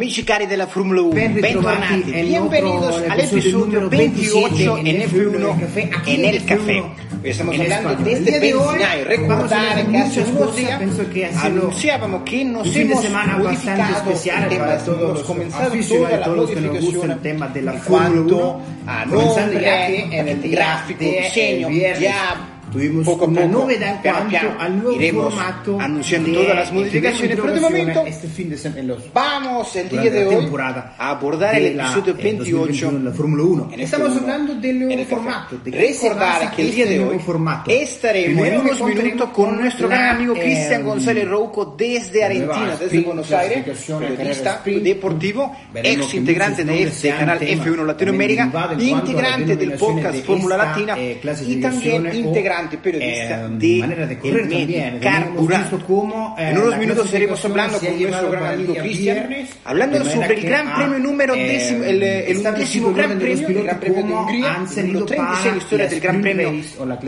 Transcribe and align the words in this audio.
Amici 0.00 0.24
cari 0.24 0.46
della 0.46 0.66
Formula 0.66 1.02
1, 1.02 1.12
ben 1.12 1.34
bentornati, 1.34 2.10
bienvenidos 2.10 3.02
al 3.06 3.20
episodio 3.20 3.86
28 3.86 4.78
en 4.78 5.02
F1 5.02 6.06
en 6.06 6.24
el 6.24 6.42
café. 6.46 6.82
Estamos 7.22 7.60
hablando 7.60 7.94
de 7.96 8.12
este 8.14 8.40
benzinario. 8.40 9.04
Recordare 9.04 9.98
hace 9.98 10.22
unos 10.22 11.44
anunciábamos 11.44 12.22
que 12.22 12.44
nos 12.46 12.74
hemos 12.74 13.10
modificado 13.10 14.10
el 14.10 14.48
tema, 14.48 14.78
hemos 14.86 15.22
comenzado 15.22 15.70
toda 15.86 16.16
la 16.16 16.28
modificación 16.28 17.20
en 17.22 17.78
cuanto 17.80 18.62
a 18.86 19.04
nombre, 19.04 20.18
en 20.18 20.28
el 20.28 20.50
gráfico, 20.50 21.04
diseño, 21.04 21.68
ya 21.68 22.49
tuvimos 22.70 23.04
poco 23.04 23.24
a 23.24 23.28
una 23.28 23.40
poco, 23.42 23.52
novedad 23.52 24.00
cuanto 24.02 24.36
al 24.58 24.76
nuevo 24.76 24.92
iremos 24.92 25.34
formato 25.34 25.80
anunciando 25.80 26.28
de, 26.28 26.34
todas 26.34 26.56
las 26.56 26.72
modificaciones. 26.72 27.36
Pero 27.36 27.52
de 27.52 27.60
momento 27.60 28.06
este 28.06 28.28
fin 28.28 28.50
de 28.50 28.58
semana, 28.58 28.94
vamos 29.12 29.76
el 29.76 29.88
día 29.88 30.10
de 30.10 30.26
hoy 30.26 30.36
temporada 30.36 30.94
a 30.98 31.10
abordar 31.10 31.54
el 31.56 31.78
episodio 31.78 32.14
28 32.14 32.90
de 32.92 32.98
la 33.00 33.10
Fórmula 33.12 33.42
1 33.42 33.62
en 33.72 33.80
este 33.80 33.84
estamos 33.84 34.08
este 34.08 34.20
hablando 34.20 34.54
del 34.54 34.78
nuevo 34.78 35.00
este 35.00 35.14
formato 35.14 35.58
de 35.58 35.70
recordar 35.70 36.50
que 36.54 36.62
el 36.62 36.74
día 36.74 36.86
de 36.86 37.04
hoy 37.04 37.18
formato. 37.18 37.70
estaremos 37.70 38.46
en 38.46 38.60
unos 38.60 38.82
minutos 38.82 39.30
con 39.30 39.58
nuestro 39.58 39.88
gran 39.88 40.16
amigo 40.16 40.34
Cristian 40.34 40.84
González 40.84 41.28
Rouco 41.28 41.74
desde 41.76 42.24
Argentina 42.24 42.76
desde 42.78 43.00
Buenos 43.00 43.30
Aires 43.32 43.64
periodista 43.98 44.62
deportivo 44.64 45.56
ex 45.74 46.14
integrante 46.14 46.64
de, 46.64 46.82
este 46.84 47.10
canal 47.10 47.40
F1 47.40 47.84
Latinoamérica 47.84 48.76
integrante 48.78 49.56
del 49.56 49.72
podcast 49.72 50.24
Fórmula 50.24 50.56
Latina 50.56 50.96
y 50.98 51.56
también 51.56 52.14
integrante 52.14 52.59
cantante, 52.60 52.78
periodista 52.78 53.46
eh, 53.46 53.48
de, 53.50 53.78
manera 53.78 54.06
de 54.06 54.18
correr 54.18 54.48
también. 54.48 55.00
Visto 55.00 55.86
cómo, 55.86 56.36
eh, 56.38 56.50
en 56.50 56.58
unos 56.58 56.78
minutos 56.78 57.06
estaremos 57.06 57.44
hablando 57.44 57.78
con 57.78 58.02
nuestro 58.02 58.30
gran 58.30 58.54
amigo 58.54 58.74
Cristian, 58.74 59.36
hablando 59.64 60.04
sobre 60.04 60.34
el 60.34 60.42
gran 60.42 60.74
premio 60.74 60.98
número 60.98 61.34
décimo, 61.34 61.84
el, 61.84 62.36
undécimo 62.36 62.92
gran 62.92 63.18
premio, 63.18 63.48
el 63.48 63.62
gran 63.64 63.80
premio 63.80 64.06
de 64.06 64.12
Hungría, 64.12 64.58
los 64.58 65.06
36 65.06 65.56
historias 65.56 65.90
del 65.90 66.00
gran 66.00 66.20
premio 66.20 66.50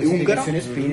húngaro, 0.05 0.45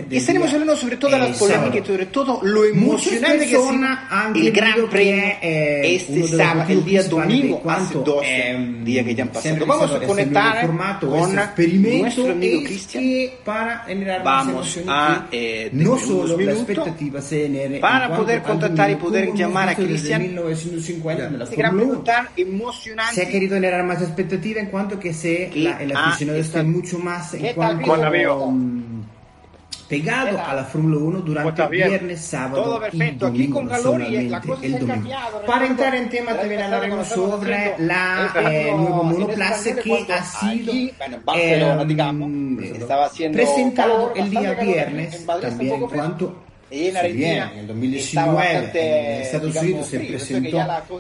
y 0.10 0.16
estaremos 0.16 0.52
hablando 0.54 0.76
sobre 0.76 0.98
todas 0.98 1.20
las 1.20 1.38
polémicas 1.38 1.82
y 1.84 1.88
sobre 1.88 2.06
todo 2.08 2.40
lo 2.44 2.66
emocionante 2.66 3.48
que 3.48 3.56
es 3.56 4.36
el 4.36 4.52
gran 4.52 4.90
premio 4.90 5.24
este 5.42 6.28
sábado, 6.28 6.66
el 6.70 6.86
día 6.86 7.04
domingo, 7.04 7.62
hace 7.68 7.94
dos 7.96 8.24
días 8.84 9.06
que 9.06 9.16
ya 9.16 9.24
han 9.24 9.30
pasado. 9.30 9.66
Vamos 9.66 9.92
a 9.92 10.00
conectar 10.00 10.68
con 11.00 11.32
nuestro 11.32 12.32
amigo 12.32 12.64
Cristian 12.64 13.32
para 13.44 13.80
generar 13.80 14.24
vamos 14.52 14.80
a 14.88 15.28
eh, 15.32 15.70
no 15.74 15.98
solo 15.98 16.38
CNN 17.22 17.80
para 17.80 18.16
poter 18.16 18.42
contattare 18.42 18.94
e 18.94 18.96
poter 18.98 19.32
chiamare 19.34 19.72
a 19.72 19.76
Cristian. 19.76 20.36
preguntar 21.56 22.32
emocionante. 22.36 23.16
Se 23.16 23.24
ha 23.24 23.30
querido 23.30 23.56
generar 23.56 23.84
más 23.84 24.02
expectativa 24.02 24.60
en 24.60 24.68
cuanto 24.68 25.00
que 25.00 25.14
se 25.14 25.52
la, 25.56 25.82
el 25.82 25.96
aficionado 25.96 26.40
está 26.40 26.64
mucho 26.64 27.00
más 27.00 27.34
en 27.34 27.54
cuanto 27.54 27.88
con, 27.88 28.02
pegado 29.90 30.40
a 30.40 30.54
la 30.54 30.64
Fórmula 30.64 30.98
1 30.98 31.22
durante 31.22 31.52
pues 31.52 31.70
viernes, 31.72 32.22
sábado 32.22 32.80
y 32.92 33.12
domingo 33.12 33.62
el 33.62 34.80
domingo. 34.80 35.10
Para 35.48 35.66
entrar 35.66 35.96
en 35.96 36.10
tema 36.10 36.36
también 36.36 36.62
hablaremos 36.62 37.08
sobre 37.08 37.76
la 37.80 38.32
eh, 38.40 38.72
que 39.84 40.14
ha 40.14 40.24
sido 40.24 40.74
eh, 40.74 40.94
eh, 41.36 43.30
presentado 43.34 44.14
el 44.16 44.30
día 44.30 44.54
viernes 44.54 45.26
también 45.26 45.88
y 46.72 46.88
en 46.88 46.98
Argentina, 46.98 47.46
bien, 47.48 47.60
en 47.60 47.68
2019 47.68 48.72
en 48.74 49.22
Estados 49.22 49.56
Unidos 49.56 49.88
se 49.88 50.00
presentó 50.00 50.58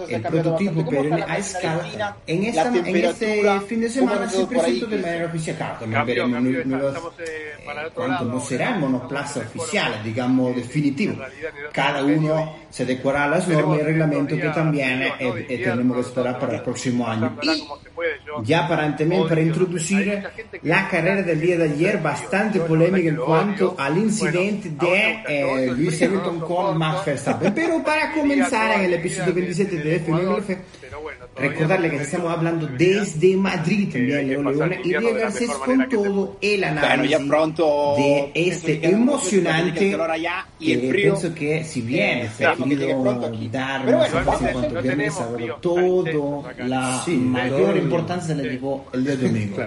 el 0.07 0.22
prototipo, 0.22 0.85
pero 0.90 1.16
a 1.16 1.38
escala. 1.38 2.18
En, 2.25 2.44
esta, 2.44 2.68
en 2.75 2.96
este 2.96 3.62
fin 3.68 3.81
de 3.81 3.90
semana 3.90 4.30
se 4.30 4.46
presentó 4.46 4.88
de 4.88 4.97
manera 4.97 5.25
oficial. 5.25 5.57
Claro, 5.57 5.75
eh, 5.81 5.85
también 5.85 6.06
veremos 6.06 6.66
no, 6.66 6.78
no, 6.78 7.12
eh, 7.19 7.90
cuánto, 7.94 8.25
no 8.25 8.40
será 8.40 8.78
monoplaza 8.78 9.41
oficial, 9.41 10.02
digamos, 10.03 10.56
definitivo. 10.56 11.16
Cada 11.72 12.03
uno 12.03 12.56
se 12.69 12.84
adecuará 12.84 13.28
las 13.28 13.47
normas 13.47 13.78
y 13.78 13.80
el 13.81 13.86
reglamento 13.86 14.36
que 14.36 14.50
también 14.50 15.01
eh, 15.03 15.13
eh, 15.19 15.62
tenemos 15.63 15.97
que 15.97 16.01
esperar 16.01 16.40
para 16.40 16.56
el 16.56 16.62
próximo 16.62 17.07
año. 17.07 17.38
Y, 17.41 17.68
ya 18.44 18.68
para, 18.68 18.96
también 18.96 19.28
para 19.28 19.42
introducir 19.42 20.24
la 20.64 20.88
carrera 20.88 21.22
del 21.22 21.42
día 21.42 21.58
de 21.58 21.64
ayer, 21.66 22.02
bastante 22.02 22.60
polémica 22.60 23.10
en 23.10 23.16
cuanto 23.16 23.76
al 23.78 23.98
incidente 23.98 24.70
de 24.70 25.24
eh, 25.28 25.72
Luis 25.76 26.02
Hamilton 26.02 26.40
con 26.40 26.78
Max 26.78 27.06
Verstappen. 27.06 27.54
Pero 27.54 27.84
para 27.86 28.12
comenzar 28.14 28.80
en 28.80 28.86
el 28.86 28.94
episodio 28.94 29.34
27 29.34 29.78
de 29.78 30.00
FMLF, 30.00 30.50
recordarle 31.40 31.90
que 31.90 31.98
estamos 31.98 32.32
hablando 32.32 32.68
desde 32.68 33.38
Madrid 33.38 33.92
también, 33.92 34.28
Leo 34.28 34.44
Leona, 34.44 34.76
este 34.76 34.88
y 34.88 34.92
llegarse 34.92 35.48
con 35.48 35.90
todo 35.90 36.38
el 36.42 36.64
análisis 36.64 37.28
de 37.98 38.32
este 38.36 38.86
emocionante, 38.90 39.98
que 40.60 40.78
pienso 40.78 41.34
que 41.34 41.64
si 41.64 41.82
bien 41.82 42.20
efectivo 42.20 43.04
dar 43.52 43.86
más 43.86 44.42
en 44.42 44.54
cuanto 44.54 44.82
que 44.82 45.52
todo 45.62 46.44
la 46.58 47.04
mayor 47.08 47.78
importancia 47.78 48.19
se 48.22 48.35
le 48.35 48.59
el 48.94 49.03
día 49.03 49.16
domingo. 49.16 49.57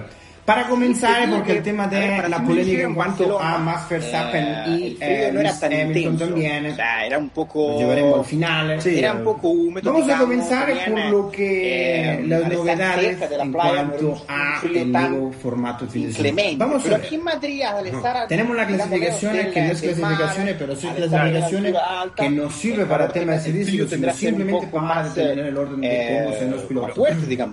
Para 0.44 0.66
comenzar, 0.66 1.30
porque 1.30 1.53
el 1.58 1.62
tema 1.62 1.86
de 1.86 2.00
ver, 2.00 2.28
la 2.28 2.42
polémica 2.42 2.82
en 2.82 2.94
cuanto 2.94 3.41
a 3.41 3.58
Max 3.58 3.88
Verstappen 3.88 4.44
eh, 4.44 4.64
y 4.69 4.98
eh, 5.00 5.30
no 5.32 5.38
era 5.38 5.56
tan 5.58 5.72
Hamilton 5.72 6.19
también, 6.19 6.66
o 6.66 6.75
sea, 6.75 7.06
era 7.06 7.19
un 7.19 7.28
poco 7.28 7.78
llevaremos 7.78 8.19
al 8.19 8.25
final. 8.25 8.82
Sí, 8.82 8.98
era 8.98 9.12
un 9.12 9.22
poco 9.22 9.52
Vamos 9.82 10.10
a 10.10 10.19
comenzar 10.19 10.72
con 10.84 11.10
lo 11.12 11.31
que 11.31 11.44
eh, 11.44 12.14
eh 12.14 12.25
las 12.26 12.52
novedades 12.52 13.20
de 13.20 13.38
la 13.38 13.44
en 13.44 13.52
cuanto 13.52 14.25
a 14.26 14.60
el 14.64 14.92
nuevo 14.92 15.32
formato 15.32 15.86
de 15.86 16.56
Vamos 16.56 16.86
a 16.86 16.88
ver. 16.88 16.94
Aquí 16.97 17.14
en 17.14 17.25
Madrid, 17.25 17.62
no. 17.92 18.02
Tenemos 18.26 18.56
las 18.56 18.66
clasificaciones 18.66 19.47
que 19.52 19.62
no 19.62 19.72
es 19.72 19.81
clasificaciones, 19.81 20.56
pero 20.58 20.76
son 20.76 20.94
clasificaciones 20.94 21.75
que 22.16 22.31
nos 22.31 22.52
sirve 22.54 22.76
pues 22.78 22.88
para 22.88 23.08
temas 23.08 23.44
de 23.44 23.52
servicio, 23.52 23.88
sino 23.88 24.12
simplemente 24.12 24.66
para 24.66 24.86
mantener 24.86 25.47
el 25.47 25.56
orden 25.56 25.81
de 25.81 25.88
eh, 25.88 26.22
cómo 26.25 26.36
se 26.36 26.47
los 26.47 26.62
pilotos. 26.62 27.08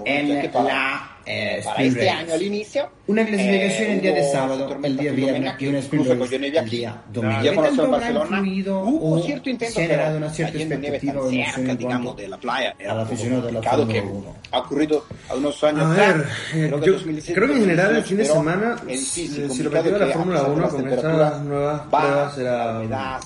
En 0.05 0.51
la 0.51 1.19
eh, 1.25 1.62
para 1.63 1.84
este 1.84 2.00
race. 2.00 2.09
año 2.09 2.34
all'inizio. 2.34 2.90
Una 3.07 3.25
clasificazione 3.25 3.91
eh, 3.91 3.96
il 3.96 4.02
día 4.02 4.13
de 4.13 4.19
eh, 4.19 4.31
sábado, 4.31 4.80
el 4.84 4.97
día 4.97 5.12
viernes 5.12 5.53
y 5.59 5.68
una 5.68 5.80
sprint 5.80 6.07
race 6.07 6.35
el 6.35 6.69
día 6.69 7.02
domingo. 7.12 7.41
Yo 7.44 7.56
conozco 7.56 7.84
el 7.84 7.90
Barcelona. 7.90 8.41
Hubo 8.41 9.22
cierto 9.22 9.50
intento, 9.50 9.75
pero 9.75 10.18
una 10.18 10.29
cierta 10.29 10.58
expectativa 10.58 11.22
o 11.22 11.29
emoción 11.29 11.78
digamos, 11.78 12.18
de 12.18 12.28
la 12.28 12.38
playa. 12.38 12.75
Era 12.79 12.94
al 12.94 13.00
aficionado 13.02 13.41
de 13.44 13.52
la 13.53 13.62
Fórmula 13.62 14.03
1. 14.03 14.35
Ha 14.52 14.59
ocurrido 14.59 15.06
a 15.29 15.35
unos 15.35 15.63
años 15.63 15.85
a 15.85 15.90
ver, 15.90 16.25
creo, 16.52 16.81
que 16.81 17.34
creo 17.34 17.47
que 17.47 17.53
en 17.53 17.59
general 17.62 17.96
el 17.96 18.03
fin 18.03 18.18
de 18.18 18.25
semana, 18.25 18.75
si 18.96 19.63
lo 19.63 19.69
de 19.69 19.91
la 19.91 20.08
Fórmula 20.08 20.44
1 20.44 20.69
con 20.69 20.88
estas 20.88 21.44
nuevas 21.44 21.81
pruebas 21.81 22.38
era 22.38 23.19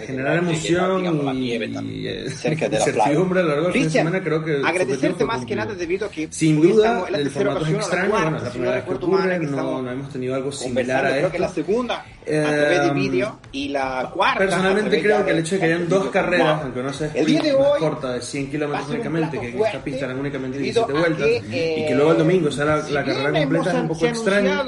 generar 0.00 0.38
emoción 0.38 1.22
y 1.36 2.28
cerca 2.30 2.68
de 2.68 2.78
la 2.78 2.84
playa. 2.84 3.10
a 3.10 3.24
lo 3.24 3.42
largo 3.42 3.64
del 3.64 3.72
fin 3.72 3.84
de 3.84 3.90
semana 3.90 4.22
creo 4.22 4.42
agradecerte 4.64 5.24
más 5.24 5.44
que 5.44 5.56
nada 5.56 5.74
debido 5.74 6.06
a 6.06 6.10
que 6.10 6.28
sin 6.30 6.60
duda 6.60 7.01
es 7.06 7.10
la 7.12 7.18
tercera 7.18 7.54
ocasión 7.54 7.76
extraño, 7.76 8.30
la 8.30 8.50
primera 8.50 8.72
vez 8.72 8.84
que 8.84 9.46
no, 9.46 9.90
hemos 9.90 10.10
tenido 10.10 10.34
algo 10.34 10.52
similar 10.52 11.04
a 11.04 11.08
esto. 11.08 11.18
Creo 11.20 11.32
que 11.32 11.38
la 11.38 11.48
segunda 11.48 12.04
eh, 12.24 12.40
a 12.40 12.48
través 12.48 12.80
de 12.82 12.86
eh, 12.86 12.92
vídeo 12.92 13.38
y 13.52 13.68
la 13.68 14.10
cuarta. 14.14 14.38
Personalmente 14.38 15.02
creo 15.02 15.24
que 15.24 15.30
el 15.30 15.38
hecho 15.38 15.54
de 15.54 15.60
que 15.60 15.66
hayan 15.66 15.88
dos 15.88 16.08
carreras, 16.08 16.62
aunque 16.62 16.82
no 16.82 16.92
sea 16.92 17.10
el 17.14 17.26
día 17.26 17.42
más 17.58 17.78
corta 17.78 18.12
de 18.12 18.20
100 18.20 18.50
kilómetros 18.50 18.88
únicamente, 18.88 19.40
que 19.40 19.48
esta 19.48 19.82
pista 19.82 20.04
eran 20.04 20.18
únicamente 20.18 20.58
17 20.58 20.92
vueltas, 20.92 21.26
eh, 21.26 21.74
y 21.78 21.86
que 21.86 21.94
luego 21.94 22.12
el 22.12 22.18
domingo 22.18 22.50
sea 22.50 22.64
la, 22.64 23.04
carrera 23.04 23.32
completa 23.32 23.70
es 23.70 23.76
un 23.76 23.88
poco 23.88 24.06
extraña. 24.06 24.62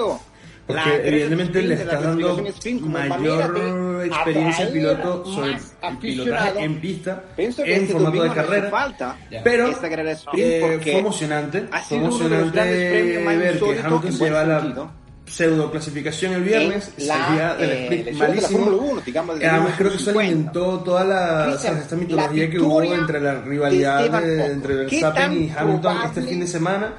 Porque 0.66 1.08
evidentemente 1.08 1.62
le 1.62 1.74
está 1.74 2.00
dando 2.00 2.42
mayor 2.82 4.02
experiencia 4.06 4.72
piloto 4.72 5.24
sobre 5.26 5.52
el 5.52 5.98
pilotaje 5.98 6.64
en 6.64 6.80
pista, 6.80 7.24
en 7.36 7.88
formato 7.88 8.22
de 8.22 8.30
carrera. 8.32 9.16
Pero 9.42 9.68
esta 9.68 9.88
eh, 10.34 10.80
fue 10.82 10.98
emocionante. 10.98 11.68
Ha 11.70 11.82
sido 11.82 12.10
fue 12.10 12.26
emocionante 12.26 12.64
de 12.64 12.90
ver 13.36 13.58
que 13.58 13.80
Hamilton 13.80 14.12
se 14.12 14.30
va 14.30 14.44
la 14.44 15.00
pseudo 15.26 15.70
clasificación 15.70 16.34
el 16.34 16.42
viernes, 16.42 16.92
la, 16.98 17.26
sería 17.26 17.54
del 17.54 18.08
eh, 18.08 18.12
malísimo. 18.14 19.00
Además, 19.16 19.74
creo 19.76 19.90
que 19.90 19.96
eso 19.96 20.10
alimentó 20.10 20.80
toda 20.80 21.04
la, 21.04 21.54
o 21.54 21.54
esta 21.54 21.96
mitología 21.96 22.50
que 22.50 22.60
hubo 22.60 22.82
entre 22.82 23.20
la 23.20 23.40
rivalidad 23.40 24.20
de, 24.20 24.46
entre 24.46 24.74
Verstappen 24.74 25.32
y 25.32 25.50
Hamilton 25.50 25.96
este 26.04 26.22
fin 26.22 26.40
de 26.40 26.46
semana, 26.46 26.94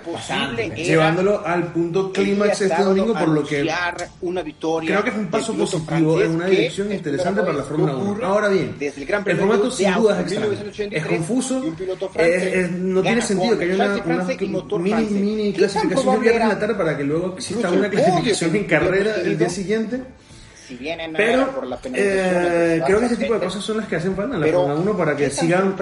llevándolo 0.75 1.45
al 1.45 1.71
punto 1.71 2.11
clímax 2.11 2.61
este 2.61 2.83
domingo, 2.83 3.13
por 3.13 3.29
lo 3.29 3.43
que 3.43 3.67
creo 4.19 5.03
que 5.03 5.11
fue 5.11 5.21
un 5.21 5.27
paso 5.27 5.53
positivo 5.53 6.21
en 6.21 6.31
una 6.31 6.47
dirección 6.47 6.91
interesante 6.91 7.41
para 7.41 7.53
la 7.53 7.63
Fórmula 7.63 7.95
1. 7.95 8.25
Ahora 8.25 8.49
bien, 8.49 8.75
el, 8.79 9.37
formato 9.37 9.71
sin 9.71 9.93
duda 9.93 10.21
es 10.21 10.31
es 10.91 11.05
confuso, 11.05 11.61
no 11.61 13.01
tiene 13.01 13.21
sentido 13.21 13.57
que 13.57 13.71
haya 13.71 14.03
una, 14.03 14.23
mini, 14.79 15.05
mini 15.09 15.53
clasificación 15.53 16.15
el 16.15 16.21
viernes 16.21 16.41
en 16.41 16.49
la 16.49 16.59
tarde 16.59 16.75
para 16.75 16.97
que 16.97 17.03
luego 17.03 17.33
exista 17.33 17.69
una 17.69 17.89
clasificación 17.89 18.14
clasificación 18.21 18.55
en 18.55 18.63
carrera 18.65 19.15
el 19.23 19.37
día 19.37 19.49
siguiente 19.49 20.01
pero, 21.15 21.53
eh, 21.93 22.81
creo 22.85 22.99
que 22.99 23.05
ese 23.05 23.17
tipo 23.17 23.33
de 23.35 23.39
cosas 23.39 23.63
son 23.63 23.77
las 23.77 23.87
que 23.87 23.97
hacen 23.97 24.15
falta 24.15 24.35
en 24.35 24.41
la 24.41 24.47
Fórmula 24.47 24.75
1 24.75 24.97
para 24.97 25.15
que 25.15 25.29
sigan 25.29 25.75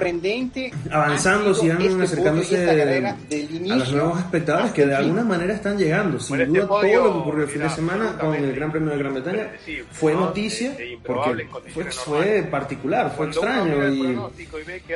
avanzando, 0.90 1.54
sigan 1.54 2.02
acercándose 2.02 2.70
a 2.70 3.76
los 3.76 3.92
nuevos 3.92 4.18
espectadores 4.18 4.72
que 4.72 4.86
de 4.86 4.94
alguna 4.94 5.24
manera 5.24 5.54
están 5.54 5.78
llegando. 5.78 6.20
Sin 6.20 6.52
duda, 6.52 6.66
todo 6.66 6.82
lo 6.82 6.88
que 6.88 6.96
ocurrió 6.96 7.44
el 7.44 7.50
fin 7.50 7.62
de 7.62 7.70
semana 7.70 8.18
con 8.18 8.34
el 8.34 8.54
Gran 8.54 8.70
Premio 8.70 8.90
de 8.90 8.98
Gran 8.98 9.14
Bretaña 9.14 9.52
fue 9.90 10.14
noticia 10.14 10.76
porque 11.04 11.46
fue, 11.72 11.84
fue, 11.84 12.42
particular, 12.50 13.12
fue 13.16 13.26
extraño. 13.26 13.74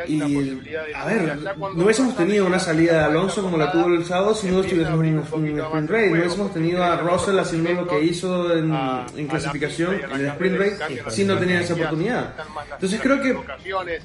Y, 0.06 0.58
a 0.94 1.04
ver, 1.06 1.38
no 1.74 1.84
hubiésemos 1.84 2.16
tenido 2.16 2.46
una 2.46 2.58
salida 2.58 2.92
de 2.92 3.04
Alonso 3.04 3.42
como 3.42 3.56
la 3.56 3.72
tuvo 3.72 3.86
el 3.86 4.04
sábado 4.04 4.34
si 4.34 4.48
no 4.48 4.60
estuviésemos 4.60 5.04
en 5.04 5.18
un 5.18 5.24
sprint 5.24 5.90
race, 5.90 6.10
no 6.10 6.18
hubiésemos 6.18 6.52
tenido 6.52 6.84
a 6.84 6.96
Russell 6.96 7.38
haciendo 7.38 7.72
lo 7.72 7.86
que 7.86 8.04
hizo 8.04 8.54
en 8.54 9.26
clasificación 9.28 9.77
selección 9.86 10.12
en 10.12 10.20
el 10.20 10.26
sprint 10.26 10.58
race 10.58 11.10
sí 11.10 11.24
no 11.24 11.38
tenían 11.38 11.62
esa 11.62 11.74
oportunidad. 11.74 12.34
Entonces 12.72 13.00
creo 13.00 13.20
que 13.20 13.36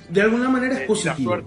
de 0.10 0.22
alguna 0.22 0.50
manera 0.50 0.80
es 0.80 0.88
positivo. 0.88 1.38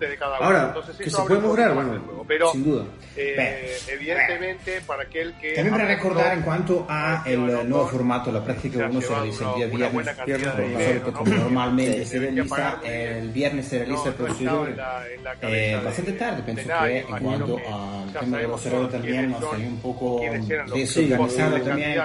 Ahora, 0.40 0.75
que 0.99 1.11
se 1.11 1.23
puede 1.23 1.40
lograr, 1.40 1.75
bueno, 1.75 2.25
pero, 2.26 2.52
sin 2.52 2.64
duda. 2.64 2.84
Eh, 3.17 3.76
evidentemente, 3.88 4.81
para 4.87 5.05
aquel 5.05 5.34
que... 5.38 5.55
También 5.55 5.75
para 5.75 5.87
recordar 5.87 6.37
en 6.37 6.43
cuanto 6.43 6.87
a 6.88 7.23
el 7.25 7.49
eh, 7.49 7.64
nuevo 7.64 7.87
formato, 7.88 8.31
la 8.32 8.44
práctica 8.44 8.88
uno 8.90 9.00
se 9.00 9.08
realiza 9.08 9.50
el 9.50 9.56
día 9.56 9.67
viernes, 9.67 10.08
pero 10.25 11.12
normalmente 11.25 12.05
se 12.05 12.19
realiza, 12.19 12.81
el 12.84 13.31
viernes 13.31 13.69
se 13.69 13.78
realiza 13.78 14.08
el 14.08 14.14
proceso 14.14 14.67
eh, 15.43 15.81
bastante 15.82 16.12
tarde, 16.12 16.43
pienso 16.43 16.69
que 16.82 16.99
en 16.99 17.06
cuanto 17.06 17.58
al 17.58 18.12
tema 18.12 18.38
de 18.38 18.49
los 18.49 18.67
errores 18.67 18.90
también 18.90 19.31
nos 19.31 19.50
salió 19.50 19.67
un 19.67 19.81
poco 19.81 20.20
desorganizado 20.75 21.61
también. 21.61 22.02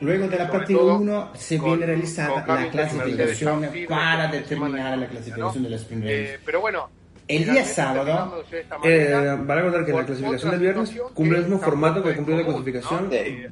Luego 0.00 0.27
de 0.28 0.38
la 0.38 0.50
parte 0.50 0.74
1 0.74 1.30
se 1.34 1.58
viene 1.58 1.86
realizada 1.86 2.44
la 2.46 2.70
clasificación 2.70 3.60
de 3.62 3.86
para 3.88 4.28
determinar 4.28 4.98
la 4.98 5.06
clasificación 5.06 5.62
¿no? 5.62 5.68
de 5.68 5.70
la 5.70 5.76
sprint 5.76 6.04
race. 6.04 6.34
Eh, 6.34 6.38
pero 6.44 6.60
bueno, 6.60 6.88
el 7.28 7.44
día 7.44 7.62
sábado, 7.62 8.42
eh, 8.84 9.36
van 9.44 9.58
a 9.58 9.62
contar 9.62 9.84
que 9.84 9.92
la 9.92 10.06
clasificación 10.06 10.50
del 10.52 10.60
viernes 10.60 10.94
cumple 11.12 11.38
el 11.38 11.44
mismo 11.44 11.58
formato 11.58 12.02
que 12.02 12.14
cumplió 12.14 12.38
la 12.38 12.44
clasificación 12.44 13.10
de, 13.10 13.50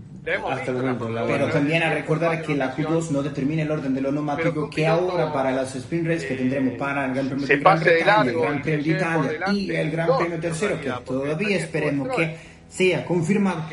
hasta 0.48 0.70
el 0.70 0.76
momento. 0.78 1.08
La 1.10 1.26
pero 1.26 1.50
también 1.50 1.82
a 1.82 1.92
recordar 1.92 2.40
que 2.40 2.54
la 2.54 2.74
Q2 2.74 3.10
no 3.10 3.22
determina 3.22 3.62
el 3.62 3.70
orden 3.70 3.94
de 3.94 4.00
lo 4.00 4.10
neumático 4.12 4.70
que 4.70 4.86
ahora 4.86 5.30
para 5.30 5.52
las 5.52 5.76
sprint 5.76 6.06
races 6.06 6.24
que 6.24 6.36
tendremos 6.36 6.74
para 6.78 7.04
el 7.04 7.12
Gran 7.12 7.28
Premio 7.28 7.46
de 7.46 7.56
Gran 7.58 7.80
Bretaña, 7.80 8.30
el 8.30 8.40
Gran 8.40 8.62
Premio 8.62 8.84
de 8.84 8.90
Italia 8.90 9.52
y 9.52 9.70
el 9.70 9.90
Gran 9.90 10.08
Premio 10.18 10.40
Tercero, 10.40 10.80
que 10.80 10.90
todavía 11.04 11.56
esperemos 11.58 12.16
que 12.16 12.55
sea 12.68 13.04
confirmado, 13.04 13.64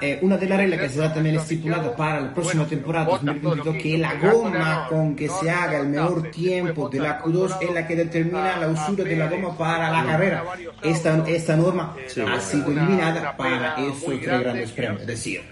eh, 0.00 0.18
una 0.22 0.36
de 0.36 0.46
las 0.46 0.58
reglas 0.58 0.80
que 0.80 0.88
será 0.88 1.12
también 1.12 1.36
estipulada 1.36 1.96
para 1.96 2.20
la 2.20 2.34
próxima 2.34 2.66
temporada 2.66 3.06
2022, 3.06 3.76
que 3.76 3.98
la 3.98 4.14
goma 4.14 4.86
con 4.88 5.16
que 5.16 5.28
se 5.28 5.50
haga 5.50 5.78
el 5.78 5.88
mejor 5.88 6.30
tiempo 6.30 6.88
de 6.88 7.00
la 7.00 7.22
Q2 7.22 7.58
es 7.62 7.70
la 7.72 7.86
que 7.86 7.96
determina 7.96 8.56
la 8.58 8.68
usura 8.68 9.04
de 9.04 9.16
la 9.16 9.28
goma 9.28 9.56
para 9.56 9.90
la 9.90 10.04
carrera. 10.04 10.44
Esta, 10.82 11.24
esta 11.28 11.56
norma 11.56 11.96
ha 12.28 12.40
sido 12.40 12.70
eliminada 12.70 13.36
para 13.36 13.76
esos 13.76 14.20
tres 14.20 14.40
grandes 14.40 14.72
premios, 14.72 15.00
es 15.00 15.06
decir, 15.06 15.42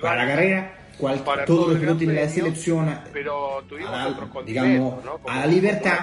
para 0.00 0.24
la 0.24 0.30
carrera 0.30 0.83
cual, 0.98 1.22
todo, 1.46 1.72
lo 1.72 1.80
que 1.80 1.86
no 1.86 1.96
tiene 1.96 2.14
la 2.14 2.28
selección 2.28 2.88
a, 2.88 3.04
digamos, 4.46 4.94
a 5.26 5.40
la 5.40 5.46
libertad 5.46 5.98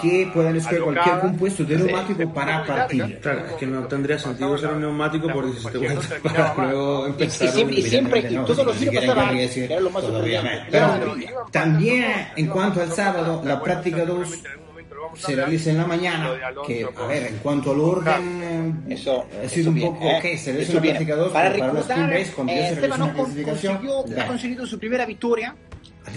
que 0.00 0.30
puedan 0.32 0.56
escoger 0.56 0.82
cualquier 0.82 1.20
compuesto 1.20 1.64
de 1.64 1.76
neumático 1.76 2.32
para 2.32 2.64
partir. 2.64 3.18
Claro, 3.20 3.56
que 3.58 3.66
no 3.66 3.86
tendría 3.86 4.18
sentido 4.18 4.56
ser 4.58 4.70
un 4.70 4.80
neumático 4.80 5.28
por 5.28 5.44
17 5.44 5.78
vueltas 5.78 6.56
luego. 6.56 7.08
Y, 7.08 8.36
todos 8.46 8.66
los 8.66 8.80
días 8.80 9.04
también, 11.50 12.28
en 12.36 12.46
cuanto 12.46 12.80
al 12.80 12.92
sábado, 12.92 13.42
la 13.44 13.60
práctica 13.60 14.04
2 14.04 14.28
pero 14.98 15.42
vamos 15.42 15.66
a 15.66 15.70
en 15.70 15.76
la 15.76 15.86
mañana. 15.86 16.30
Que, 16.66 16.86
a 16.96 17.06
ver, 17.06 17.26
en 17.26 17.36
cuanto 17.38 17.72
al 17.72 17.80
orden, 17.80 18.42
eh, 18.88 18.94
eso 18.94 19.26
ha 19.44 19.48
sido 19.48 19.70
un 19.70 19.80
poco 19.80 20.04
¿eh? 20.04 20.18
que 20.20 20.38
se 20.38 20.52
le 20.52 20.62
hizo 20.62 21.32
Para 21.32 21.50
recordar, 21.50 22.12
eh, 22.12 22.20
Esteban 22.22 23.02
ha 23.02 24.26
conseguido 24.26 24.66
su 24.66 24.78
primera 24.78 25.06
victoria. 25.06 25.54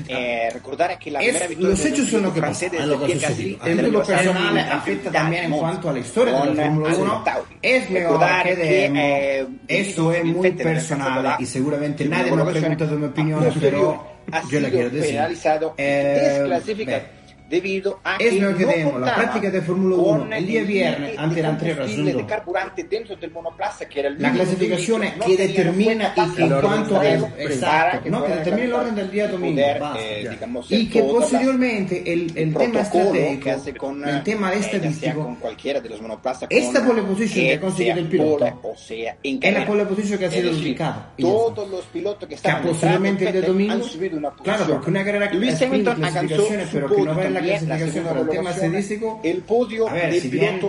Eh, 0.07 0.49
recordar 0.53 0.97
que 0.97 1.11
la 1.11 1.19
primera 1.19 1.45
es, 1.45 1.57
los 1.59 1.85
hechos 1.85 2.07
son 2.07 2.23
lo 2.23 2.33
que 2.33 2.39
pasa 2.39 2.67
a 2.79 2.85
lo 2.85 3.05
que 3.05 3.25
ha 3.25 3.67
el 3.67 3.81
mundo 3.81 4.03
personal 4.03 4.57
afecta 4.57 5.11
también 5.11 5.43
en 5.43 5.51
cuanto 5.51 5.89
a 5.89 5.91
la 5.91 5.99
historia 5.99 6.33
de 6.33 6.53
la 6.53 6.63
Fórmula 6.63 6.95
1 6.95 7.23
es 7.61 7.89
recordar 7.89 8.45
que, 8.45 8.85
eh, 8.85 9.47
esto 9.67 10.13
es 10.13 10.23
muy 10.23 10.51
personal 10.51 11.35
y 11.39 11.45
seguramente 11.45 12.05
nadie 12.05 12.31
me 12.31 12.41
ha 12.41 12.45
preguntado 12.45 12.97
mi 12.97 13.05
opinión 13.07 13.53
pero 13.59 14.11
yo 14.49 14.59
la 14.61 14.69
quiero 14.69 14.89
decir. 14.89 15.19
eh, 15.77 17.09
debido 17.51 17.99
a 18.03 18.15
es 18.15 18.33
que, 18.33 18.39
lo 18.39 18.55
que 18.55 18.65
no 18.65 18.71
tenemos, 18.71 19.01
la 19.01 19.13
práctica 19.13 19.51
de 19.51 19.61
Fórmula 19.61 19.95
1 19.97 20.35
el 20.35 20.47
día 20.47 20.63
viernes 20.63 21.17
ante 21.17 21.41
l'Antrera 21.41 21.85
Zullo. 21.85 22.25
La 24.17 24.31
classificazione 24.31 25.17
che 25.17 25.35
determina 25.35 26.13
il 26.15 26.33
in 26.37 26.57
quanto 26.61 26.99
è 27.01 27.21
esatto, 27.35 28.09
no, 28.09 28.21
che 28.23 28.35
determina 28.35 28.67
l'ordine 28.67 28.95
del 28.95 29.09
día 29.09 29.27
domingo, 29.27 29.61
basta. 29.77 29.99
E 30.69 30.87
che 30.87 31.03
posteriormente 31.03 31.95
il, 31.95 32.31
il 32.35 32.53
tema 32.53 32.83
strategico, 32.83 33.89
il 33.89 34.21
tema 34.23 34.61
statistico, 34.61 35.37
questa 36.47 36.81
pole 36.81 37.01
position 37.01 37.45
che 37.45 37.53
ha 37.53 37.59
conseguito 37.59 37.99
il 37.99 38.05
pilota 38.05 38.57
è 39.39 39.51
la 39.51 39.63
pole 39.63 39.85
position 39.85 40.17
che 40.17 40.25
ha 40.25 40.31
sido 40.31 40.49
indicata. 40.51 41.11
Que 41.17 42.55
posteriormente 42.61 43.25
el 43.25 43.31
día 43.33 43.41
domingo, 43.41 43.85
claro, 44.41 44.65
porque 44.67 44.89
una 44.89 45.03
carrera 45.03 45.29
que 45.29 45.47
es 45.47 45.59
clasificaciones, 45.59 46.69
pero 46.71 46.87
que 46.87 47.01
no 47.01 47.13
vale 47.13 47.29
la 47.29 47.40
el 47.49 48.29
tema. 48.29 48.51
El 49.23 49.37
podio 49.41 49.87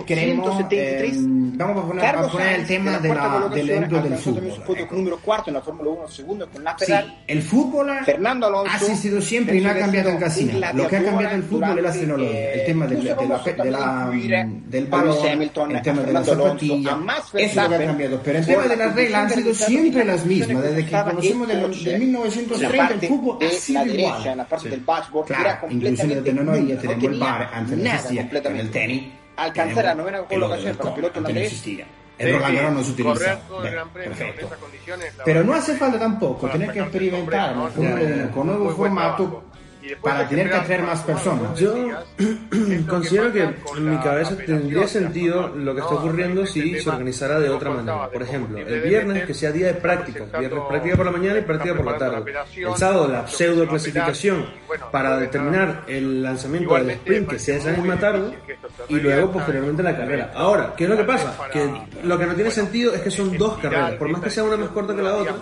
queremos, 0.05 0.65
eh, 0.71 1.11
vamos 1.13 1.83
a 1.83 1.87
poner, 1.87 2.03
Carlos 2.03 2.27
a 2.27 2.31
poner 2.31 2.59
el 2.59 2.67
tema 2.67 2.99
del 2.99 3.89
del 3.89 4.17
fútbol. 4.17 4.87
Número 4.91 5.17
cuarto 5.19 5.49
en 5.49 5.55
la 5.55 5.61
Fórmula 5.61 6.07
segundo 6.07 6.49
con 6.49 6.63
el 7.27 7.41
fútbol 7.41 7.89
ha 7.89 8.79
sido 8.79 9.21
siempre 9.21 9.57
y 9.57 9.61
no 9.61 9.69
ha 9.69 9.75
cambiado 9.75 10.09
el 10.09 10.19
casino. 10.19 10.59
Lo 10.73 10.87
que 10.87 10.97
ha 10.97 11.03
cambiado 11.03 11.35
el 11.35 11.43
fútbol 11.43 11.77
es 11.77 11.83
la 11.83 11.91
tecnología. 11.91 12.53
El 12.53 12.65
tema 12.65 12.87
del, 12.87 12.97
balón, 14.87 15.41
el 15.71 15.81
tema 15.81 16.01
de 16.01 16.13
la 16.13 16.23
zapatilla. 16.23 16.97
Eso 17.37 17.61
lo 17.61 17.69
que 17.69 17.75
ha 17.75 17.85
cambiado. 17.85 18.21
El 18.25 18.45
tema 18.45 18.67
de 18.67 18.77
las 18.77 18.95
reglas 18.95 19.21
han 19.21 19.29
sido 19.29 19.53
siempre 19.53 20.05
las 20.05 20.25
mismas. 20.25 20.63
Desde 20.63 20.85
que 20.85 20.91
conocemos 20.91 21.47
de 21.47 21.99
1930 21.99 22.93
el 22.93 22.99
fútbol 23.07 23.37
ha 23.41 23.49
sido 23.49 23.85
igual. 23.85 24.37
La 24.37 24.47
del 24.63 24.81
y 26.63 26.67
ya 26.69 26.77
tenemos 26.77 27.03
no 27.03 27.09
el 27.09 27.19
bar 27.19 27.49
antes 27.53 27.77
no 27.77 27.89
existía. 27.89 28.29
En 28.31 28.57
el 28.57 28.71
tenis 28.71 29.03
alcanzar 29.35 29.85
la 29.85 29.95
novena 29.95 30.21
colocación 30.21 30.75
para 30.75 30.95
piloto 30.95 31.19
holandés. 31.19 31.65
El 32.15 32.27
sí, 32.27 32.33
Roland 32.33 32.55
Garros 32.55 32.73
no 32.73 32.83
se 32.83 32.91
utiliza. 32.91 33.39
Bien, 33.61 33.89
perfecto. 33.91 34.49
Pero 35.25 35.43
no 35.43 35.53
hace 35.53 35.75
falta 35.75 35.97
tampoco 35.97 36.47
tener 36.49 36.71
que 36.71 36.79
experimentar 36.79 37.55
con, 38.33 38.47
nuevo 38.47 38.69
formato 38.75 39.43
para 40.01 40.27
tener 40.27 40.49
que 40.49 40.55
atraer 40.55 40.83
más 40.83 41.01
personas. 41.01 41.59
Yo 41.59 41.75
considero 42.87 43.31
que 43.31 43.43
en 43.43 43.89
mi 43.89 43.97
cabeza 43.97 44.35
tendría 44.37 44.87
sentido 44.87 45.49
lo 45.49 45.73
que 45.73 45.81
está 45.81 45.93
ocurriendo 45.93 46.45
si 46.45 46.79
se 46.79 46.89
organizara 46.89 47.39
de 47.39 47.49
otra 47.49 47.71
manera. 47.71 48.09
Por 48.09 48.21
ejemplo, 48.21 48.57
el 48.57 48.81
viernes 48.81 49.25
que 49.25 49.33
sea 49.33 49.51
día 49.51 49.67
de 49.67 49.73
prácticas, 49.75 50.31
viernes 50.31 50.63
práctica 50.67 50.95
por 50.95 51.05
la 51.05 51.11
mañana 51.11 51.39
y 51.39 51.41
práctica 51.41 51.75
por 51.75 51.85
la 51.85 51.97
tarde. 51.97 52.33
El 52.55 52.75
sábado 52.75 53.07
la 53.07 53.27
pseudo 53.27 53.67
clasificación 53.67 54.45
para 54.91 55.17
determinar 55.17 55.83
el 55.87 56.23
lanzamiento 56.23 56.75
del 56.75 56.91
sprint 56.91 57.29
que 57.29 57.39
sea 57.39 57.57
esa 57.57 57.71
misma 57.71 57.99
tarde 57.99 58.37
y 58.89 58.95
luego 58.95 59.31
posteriormente 59.31 59.83
la 59.83 59.95
carrera. 59.95 60.31
Ahora, 60.35 60.73
¿qué 60.77 60.85
es 60.85 60.89
lo 60.89 60.97
que 60.97 61.03
pasa? 61.03 61.37
Que 61.51 61.69
lo 62.03 62.17
que 62.17 62.25
no 62.25 62.35
tiene 62.35 62.51
sentido 62.51 62.93
es 62.93 63.01
que 63.01 63.11
son 63.11 63.37
dos 63.37 63.57
carreras, 63.57 63.93
por 63.93 64.09
más 64.09 64.21
que 64.21 64.29
sea 64.29 64.43
una 64.43 64.57
más 64.57 64.69
corta 64.69 64.95
que 64.95 65.01
la 65.01 65.15
otra 65.15 65.35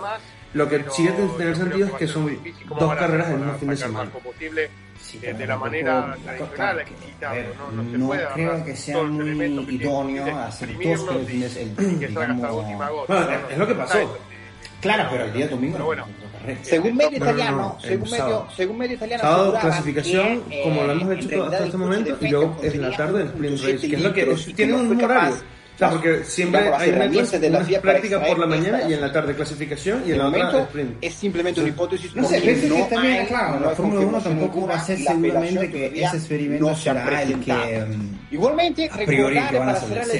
lo 0.54 0.68
que 0.68 0.78
pero 0.80 0.92
sí 0.92 1.08
debe 1.38 1.54
sentido 1.54 1.86
es 1.86 1.92
que 1.94 2.08
son 2.08 2.38
dos 2.78 2.94
carreras 2.96 3.30
en 3.30 3.42
un 3.42 3.58
fin 3.58 3.70
de 3.70 3.76
semana. 3.76 4.10
Sí, 5.00 5.18
de, 5.18 5.34
de 5.34 5.46
la 5.46 5.56
manera 5.56 6.16
tradicional, 6.24 6.84
no, 7.74 7.82
no, 7.82 7.98
no, 7.98 8.34
creo 8.34 8.64
que 8.64 8.76
sea 8.76 9.02
muy 9.02 9.44
idóneo 9.68 10.38
hacer 10.38 10.68
dos 10.78 11.04
carreras 11.04 11.56
el, 11.56 11.74
el 11.78 12.08
digamos, 12.08 13.06
bueno, 13.08 13.30
es 13.50 13.58
lo 13.58 13.66
que 13.66 13.74
pasó. 13.74 14.18
Claro, 14.80 15.08
pero 15.10 15.24
el 15.24 15.32
día 15.32 15.48
domingo. 15.48 15.74
Pero 15.74 15.86
bueno, 15.86 16.06
según 16.62 16.96
medio 16.96 17.16
italiano, 17.16 17.78
según, 17.80 18.10
medio, 18.10 18.48
según 18.56 18.78
medio 18.78 18.96
italiano. 18.96 19.22
Sábado, 19.22 19.58
clasificación, 19.60 20.42
que, 20.42 20.62
como 20.62 20.82
lo 20.82 20.92
eh, 20.92 20.98
hemos 21.00 21.24
hecho 21.24 21.44
hasta 21.44 21.64
este 21.64 21.76
momento, 21.76 22.16
y 22.20 22.28
luego 22.28 22.56
es 22.62 22.76
la 22.76 22.96
tarde 22.96 23.22
el 23.22 23.28
sprint 23.28 23.60
race, 23.62 23.88
que 23.88 23.96
es 23.96 24.02
lo 24.02 24.12
que 24.12 24.24
tiene 24.56 24.74
un 24.74 25.04
horario 25.04 25.36
Claro, 25.78 25.94
porque 25.94 26.24
siempre 26.24 26.60
hay 26.74 26.90
de 26.90 27.50
la 27.50 27.64
práctica 27.80 28.24
por 28.24 28.38
la 28.38 28.46
mañana 28.46 28.82
y 28.88 28.92
en 28.92 29.00
la 29.00 29.12
tarde 29.12 29.34
clasificación 29.34 30.02
y 30.06 30.12
en 30.12 30.18
la 30.18 30.28
otra 30.28 30.62
sprint. 30.62 30.96
Es 31.00 31.14
simplemente 31.14 31.60
una 31.60 31.70
hipótesis. 31.70 32.14
No 32.14 32.28
sé, 32.28 32.40
también, 32.90 33.26
claro, 33.26 33.60
la 33.60 33.70
Fórmula 33.70 34.06
1 34.06 34.20
tampoco 34.20 34.66
va 34.66 34.80
seguramente 34.80 35.70
que 35.70 35.86
ese 35.86 36.16
experimento 36.16 36.74
será 36.76 37.22
el 37.22 37.40
que. 37.40 37.52
Em, 37.52 38.18
a 38.90 38.98
priori 39.04 39.40
que 39.50 39.58
van 39.58 39.68
a 39.70 39.76
ser 39.76 39.98
el 39.98 40.10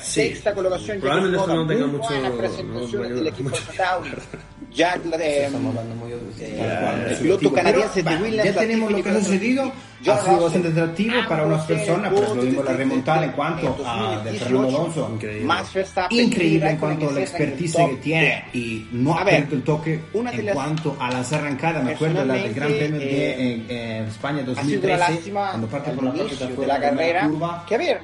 Sexta 0.00 0.54
colocación. 0.54 1.00
Probablemente 1.00 1.38
esto 1.38 1.54
no 1.54 1.66
tenga 1.66 1.86
mucho. 1.86 2.08
Ya 8.44 8.54
tenemos 8.54 8.92
lo 8.92 9.02
que 9.02 9.10
ha 9.10 9.14
sucedido. 9.14 9.72
Ha 10.06 10.24
sido 10.24 10.42
bastante 10.42 10.68
atractivo 10.68 11.14
para 11.28 11.46
unas 11.46 11.66
personas, 11.66 12.12
pues 12.12 12.28
lo 12.28 12.42
mismo 12.42 12.62
la 12.62 12.72
remontada 12.72 13.24
en 13.24 13.32
cuanto 13.32 13.57
cuanto 13.60 13.86
a 13.86 14.16
ah, 14.16 14.24
Fernando 14.38 15.18
increíble, 16.10 16.70
en 16.70 16.76
cuanto 16.76 17.08
a 17.08 17.12
la 17.12 17.20
expertise 17.20 17.76
que 17.76 17.96
tiene 17.96 18.44
y 18.52 18.88
no 18.92 19.18
a 19.18 19.24
ver, 19.24 19.48
el 19.50 19.62
toque 19.62 20.00
en 20.14 20.46
cuanto 20.48 20.96
a 21.00 21.10
las 21.10 21.32
arrancadas. 21.32 21.84
Me 21.84 21.92
acuerdo 21.92 22.24
del 22.24 22.54
Gran 22.54 22.72
Premio 22.72 22.98
de 22.98 24.06
España 24.06 24.42
2013, 24.42 25.30
cuando 25.30 25.66
parte 25.66 25.90
por 25.92 26.04
la 26.04 26.12
de, 26.12 26.66
la 26.66 26.80
carrera, 26.80 27.30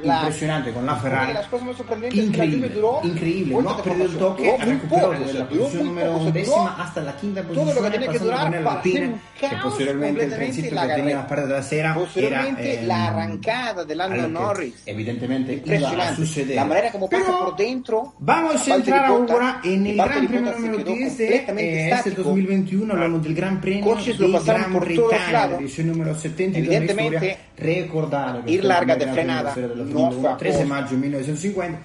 impresionante 0.02 0.73
con 0.73 0.87
la 0.87 0.96
Ferrari. 0.96 1.32
Increíble, 2.12 2.73
increíble, 3.02 3.56
no 3.62 3.82
el 4.04 4.16
toque, 4.16 4.56
la 4.58 5.82
número 5.84 6.30
décima 6.32 6.82
hasta 6.82 7.00
la 7.00 7.16
quinta 7.16 7.42
posición, 7.42 7.66
todo 7.66 7.75
lo 7.75 7.82
que 7.82 7.90
tenía 7.90 8.11
que 8.11 8.18
durar 8.18 8.50
que 9.38 9.49
posteriormente 9.62 10.25
el 10.25 10.34
principio 10.34 10.80
que 10.80 10.94
tenía 10.94 11.16
la 11.16 11.26
parte 11.26 11.46
la 12.87 13.08
em, 13.08 13.14
arrancada 13.14 13.84
de 13.84 13.94
Lando 13.94 14.28
Norris. 14.28 14.82
Evidentemente 14.87 15.43
impresionante, 15.52 15.52
impresionante. 15.52 16.14
Suceder. 16.16 16.56
La 16.56 16.64
manera 16.64 16.90
como 16.90 17.08
pasa 17.08 17.24
Pero 17.24 17.54
dentro. 17.56 18.14
Vamos 18.18 18.68
a 18.68 18.74
entrare 18.74 19.06
ahora 19.06 19.60
e 19.62 19.76
nel 19.76 19.96
Gran 19.96 20.26
Premio 20.26 20.52
número 20.52 20.78
10 20.78 21.16
de 21.16 21.88
este 21.90 22.10
2021. 22.10 22.94
l'anno 22.94 23.18
del 23.18 23.34
Gran 23.34 23.60
Premio 23.60 23.94
di 23.94 24.38
Gran 24.44 24.78
Bretagna 24.78 25.56
edizione 25.58 25.90
numero 25.90 26.14
70 26.14 26.58
Evidentemente, 26.58 27.38
ricordare 27.56 28.42
il 28.46 28.66
larga 28.66 28.96
de 28.96 29.06
frenada, 29.06 29.54
no 29.54 30.36
13 30.36 30.64
maggio 30.64 30.96
1950. 30.96 31.78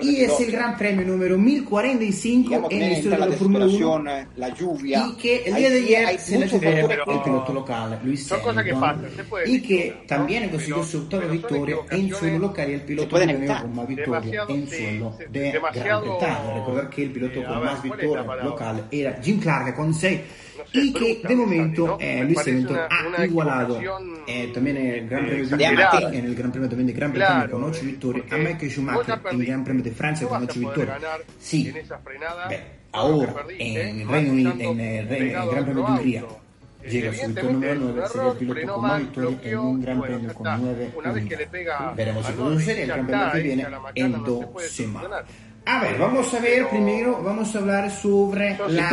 e 0.00 0.24
es 0.24 0.40
el 0.40 0.50
Gran 0.50 0.76
Premio 0.76 1.06
numero 1.06 1.38
1045 1.38 2.68
en 2.70 2.80
la 2.80 2.90
historia 2.90 3.26
de 3.26 3.36
Fórmula 3.36 3.66
1. 3.66 4.10
La 4.36 4.48
lluvia. 4.50 5.06
Y 5.06 5.16
que 5.16 5.42
el 5.44 5.54
día 5.54 5.70
de 5.70 5.78
ayer 5.78 6.20
se 6.20 6.38
le 6.38 6.48
celebró 6.48 7.48
el 7.48 7.54
locale, 7.54 7.98
Luis 8.02 8.30
Hamilton, 8.30 9.06
y 9.46 9.60
che 9.60 10.04
también 10.06 10.48
consiguió 10.50 10.82
su 10.82 10.98
ottava 10.98 11.26
vittoria 11.26 11.76
in 11.92 12.12
suelo 12.12 12.38
locale 12.38 12.72
il 12.72 12.80
pilota 12.80 13.03
piloto 13.06 13.32
Romeo 13.32 13.60
con 13.60 13.70
una 13.72 13.84
vittoria 13.84 14.44
en 14.48 14.68
suelo 14.68 15.16
sí, 15.18 15.24
de 15.30 15.52
Gran 15.52 16.00
Bretaña. 16.02 16.54
Recordar 16.54 16.90
que 16.90 17.02
el 17.02 17.10
piloto 17.10 17.40
eh, 17.40 17.44
con 17.44 17.60
ver, 17.60 17.64
más 17.64 17.82
victorias 17.82 18.26
local 18.44 18.88
era 18.90 19.22
Jim 19.22 19.40
Clark 19.40 19.74
con 19.74 19.94
6 19.94 20.20
no 20.56 20.64
sé, 20.66 20.78
y 20.78 20.92
que 20.92 21.20
de 21.26 21.36
momento 21.36 21.98
no, 22.00 22.24
Luis 22.24 22.38
Hamilton 22.38 22.78
ha 22.88 23.08
una 23.08 23.26
igualado. 23.26 23.80
eh, 24.26 24.50
también 24.54 24.76
el 24.76 25.08
Gran 25.08 25.26
Premio 25.26 25.56
de 25.56 26.18
en 26.18 26.24
el 26.24 26.34
Gran 26.34 26.50
Premio 26.52 26.68
también 26.68 26.86
de 26.86 26.92
Gran 26.92 27.12
Bretaña 27.12 27.34
claro, 27.40 27.52
con 27.52 27.64
8 27.64 27.80
victorias 27.82 28.32
a 28.32 28.36
Michael 28.36 28.70
Schumacher 28.70 29.20
en 29.30 29.40
el 29.40 29.46
Gran 29.46 29.64
Premio 29.64 29.82
de 29.82 29.90
Francia 29.90 30.28
con 30.28 30.42
8 30.44 30.60
victorias. 30.60 30.98
Sí, 31.40 31.72
ahora 32.92 33.34
en 33.58 34.00
el 34.00 34.08
Reino 34.08 34.32
Unido, 34.32 34.52
en 34.58 34.80
el 34.80 35.32
Gran 35.32 35.64
Premio 35.64 35.84
de 35.84 35.92
Hungría. 35.92 36.24
Llega 36.90 37.12
súbito 37.14 37.42
número 37.50 37.74
9, 37.76 38.02
sigue 38.12 38.28
el 38.28 38.36
piloto 38.36 38.72
con 38.74 38.82
más 38.82 39.00
victorias 39.00 39.40
en 39.44 39.58
un 39.58 39.80
gran 39.80 39.98
bueno, 39.98 40.16
premio 40.16 40.34
con 40.34 40.62
9 40.62 40.92
Una 40.96 41.92
Veremos 41.94 42.26
si 42.26 42.32
produce 42.32 42.82
el 42.82 42.88
gran 42.88 43.06
premio 43.06 43.32
que 43.32 43.40
viene 43.40 43.66
en 43.94 44.24
dos 44.24 44.62
semanas. 44.68 45.24
A 45.66 45.80
ver, 45.80 45.96
vamos 45.98 46.32
a 46.34 46.40
ver 46.40 46.68
primero, 46.68 47.22
vamos 47.22 47.54
a 47.54 47.58
hablar 47.58 47.90
sobre 47.90 48.54
la 48.68 48.88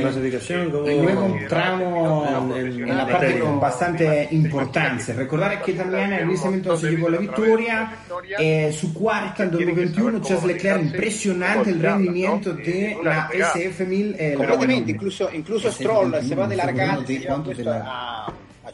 clasificación 0.00 0.72
lo 0.72 0.88
encontramos 0.88 2.50
en 2.56 2.96
la 2.96 3.06
parte 3.06 3.38
con 3.38 3.60
bastante 3.60 4.28
importancia. 4.30 5.14
Ricordare 5.14 5.60
che 5.60 5.74
Damiana 5.74 6.16
recentemente 6.16 6.70
oggi 6.70 6.86
arrivò 6.86 7.08
la 7.08 7.18
vittoria, 7.18 7.92
eh, 8.38 8.72
su 8.72 8.92
quarta 8.92 9.42
nel 9.44 9.52
2021 9.52 10.20
Charles 10.20 10.44
Leclerc 10.44 10.80
impressionante 10.80 11.68
il 11.68 11.80
rendimento 11.80 12.52
della 12.52 13.28
SF1000. 13.30 14.14
Eh, 14.16 14.32
completamente, 14.32 14.90
incluso, 14.92 15.28
incluso 15.30 15.70
Stroll 15.70 16.22
se 16.22 16.34
va 16.34 16.46
de 16.46 16.54
largarsi. 16.54 17.26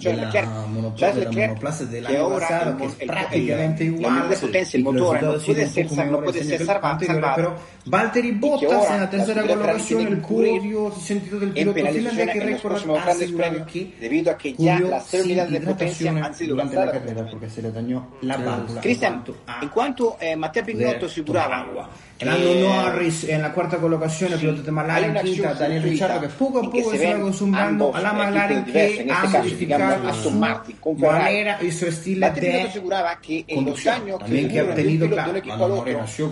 cioè 0.02 0.14
la 0.16 0.24
Leclerc, 0.24 0.94
Charles 0.96 1.24
Leclerc 1.24 1.82
della 1.84 1.84
cioè, 1.84 1.86
cioè, 1.86 2.02
cioè, 2.02 2.12
che 2.12 2.18
ora 2.18 2.46
Saro, 2.46 2.74
che 2.74 2.94
è 2.96 3.04
praticamente 3.04 3.82
il, 3.84 3.92
uguale. 3.92 4.28
la 4.28 4.36
potenza 4.36 4.76
il 4.76 4.82
motore 4.82 5.20
non 5.20 5.40
può 5.40 5.52
essere, 5.54 6.04
non 6.04 6.22
può 6.22 6.30
essere 6.30 6.64
salvato, 6.64 7.04
salvato 7.04 7.34
però 7.34 7.60
Valtteri 7.84 8.32
Bottas 8.32 8.88
nella 8.90 9.06
terza 9.06 9.32
collocazione 9.34 10.08
il 10.08 10.20
curio 10.20 10.92
si 10.92 10.98
è 10.98 11.02
sentito 11.02 11.38
del 11.38 11.50
pilota 11.50 11.90
finlandese 11.90 12.26
che 12.26 12.44
record 12.44 12.88
ha 12.88 13.12
sicuramente 13.12 13.90
debito 13.98 14.30
a 14.30 14.34
che 14.34 14.54
già 14.58 14.78
la 14.80 14.98
sterilità 14.98 15.46
potenza 15.60 16.10
anzi 16.10 16.46
durante 16.46 16.74
la 16.74 16.90
carriera 16.90 17.22
perché 17.22 17.48
se 17.48 17.60
le 17.60 17.72
dagnò 17.72 18.04
la 18.20 18.36
valvola 18.36 18.80
Cristian 18.80 19.22
in 19.60 19.68
quanto 19.68 20.18
eh, 20.18 20.34
Matteo 20.34 20.64
Pignotto 20.64 21.08
si 21.08 21.22
durava 21.22 22.10
Lando 22.24 22.52
eh, 22.52 22.62
Norris 22.62 23.24
en 23.24 23.42
la 23.42 23.52
cuarta 23.52 23.78
colocación, 23.78 24.32
el 24.32 24.38
piloto 24.38 24.62
de 24.62 24.72
Daniel 24.72 25.82
Ricciardo 25.82 26.20
que 26.20 26.28
poco 26.28 26.58
a 26.60 26.62
poco 26.62 26.90
se 26.90 27.14
va 27.14 27.68
a 27.94 28.00
la 28.00 28.12
McLaren 28.12 28.64
este 28.74 29.04
que 29.04 29.12
ha 29.12 29.24
modificado 29.24 30.08
a 30.08 30.14
su 30.14 30.30
Martin, 30.30 30.76
con 30.76 31.00
manera 31.00 31.58
su 31.70 31.86
estilo 31.86 32.30
de 32.30 32.62
aseguraba 32.62 33.18
también 33.20 34.48
que, 34.48 34.60
ha 34.60 34.64
obtenido 34.64 35.08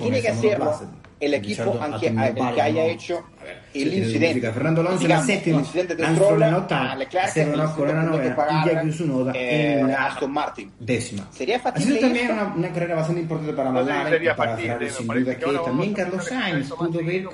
tiene 0.01 0.21
que 0.21 0.29
hacerlo 0.29 0.81
el 1.21 1.35
equipo 1.35 1.79
que 2.55 2.63
haya 2.63 2.87
hecho 2.87 3.25
il 3.73 3.89
l'incidente 3.89 4.53
Fernando 4.53 4.81
Alonso 4.81 5.07
la 5.07 5.21
settima 5.21 5.57
l'incidente 5.59 5.95
del 5.95 6.15
Stroll 6.15 6.39
la 6.39 6.95
Leclerc 6.97 7.29
se 7.29 7.43
eh, 7.43 7.57
la 7.57 7.73
en 9.35 9.91
Aston 9.91 10.31
Martin. 10.31 10.71
décima. 10.79 11.27
Sería 11.31 11.61
factible 11.61 11.95
así 11.95 12.01
también 12.01 12.31
una, 12.31 12.73
carrera 12.73 12.97
bastante 12.97 13.21
importante 13.21 13.53
para 13.53 13.71
para 14.35 14.57
sin 14.57 15.07
duda 15.07 15.35
que, 15.37 15.47
también 15.65 15.95
Carlos 15.95 16.25
Sainz 16.25 16.69
pudo 16.71 17.05
ver 17.05 17.25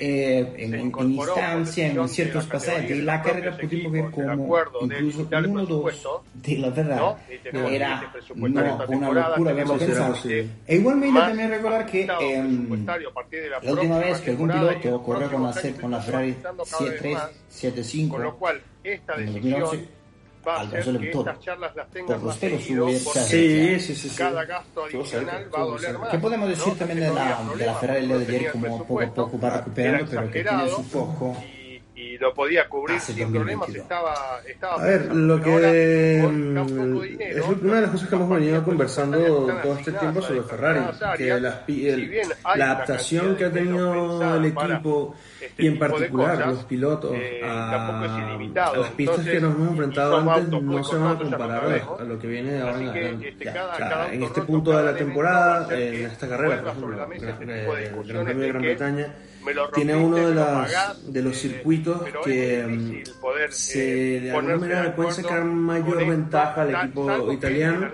eh, 0.00 0.54
en, 0.56 0.74
en, 0.74 0.92
instancia, 1.12 1.86
en 1.86 2.08
ciertos 2.08 2.46
pasajes 2.46 2.88
de 2.88 3.02
la 3.02 3.20
carrera 3.22 3.54
pudimos 3.56 3.92
ver 3.92 4.10
cómo 4.10 4.56
incluso 4.82 5.28
uno 5.30 5.66
dos 5.66 6.08
de 6.34 6.58
la 6.58 6.70
verdad 6.70 7.18
no, 7.52 7.68
era 7.68 8.12
no, 8.34 8.46
una 8.46 9.10
locura 9.10 9.50
haberlo 9.50 9.76
pensado. 9.76 10.14
Sí. 10.16 10.50
E 10.66 10.76
igual 10.76 10.96
me 10.96 11.08
iba 11.08 11.26
también 11.26 11.50
recordar 11.50 11.84
que 11.84 12.02
eh, 12.02 12.08
la 13.62 13.72
última 13.72 13.98
vez 13.98 14.20
que 14.20 14.30
algún 14.30 14.48
piloto 14.50 15.02
corrió 15.02 15.30
con 15.30 15.42
la, 15.42 15.54
con 15.80 15.90
la 15.90 16.00
Ferrari 16.00 16.34
7375 16.66 18.16
en 18.84 19.06
2011 19.06 19.99
va 20.46 20.60
a 20.60 20.70
ser 20.70 20.98
que 20.98 21.10
estas 21.10 21.40
charlas 21.40 21.76
las 21.76 21.90
tengan 21.90 22.24
más 22.24 22.36
seguido 22.36 22.86
porque 23.04 23.20
sí, 23.20 23.80
sí, 23.80 23.94
sí, 23.94 24.16
cada 24.16 24.44
gasto 24.44 24.84
adicional 24.84 25.50
va 25.54 25.60
a 25.60 25.64
doler 25.64 25.98
más. 25.98 26.08
¿Qué 26.10 26.18
podemos 26.18 26.48
decir 26.48 26.68
¿no? 26.68 26.74
también 26.74 27.00
de 27.00 27.10
la, 27.10 27.42
de 27.56 27.66
la 27.66 27.74
Ferrari 27.74 28.06
de 28.06 28.14
ayer 28.14 28.52
como 28.52 28.78
poco 28.78 29.00
a 29.00 29.06
poco 29.14 29.38
va 29.38 29.50
recuperando, 29.50 30.06
pero 30.10 30.30
que 30.30 30.42
tiene 30.42 30.68
su 30.68 30.88
poco... 30.88 31.36
Y 31.42 31.59
lo 32.20 32.34
podía 32.34 32.68
cubrir 32.68 32.98
ah, 32.98 33.00
sin 33.00 33.32
problemas. 33.32 33.68
Estaba, 33.70 34.40
estaba, 34.46 34.82
A 34.82 34.84
ver, 34.84 35.14
lo 35.14 35.40
que. 35.40 36.18
Es 36.18 37.36
la 37.36 37.54
primera 37.54 37.76
de 37.76 37.82
las 37.82 37.90
cosas 37.90 38.08
que 38.08 38.14
hemos 38.14 38.28
venido 38.28 38.62
conversando 38.62 39.18
todo 39.62 39.78
este 39.78 39.92
tiempo 39.92 40.20
sobre 40.22 40.42
Ferrari. 40.42 40.80
Que 41.16 41.40
la 41.40 41.64
adaptación 42.44 43.36
que 43.36 43.46
ha 43.46 43.50
tenido 43.50 44.36
el 44.36 44.44
equipo 44.44 45.16
y 45.56 45.66
en 45.66 45.78
particular 45.78 46.46
los 46.46 46.64
pilotos 46.64 47.16
a, 47.42 48.70
las 48.76 48.90
pistas 48.90 49.24
que 49.24 49.40
nos 49.40 49.54
hemos 49.54 49.70
enfrentado 49.70 50.30
antes 50.30 50.62
no 50.62 50.84
se 50.84 50.96
van 50.96 51.16
a 51.16 51.18
comparar 51.18 51.82
a, 51.98 52.04
lo 52.04 52.18
que 52.18 52.26
viene 52.26 52.60
ahora 52.60 52.78
en 52.78 52.96
en 52.96 53.22
este, 53.24 54.24
este 54.24 54.42
punto 54.42 54.76
de 54.76 54.84
la 54.84 54.94
temporada, 54.94 55.74
en 55.74 56.04
esta 56.04 56.28
carrera, 56.28 56.60
por 56.60 56.68
ejemplo, 56.68 58.20
el 58.20 58.38
de 58.38 58.48
Gran 58.48 58.62
Bretaña 58.62 59.14
tiene 59.74 59.96
uno 59.96 60.16
de, 60.16 60.34
las, 60.34 61.12
de 61.12 61.22
los 61.22 61.36
circuitos 61.36 62.06
eh, 62.06 62.12
que 62.24 62.66
mm, 62.66 63.20
poder, 63.20 63.52
se, 63.52 64.16
eh, 64.16 64.20
de 64.20 64.30
alguna 64.32 64.56
manera 64.56 64.94
pueden 64.94 65.12
sacar 65.12 65.44
mayor 65.44 66.06
ventaja 66.06 66.62
al 66.62 66.74
equipo 66.74 67.32
italiano, 67.32 67.90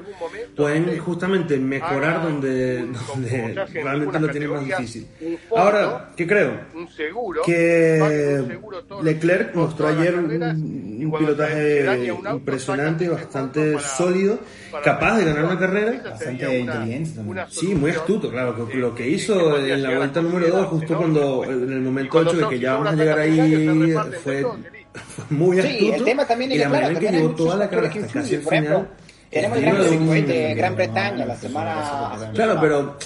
pueden 0.57 0.99
justamente 0.99 1.59
mejorar 1.59 2.23
donde, 2.23 2.87
donde 3.09 3.67
realmente 3.73 4.21
lo 4.21 4.29
tienen 4.29 4.50
más 4.50 4.65
difícil. 4.65 5.07
Fondo, 5.49 5.65
Ahora, 5.65 6.11
¿qué 6.17 6.26
creo? 6.26 6.61
Un 6.75 6.88
seguro, 6.88 7.43
que 7.45 8.41
un 8.43 8.49
seguro 8.49 9.03
Leclerc 9.03 9.55
mostró 9.55 9.88
ayer 9.88 10.15
un, 10.15 10.31
un 10.33 11.19
pilotaje 11.19 12.12
un 12.12 12.26
auto, 12.26 12.38
impresionante, 12.38 13.05
y 13.05 13.09
bastante 13.09 13.73
para, 13.73 13.87
sólido, 13.87 14.38
para 14.71 14.85
capaz 14.85 15.19
de 15.19 15.25
ganar 15.25 15.45
una 15.45 15.59
carrera. 15.59 16.03
Bastante 16.11 16.61
inteligente 16.61 17.12
también. 17.15 17.47
Sí, 17.50 17.75
muy 17.75 17.91
astuto, 17.91 18.31
claro. 18.31 18.69
Lo 18.75 18.95
que 18.95 19.09
hizo 19.09 19.59
en 19.59 19.83
la 19.83 19.97
vuelta 19.97 20.21
número 20.21 20.49
2, 20.49 20.67
justo 20.67 20.97
cuando 20.97 21.36
en 21.45 21.73
el 21.73 21.81
momento 21.81 22.19
8 22.19 22.37
de 22.37 22.49
que 22.49 22.59
ya 22.59 22.75
vamos 22.75 22.88
a 22.88 22.97
llegar 22.97 23.19
ahí, 23.19 23.95
fue, 24.23 24.45
muy 25.31 25.59
astuto. 25.59 25.78
Sí, 25.78 25.90
el 25.90 26.05
tema 26.05 26.26
también 26.26 26.52
es 26.52 26.57
y 26.57 26.61
la 26.61 26.69
claro, 26.69 26.83
manera 26.87 27.00
que 27.00 27.16
llevó 27.16 27.35
toda 27.35 27.57
la 27.57 27.69
carrera 27.69 27.95
casi 28.12 28.35
el 28.35 28.43
final. 28.43 28.88
Tenemos 29.31 29.59
el 29.59 29.64
Gran 29.64 29.85
Circuito 29.85 30.28
de 30.28 30.52
eh, 30.52 30.55
Gran 30.55 30.76
Bretaña 30.76 31.26
la 31.26 31.37
semana. 31.37 32.31
Claro, 32.33 32.59
pero 32.61 32.97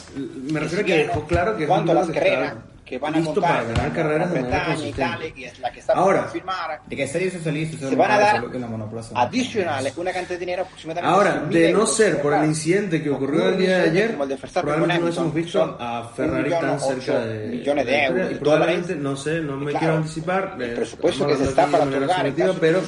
me 0.50 0.60
refiero 0.60 0.82
a 0.82 0.86
que 0.86 0.96
dejó 0.98 1.26
claro 1.26 1.56
que. 1.56 1.66
Cuando 1.66 1.94
las 1.94 2.08
carreras 2.10 2.54
que 2.90 2.98
van 2.98 3.14
a 3.14 3.20
montar 3.20 3.64
para 3.72 3.92
carreras 3.92 4.32
de 4.32 4.40
manera 4.40 4.64
consistente. 4.64 5.32
Y 5.36 5.60
la 5.60 5.70
que 5.70 5.78
está 5.78 5.92
Ahora, 5.92 6.24
firmar, 6.24 6.80
de 6.84 6.96
que 6.96 7.06
se 7.06 7.30
se 7.30 7.96
van 7.96 8.10
a 8.10 8.18
dar 8.18 8.44
adicionales 9.14 9.96
una 9.96 10.12
cantidad 10.12 10.34
de 10.34 10.38
dinero 10.38 10.62
aproximadamente 10.62 11.08
Ahora, 11.08 11.46
de 11.48 11.72
no 11.72 11.86
ser 11.86 12.20
por 12.20 12.34
el 12.34 12.46
incidente 12.46 13.00
que 13.00 13.10
ocurrió 13.10 13.50
el 13.50 13.58
día 13.58 13.78
de 13.78 13.90
ayer, 13.90 14.16
probablemente 14.16 14.94
no 14.98 15.04
hubiésemos 15.04 15.34
visto 15.34 15.76
a 15.78 16.10
Ferrari 16.16 16.50
tan 16.50 16.80
cerca 16.80 17.20
de 17.20 17.46
millones 17.46 17.86
de 17.86 18.04
euros. 18.04 18.32
Y 18.32 18.34
probablemente, 18.34 18.96
no 18.96 19.16
sé, 19.16 19.40
no 19.40 19.56
me 19.56 19.72
quiero 19.72 19.94
anticipar. 19.94 20.56
El 20.58 20.70
eh, 20.70 20.74
presupuesto 20.74 21.26
que 21.28 21.36
se 21.36 21.44
está 21.44 21.66
para 21.68 21.84
otorgar 21.84 22.32
pero 22.60 22.82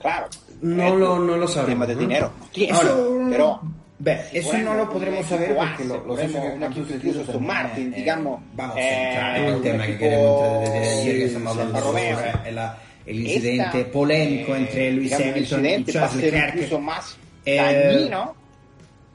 claro. 0.00 0.28
No 0.62 0.96
lo, 0.96 1.18
no 1.18 1.36
lo 1.36 1.46
sabemos. 1.46 1.86
Temas 1.86 1.88
de 1.88 1.96
dinero. 1.96 2.32
Pero 2.54 3.60
Beh, 3.96 4.24
eso 4.32 4.56
no 4.58 4.74
lo 4.74 4.88
potremmo 4.88 5.22
sapere 5.22 5.54
perché 5.54 5.84
lo, 5.84 6.04
lo 6.04 6.16
so 6.16 6.26
che 6.26 6.36
una 6.36 6.68
chiuso 6.68 7.24
su 7.24 7.38
Martin, 7.38 7.92
diciamo, 7.92 8.42
vamos, 8.52 8.76
eh, 8.76 9.58
tema 9.62 9.84
che 9.84 9.96
queremos 9.96 10.68
è 13.80 13.84
polemico 13.84 14.54
entre 14.54 14.90
Lewis 14.90 15.12
Hamilton 15.12 15.64
e 15.64 15.84
Charles 15.86 16.14
Leclerc. 16.14 16.54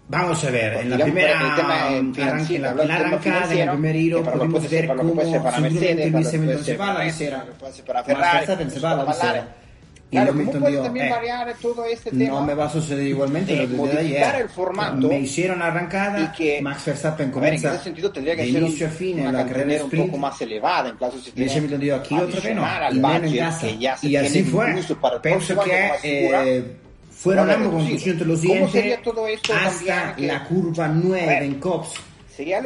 Vamos 0.07 0.43
a 0.43 0.49
ver, 0.49 0.73
en 0.73 0.89
la 0.89 0.97
primera 0.97 1.39
arranque, 2.23 2.57
la, 2.57 2.69
arrancada, 2.71 3.53
en 3.53 3.59
el 3.59 3.69
primer 3.69 3.95
hilo, 3.95 4.23
ver 4.23 4.95
cómo 4.95 5.21
simplemente 5.21 6.09
Luis 6.09 6.33
Hamilton 6.33 6.63
se 6.63 6.77
va 6.77 6.93
la 6.93 7.11
se 7.11 7.29
la. 7.29 7.45
Claro, 10.11 10.33
no 10.33 10.51
¿cómo 10.51 10.69
también 10.81 11.05
eh, 11.05 11.09
variar 11.11 11.55
todo 11.61 11.85
este 11.85 12.09
tema? 12.09 12.39
No 12.39 12.43
me 12.43 12.55
va 12.55 12.65
a 12.65 12.69
suceder 12.69 13.05
igualmente. 13.05 13.67
Lo 13.67 13.85
ayer. 13.85 14.35
el 14.41 14.49
formato. 14.49 15.07
Me 15.07 15.19
hicieron 15.19 15.61
arrancada 15.61 16.21
y 16.21 16.37
que 16.37 16.61
Max 16.61 16.85
Verstappen 16.85 17.29
comienza. 17.29 17.79
Ver, 17.83 18.47
inicio 18.47 18.87
a 18.87 18.89
fin 18.89 19.19
en 19.19 19.33
la 19.33 19.45
carrera 19.45 19.83
un 19.83 19.91
poco 19.91 20.17
más 20.17 20.41
elevada. 20.41 20.89
En 20.89 20.97
caso 20.97 21.19
si 21.19 21.29
aquí 21.93 22.15
no. 22.55 22.65
Y. 23.27 24.07
Y 24.07 24.15
así 24.15 24.43
fue. 24.43 24.75
Pienso 25.21 25.59
que 25.59 25.91
eh, 26.03 26.75
fueron 27.11 27.47
bueno, 27.47 27.65
ambos 27.65 27.81
conclusión 27.81 28.13
entre 28.13 28.27
los 28.27 28.41
hasta 29.53 30.15
la 30.17 30.43
curva 30.45 30.87
9 30.87 31.45
en 31.45 31.59
Cops 31.59 32.09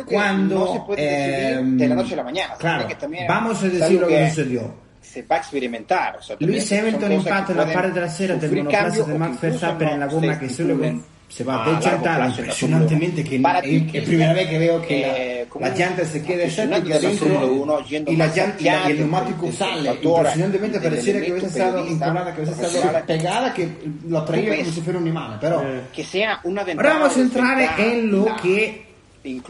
cuando, 0.05 0.85
de 0.95 1.55
la 1.55 1.59
em, 1.59 1.95
noche 1.95 2.13
a 2.13 2.17
la 2.17 2.23
mañana. 2.23 2.55
Claro, 2.57 2.87
vamos 3.27 3.63
a 3.63 3.69
decir 3.69 3.99
lo 3.99 4.07
que, 4.07 4.29
sucedió. 4.29 4.73
se 5.13 5.23
va 5.27 5.37
a 5.37 5.43
sperimentare. 5.43 6.17
O 6.17 6.21
sea, 6.21 6.35
Luis 6.39 6.71
Hamilton 6.71 7.11
impatto 7.11 7.53
nella 7.53 7.71
parte 7.71 7.91
trasera 7.91 8.33
del 8.33 8.51
monoplaza 8.51 9.03
di 9.03 9.17
Max 9.17 9.39
Verstappen 9.39 9.99
la 9.99 10.07
gomma 10.07 10.37
che 10.39 10.49
solo 10.49 10.75
con 10.75 11.03
se 11.27 11.43
va 11.43 11.63
a 11.63 11.73
decantare 11.73 12.27
impresionantemente 12.27 13.23
que 13.23 13.39
para 13.39 13.59
ti, 13.59 13.87
es, 13.87 13.95
es 13.95 14.03
primera 14.07 14.33
vez 14.33 14.47
que 14.49 14.57
veo 14.59 14.81
que 14.81 15.47
la, 15.59 15.67
la 15.67 15.75
llanta 15.75 16.05
se 16.05 16.21
queda 16.21 16.43
estática 16.43 16.99
dentro 16.99 17.51
uno, 17.51 17.79
y 17.89 18.15
la 18.15 18.27
llanta 18.27 18.61
y 18.61 18.91
el 18.91 18.97
neumático 18.99 19.51
sale 19.51 19.89
impresionantemente 19.89 20.79
pareciera 20.79 21.21
que 21.21 21.31
hubiese 21.31 21.47
estado 21.47 21.87
encolada 21.87 22.35
que 22.35 22.41
hubiese 22.41 22.65
estado 22.65 23.05
pegada 23.07 23.51
que 23.51 23.67
lo 24.07 24.23
traía 24.25 24.57
como 24.57 24.71
si 24.71 24.81
fuera 24.81 24.99
un 24.99 25.07
imán 25.07 25.37
pero 25.41 25.63
que 25.91 26.03
eh. 26.03 26.05
sea 26.05 26.39
una 26.43 26.63
ventaja 26.63 26.87
ahora 26.87 26.99
vamos 27.01 27.17
a 27.17 27.21
entrar 27.21 27.79
en 27.79 28.11
lo 28.11 28.35
que 28.35 28.93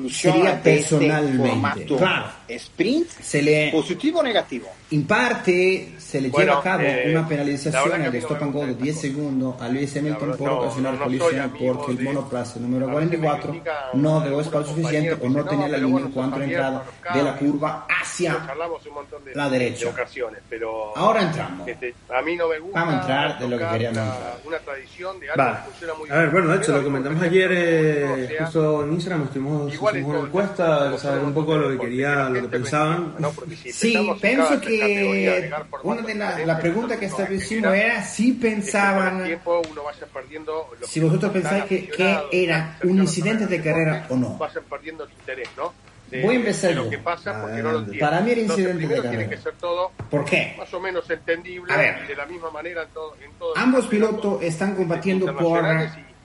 sería 0.09 0.61
personalmente. 0.61 1.85
claro. 1.95 2.25
sprint 2.55 3.09
se 3.09 3.41
le, 3.41 3.71
positivo 3.71 4.19
o 4.19 4.23
negativo 4.23 4.67
in 4.89 5.05
parte 5.05 5.93
se 5.97 6.21
le 6.21 6.29
bueno, 6.29 6.45
lleva 6.45 6.59
a 6.59 6.63
cabo 6.63 6.83
eh, 6.83 7.05
una 7.09 7.27
penalización 7.27 8.03
del 8.03 8.15
stop 8.15 8.43
and 8.43 8.53
go 8.53 8.65
de 8.65 8.75
10 8.75 9.01
segundos 9.01 9.61
a 9.61 9.67
Luis 9.69 9.95
Hamilton 9.97 10.37
por 10.37 10.49
ocasionar 10.49 10.97
colisión 10.99 11.53
porque 11.57 11.91
el 11.93 12.03
monoplaza 12.03 12.59
número 12.59 12.89
44 12.91 13.61
no 13.93 14.21
dejó 14.21 14.41
espacio 14.41 14.75
suficiente 14.75 15.17
o 15.19 15.29
no 15.29 15.45
tenía 15.45 15.67
la 15.67 15.77
línea 15.77 16.01
en 16.05 16.11
cuanto 16.11 16.39
a 16.39 16.43
entrada 16.43 16.83
de 17.13 17.23
la 17.23 17.35
curva 17.35 17.87
hacia 17.89 18.45
la 19.33 19.49
derecha. 19.49 19.89
pero 20.49 20.95
ahora 20.95 21.23
entramos. 21.23 21.67
a 21.67 22.21
mí 22.21 22.35
no 22.35 22.47
me 22.47 22.59
gusta 22.59 22.79
vamos 22.79 22.95
a 22.95 22.99
entrar 22.99 23.39
de 23.39 23.47
lo 23.47 23.57
que 23.57 23.67
queríamos 23.67 23.97
entrar. 23.97 24.37
una 24.45 24.59
tradición 24.59 25.19
de 25.19 25.29
algo 25.31 25.43
vale. 25.43 25.57
que 25.57 25.63
funciona 25.71 25.93
muy 25.95 26.09
a 26.09 26.15
ver 26.15 26.29
bueno 26.29 26.47
de 26.49 26.57
hecho 26.57 26.71
lo 26.77 26.83
comentamos 26.83 27.23
ayer 27.23 27.51
eh, 27.51 28.37
justo 28.39 28.83
en 28.83 28.93
Instagram 28.93 29.23
estuvimos 29.23 29.73
hicimos 29.73 29.93
una 29.93 30.19
encuesta 30.19 30.97
saber 30.97 31.23
un 31.23 31.33
poco 31.33 31.57
lo 31.57 31.69
que 31.69 31.79
quería 31.79 32.29
lo 32.43 32.49
pensaban. 32.49 33.15
No, 33.19 33.33
si 33.49 33.71
sí, 33.71 33.97
pienso 34.21 34.59
que 34.61 35.51
una 35.83 36.01
de 36.01 36.15
las 36.15 36.45
la 36.45 36.59
preguntas 36.59 36.97
que 36.99 37.09
se 37.09 37.33
hicimos 37.33 37.73
era 37.73 38.03
si 38.03 38.33
pensaban, 38.33 39.23
tiempo, 39.23 39.61
uno 39.71 39.83
va 39.83 39.91
perdiendo 40.13 40.69
si 40.85 40.99
vosotros 40.99 41.31
pensáis 41.31 41.65
que, 41.65 41.87
que, 41.87 42.23
era 42.31 42.77
un 42.83 42.99
incidente 42.99 43.47
de 43.47 43.61
carrera 43.61 44.05
o 44.09 44.15
no. 44.15 44.39
Voy 46.21 46.35
a 46.35 46.37
empezar 46.37 46.75
Para 47.99 48.21
mí 48.21 48.31
era 48.31 48.41
incidente 48.41 48.87
de 48.87 48.95
carrera. 48.95 49.09
Tiene 49.09 49.29
que 49.29 49.37
ser 49.37 49.53
todo 49.53 49.91
¿Por 50.09 50.25
qué? 50.25 50.53
Más 50.57 50.71
o 50.73 50.79
menos 50.79 51.09
entendible 51.09 51.73
y 51.73 52.07
de 52.07 52.15
la 52.15 52.25
misma 52.25 52.51
manera 52.51 52.83
en 52.83 52.89
todo, 53.39 53.53
ambos 53.55 53.87
pilotos 53.87 54.43
están 54.43 54.75
combatiendo 54.75 55.35
por 55.35 55.63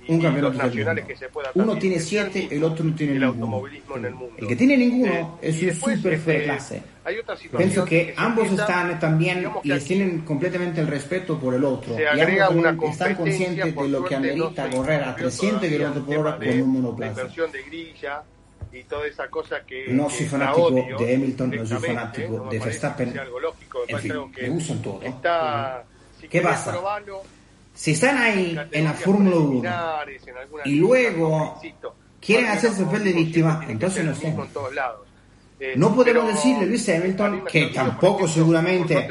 un 0.09 0.21
campeonato 0.21 0.59
nacionales 0.59 1.05
que 1.05 1.17
se 1.17 1.29
pueda 1.29 1.51
Uno 1.55 1.79
tiene 1.79 2.01
siete, 2.01 2.49
el 2.51 2.65
otro 2.65 2.85
no 2.85 2.95
tiene 2.95 3.15
el 3.15 3.21
ninguno. 3.21 3.45
Automovilismo 3.45 3.97
en 3.97 4.05
el, 4.05 4.15
mundo. 4.15 4.35
el 4.39 4.47
que 4.47 4.57
tiene 4.57 4.77
ninguno 4.77 5.39
eh, 5.43 5.49
es 5.49 5.63
un 5.63 5.75
súper 5.75 6.15
eh, 6.15 6.19
fuera 6.19 6.39
de 6.39 6.45
clase. 6.45 6.83
Pienso 7.57 7.85
que, 7.85 8.07
que 8.07 8.15
ambos 8.17 8.51
están 8.51 8.91
eh, 8.91 8.97
también 9.01 9.51
y 9.63 9.73
aquí, 9.73 9.85
tienen 9.87 10.21
completamente 10.21 10.81
el 10.81 10.87
respeto 10.87 11.39
por 11.39 11.55
el 11.55 11.65
otro. 11.65 11.97
Y 11.99 12.21
ambos 12.21 12.55
una 12.55 12.77
están 12.91 13.15
conscientes 13.15 13.75
de 13.75 13.89
lo 13.89 14.05
que 14.05 14.15
amerita 14.15 14.69
no 14.69 14.77
correr 14.77 15.05
a 15.05 15.17
300 15.17 15.61
km 15.69 16.05
por 16.05 16.19
hora 16.19 16.37
con 16.37 16.63
un 16.63 16.73
monoplaza. 16.73 17.23
Y 18.71 18.85
toda 18.85 19.07
esa 19.07 19.29
cosa 19.29 19.65
que 19.65 19.87
no 19.89 20.11
soy 20.11 20.27
fanático 20.27 20.67
odio, 20.67 20.99
de 20.99 21.15
Hamilton, 21.15 21.51
no 21.57 21.67
soy 21.67 21.79
fanático 21.79 22.47
eh, 22.47 22.49
de 22.51 22.59
Verstappen. 22.59 23.19
Algo 23.19 23.41
lógico, 23.41 23.79
en 23.89 23.99
fin, 23.99 24.13
me 24.43 24.49
gustan 24.51 24.83
todo. 24.83 25.03
Está, 25.03 25.85
si 26.21 26.29
¿Qué 26.29 26.43
pasa? 26.43 26.73
Probarlo, 26.73 27.23
si 27.79 27.93
están 27.93 28.19
ahí 28.19 28.59
en 28.73 28.85
la 28.85 28.93
Fórmula 28.93 29.37
1 29.37 29.63
y 30.65 30.75
luego 30.75 31.61
quieren 32.21 32.47
hacerse 32.47 32.85
papel 32.85 33.05
de 33.05 33.13
víctima, 33.13 33.65
entonces 33.69 34.05
no 34.05 34.17
sé. 34.17 34.27
En 34.27 34.49
todos 34.49 34.75
lados. 34.75 35.08
No 35.77 35.95
podemos 35.95 36.27
decirle 36.29 36.67
Luis 36.67 36.89
Hamilton 36.89 37.45
que 37.45 37.67
tampoco 37.67 38.29
seguramente 38.29 39.09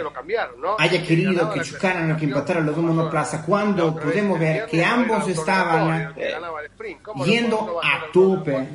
¿no? 0.57 0.77
haya 0.79 1.03
querido 1.03 1.51
que 1.51 1.61
chocaran 1.61 2.11
o 2.11 2.17
que 2.17 2.25
impactaran 2.25 2.65
los 2.65 2.75
dos 2.75 2.85
monoplazas. 2.85 3.43
Cuando 3.45 3.93
podemos 3.95 4.39
ver 4.39 4.65
que 4.65 4.83
ambos 4.83 5.27
estaban 5.27 6.13
eh, 6.15 6.35
yendo 7.25 7.79
a 7.83 8.09
tope 8.13 8.67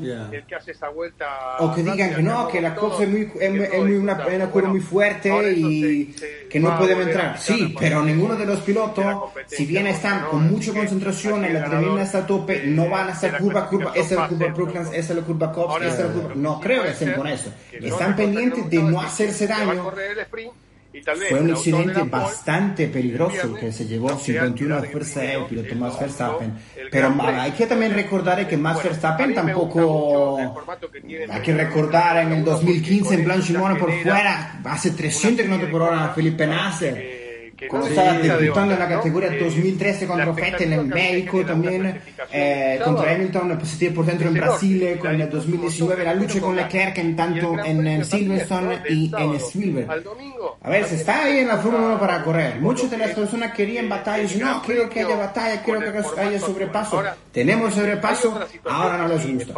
o 1.60 1.74
que 1.74 1.82
digan 1.82 2.14
que 2.14 2.22
no, 2.22 2.48
que 2.48 2.60
la 2.60 2.74
cosa 2.74 3.04
es 3.04 3.08
muy, 3.08 3.22
es, 3.40 3.72
es 3.72 3.82
muy 3.82 3.94
una, 3.94 4.26
una 4.26 4.50
curva 4.50 4.68
muy 4.68 4.80
fuerte 4.80 5.52
y 5.52 6.14
que 6.50 6.60
no 6.60 6.76
podemos 6.78 7.06
entrar. 7.06 7.38
sí, 7.38 7.74
pero 7.78 8.02
ninguno 8.02 8.36
de 8.36 8.44
los 8.44 8.60
pilotos 8.60 9.32
si 9.46 9.64
bien 9.64 9.86
están 9.86 10.26
con 10.26 10.50
mucha 10.50 10.72
concentración 10.72 11.44
en 11.44 11.54
la 11.54 11.64
adrenalina 11.64 12.02
está 12.02 12.18
a 12.18 12.26
tope, 12.26 12.64
no 12.66 12.88
van 12.90 13.08
a 13.08 13.12
hacer 13.12 13.38
curva, 13.38 13.66
curva 13.66 13.92
esa 13.94 14.14
es 14.14 14.20
la 14.20 14.28
curva 14.28 14.46
Brooklands, 14.48 14.90
esa 14.92 15.12
es 15.12 15.18
la 15.18 15.24
curva 15.24 15.52
Cops, 15.52 15.82
esa 15.82 15.86
es 15.86 15.98
la 16.00 16.12
curva, 16.12 16.34
no 16.34 16.60
creo 16.60 16.82
que 16.82 16.90
estén 16.90 17.14
con 17.14 17.26
eso 17.26 17.50
están 17.72 18.16
pendientes 18.16 18.68
de 18.68 18.82
no 18.82 19.00
hacerse 19.00 19.46
daño. 19.46 19.92
Fue 21.28 21.40
un 21.40 21.50
accidente 21.50 22.02
bastante 22.02 22.88
peligroso 22.88 23.54
que 23.54 23.72
se 23.72 23.86
llevó 23.86 24.18
51 24.18 24.80
de 24.82 24.88
fuerza 24.88 25.24
el 25.24 25.46
piloto 25.46 25.74
Max 25.74 25.98
Verstappen. 25.98 26.54
Pero 26.90 27.14
hay 27.18 27.52
que 27.52 27.66
también 27.66 27.94
recordar 27.94 28.46
que 28.46 28.56
Max 28.58 28.84
Verstappen 28.84 29.34
tampoco. 29.34 30.38
Hay 31.30 31.40
que 31.42 31.54
recordar 31.54 32.18
en 32.18 32.32
el 32.32 32.44
2015 32.44 33.14
en 33.14 33.24
Blanchimona 33.24 33.78
por 33.78 33.90
fuera, 34.02 34.60
hace 34.64 34.90
300 34.90 35.46
km 35.46 35.70
por 35.70 35.82
hora, 35.82 36.12
Felipe 36.14 36.46
Nasser. 36.46 37.21
Cuando 37.68 37.88
estaba 37.88 38.12
disputando 38.18 38.74
en 38.74 38.80
la 38.80 38.88
categoría 38.88 39.30
¿no? 39.30 39.44
2013 39.44 40.06
contro 40.06 40.34
Vettel 40.34 40.72
en 40.72 40.88
México 40.88 41.44
también, 41.44 42.00
eh, 42.30 42.80
contro 42.84 43.08
Hamilton, 43.08 43.58
estoy 43.62 43.90
por 43.90 44.06
dentro 44.06 44.28
en 44.28 44.34
Brasil, 44.34 44.82
eh, 44.82 44.98
con 44.98 45.20
el 45.20 45.30
2019 45.30 46.04
la 46.04 46.14
lucha 46.14 46.40
con 46.40 46.56
Leclerc 46.56 46.98
en 46.98 47.16
tanto 47.16 47.56
en 47.64 48.04
Silverstone 48.04 48.82
y 48.88 49.10
en 49.16 49.40
Silver. 49.40 49.88
A 50.62 50.70
ver, 50.70 50.84
se 50.86 50.96
está 50.96 51.24
ahí 51.24 51.38
en 51.38 51.48
la 51.48 51.58
Fórmula 51.58 51.86
1 51.86 51.98
para 51.98 52.22
correr. 52.22 52.60
Muchas 52.60 52.90
de 52.90 52.98
las 52.98 53.10
personas 53.12 53.52
querían 53.52 53.88
batallas, 53.88 54.36
no, 54.36 54.62
quiero 54.62 54.88
que 54.88 55.00
haya 55.00 55.16
batalla, 55.16 55.62
quiero 55.62 55.80
que 55.80 56.20
haya 56.20 56.40
sobrepaso. 56.40 57.02
Tenemos 57.32 57.74
sobrepaso, 57.74 58.38
ahora 58.64 58.98
no 58.98 59.08
les 59.08 59.26
gusta. 59.26 59.54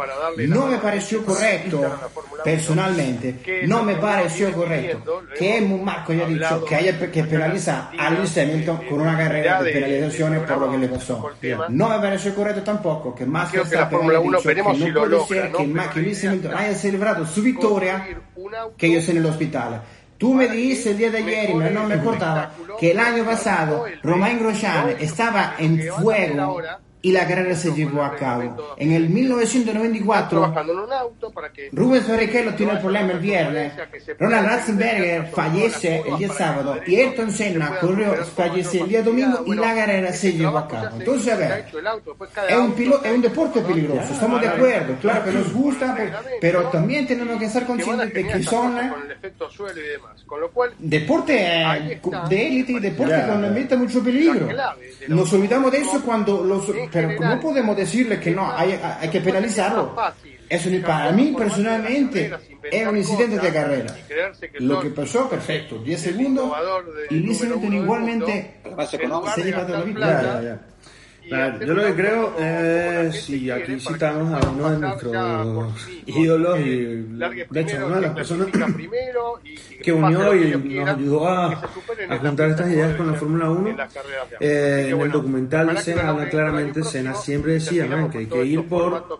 No 0.47 0.67
me 0.67 0.77
pareció 0.77 1.23
correcto, 1.25 1.99
personalmente, 2.43 3.63
no 3.67 3.83
me 3.83 3.95
pareció 3.95 4.51
correcto 4.51 5.23
que 5.37 5.61
Mumarco 5.61 6.11
haya 6.11 6.25
dicho 6.25 6.65
que 6.65 6.75
haya 6.75 7.11
que 7.11 7.23
penalizar 7.23 7.89
a 7.97 8.09
Lewis 8.09 8.37
Hamilton 8.37 8.77
con 8.89 9.01
una 9.01 9.17
carrera 9.17 9.61
de 9.61 9.71
penalizaciones 9.71 10.43
por 10.43 10.57
lo 10.57 10.71
que 10.71 10.77
le 10.77 10.87
pasó. 10.87 11.31
No 11.69 11.89
me 11.89 11.99
pareció 11.99 12.35
correcto 12.35 12.63
tampoco 12.63 13.13
que 13.15 13.25
Max 13.25 13.51
Verstappen 13.51 14.09
haya 14.09 14.19
dicho 14.19 14.41
que 14.41 14.55
no 14.55 14.93
puede 14.93 15.25
ser 15.25 15.51
que, 15.51 16.01
Lewis 16.01 16.25
Hamilton 16.25 16.53
haya 16.55 16.75
celebrado 16.75 17.25
su 17.25 17.41
victoria 17.41 18.07
que 18.77 18.87
ellos 18.87 19.07
en 19.09 19.17
el 19.17 19.25
hospital. 19.25 19.81
Tú 20.17 20.33
me 20.33 20.47
dices 20.47 20.87
el 20.87 20.97
día 20.97 21.11
de 21.11 21.17
ayer, 21.17 21.49
y 21.49 21.53
no 21.55 21.87
me 21.87 21.95
importaba, 21.95 22.51
que 22.79 22.91
el 22.91 22.99
año 22.99 23.25
pasado 23.25 23.85
Romain 24.01 24.39
Grosjean 24.39 24.95
estaba 24.99 25.55
en 25.59 25.81
fuego 25.99 26.61
y 27.05 27.11
la 27.11 27.27
carrera 27.27 27.55
se 27.55 27.71
llevó 27.71 28.01
a 28.01 28.15
cabo. 28.15 28.75
En 28.77 28.91
el 28.91 29.09
1994, 29.09 30.55
Rubens 31.71 32.07
Barrichello 32.07 32.55
tiene 32.55 32.71
el 32.71 32.79
problema 32.79 33.11
el 33.11 33.19
viernes, 33.19 33.73
Ronald 34.17 34.47
Ratzenberger 34.47 35.27
fallece 35.27 36.01
el 36.03 36.17
día 36.17 36.33
sábado. 36.33 36.79
Y 36.87 36.95
Ayrton 36.95 37.31
Senna 37.31 37.77
corrió, 37.79 38.15
fallece 38.25 38.79
el 38.79 38.89
día 38.89 39.03
domingo 39.03 39.43
y 39.45 39.53
la 39.53 39.75
carrera 39.75 40.11
se 40.13 40.33
llevó 40.33 40.57
a 40.57 40.67
cabo. 40.67 40.97
Entonces, 40.97 41.31
a 41.31 41.37
ver, 41.37 41.65
es 42.49 42.57
un, 42.57 42.73
es 43.03 43.11
un 43.11 43.21
deporte 43.21 43.61
peligroso, 43.61 44.11
estamos 44.11 44.41
de 44.41 44.47
acuerdo, 44.47 44.95
claro 44.99 45.25
que 45.25 45.31
nos 45.31 45.53
gusta, 45.53 45.95
pero 46.41 46.63
también 46.69 47.05
tenemos 47.05 47.37
que 47.37 47.45
estar 47.45 47.67
conscientes 47.67 48.11
de 48.15 48.27
que 48.27 48.41
son 48.41 48.79
deporte 50.79 51.33
de 52.29 52.47
élite 52.47 52.71
y 52.71 52.79
deporte 52.79 53.67
con 53.69 53.79
mucho 53.79 54.03
peligro. 54.03 54.47
Nos 55.07 55.31
olvidamos 55.33 55.71
de 55.71 55.81
eso 55.81 56.01
cuando 56.03 56.43
los 56.43 56.67
pero 56.95 57.19
no 57.19 57.39
podemos 57.41 57.75
decirle 57.75 58.19
que 58.19 58.31
no, 58.31 58.49
hay, 58.51 58.79
hay 58.99 59.09
que 59.09 59.19
penalizarlo. 59.19 59.95
Eso 60.47 60.69
para 60.85 61.11
mí 61.11 61.33
personalmente. 61.37 62.31
es 62.71 62.87
un 62.87 62.97
incidente 62.97 63.39
de 63.39 63.53
carrera. 63.53 63.95
Lo 64.59 64.79
que 64.79 64.89
pasó, 64.89 65.29
perfecto, 65.29 65.77
10 65.79 65.99
segundos. 65.99 66.51
y 67.09 67.15
Luis 67.15 67.43
igualmente 67.43 68.61
se 68.89 69.43
lleva 69.43 69.65
toda 69.65 69.79
la 69.79 70.39
vida 70.39 70.61
yo 71.29 71.73
lo 71.73 71.83
que 71.83 71.93
creo 71.95 72.37
es, 72.37 73.23
si 73.23 73.49
aquí 73.49 73.79
citamos 73.79 74.31
a 74.33 74.49
uno 74.49 74.69
de 74.71 74.77
nuestros 74.77 75.73
ídolos 76.05 76.59
y 76.59 76.85
de 77.49 77.61
hecho 77.61 77.85
una 77.85 77.95
de 77.95 78.01
las 78.01 78.11
personas 78.11 78.47
que 79.81 79.91
unió 79.91 80.35
y 80.35 80.75
nos 80.75 80.89
ayudó 80.89 81.27
a, 81.27 81.51
a 82.09 82.17
juntar 82.17 82.49
estas 82.49 82.69
ideas 82.69 82.95
con 82.95 83.11
la 83.11 83.13
Fórmula 83.13 83.49
1, 83.49 83.77
eh, 84.39 84.89
en 84.91 85.01
el 85.01 85.11
documental 85.11 85.75
de 85.75 85.81
Senna 85.81 86.09
habla 86.09 86.29
claramente, 86.29 86.83
Senna 86.83 87.13
siempre 87.15 87.53
decía 87.53 87.87
que 88.11 88.19
hay 88.19 88.25
que 88.27 88.45
ir 88.45 88.67
por 88.67 89.19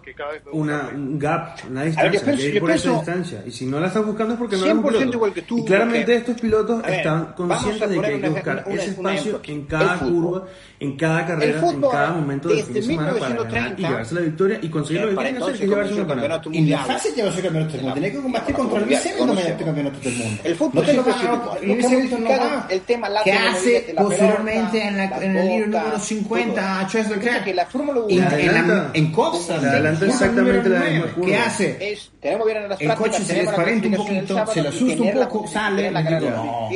una, 0.51 0.89
un 0.93 1.17
gap, 1.17 1.59
una 1.69 1.83
distancia, 1.83 2.31
hay 2.31 2.37
que 2.37 2.47
ir 2.49 2.59
por 2.59 2.71
esa 2.71 2.91
distancia, 2.91 3.43
y 3.45 3.51
si 3.51 3.65
no 3.65 3.79
la 3.79 3.87
estás 3.87 4.05
buscando 4.05 4.33
es 4.33 4.39
porque 4.39 4.57
no 4.57 4.65
eres 4.65 4.75
un 4.75 5.59
Y 5.59 5.65
claramente 5.65 6.15
estos 6.15 6.39
pilotos 6.39 6.83
están 6.87 7.33
conscientes 7.33 7.89
de 7.89 7.99
que 7.99 8.05
hay 8.05 8.21
que 8.21 8.29
buscar 8.29 8.63
ese 8.67 8.91
espacio 8.91 9.41
en 9.43 9.65
cada 9.65 9.99
curva, 9.99 10.45
en 10.79 10.97
cada 10.97 11.25
carrera, 11.25 11.61
en 11.67 11.81
cada 11.81 12.11
momento 12.11 12.49
del 12.49 12.63
fin 12.63 12.73
de 12.73 12.81
semana 12.81 13.13
para 13.13 13.35
ganar 13.35 13.75
y 13.77 13.81
llevarse 13.81 14.15
la 14.15 14.21
victoria 14.21 14.59
y 14.61 14.69
conseguir 14.69 15.01
lo 15.03 15.09
que 15.09 15.15
quieren 15.15 15.37
hacer, 15.37 15.57
que 15.57 15.63
es 15.63 15.69
llevarse 15.69 15.93
un 15.93 16.05
campeonato. 16.05 16.49
Y 16.51 16.65
la 16.65 16.79
fase 16.79 17.13
llevarse 17.13 17.39
el 17.39 17.43
campeonato 17.45 17.73
del 17.73 17.81
mundo. 17.81 17.95
Tenés 17.95 18.11
que 18.11 18.21
combatir 18.21 18.55
contra 18.55 18.79
el 18.79 18.85
Vicente 18.85 19.25
no 19.25 19.33
me 19.33 19.41
el 19.41 19.57
campeonato 19.57 19.99
del 19.99 20.15
mundo. 20.15 20.41
El 20.43 20.55
fútbol 20.55 20.75
no 20.75 20.81
te 20.81 20.93
lo 20.93 22.31
a 22.31 22.67
el 22.69 22.81
tema 22.81 23.09
que 23.23 23.31
hace 23.31 23.93
posteriormente 23.97 24.81
en, 24.81 24.99
el 24.99 25.47
libro 25.47 25.67
número 25.67 25.99
50 25.99 26.79
a 26.79 26.87
Charles 26.87 27.09
Leclerc. 27.09 27.55
la 27.55 27.65
Fórmula 27.65 28.01
1 28.01 28.91
en 28.93 29.11
Costa. 29.11 29.55
Adelanta 29.55 30.05
exactamente 30.05 30.69
la 30.69 30.79
misma 30.79 31.05
curva. 31.13 31.27
¿Qué 31.27 31.37
hace? 31.37 31.97
El 32.79 32.95
coche 32.95 33.23
se 33.23 33.33
desparenta 33.35 33.87
un 33.87 33.95
poquito, 33.95 34.47
se 34.47 34.61
le 34.61 34.69
asusta 34.69 35.03
un 35.03 35.11
poco, 35.13 35.47
sale. 35.47 35.91
No. 35.91 36.69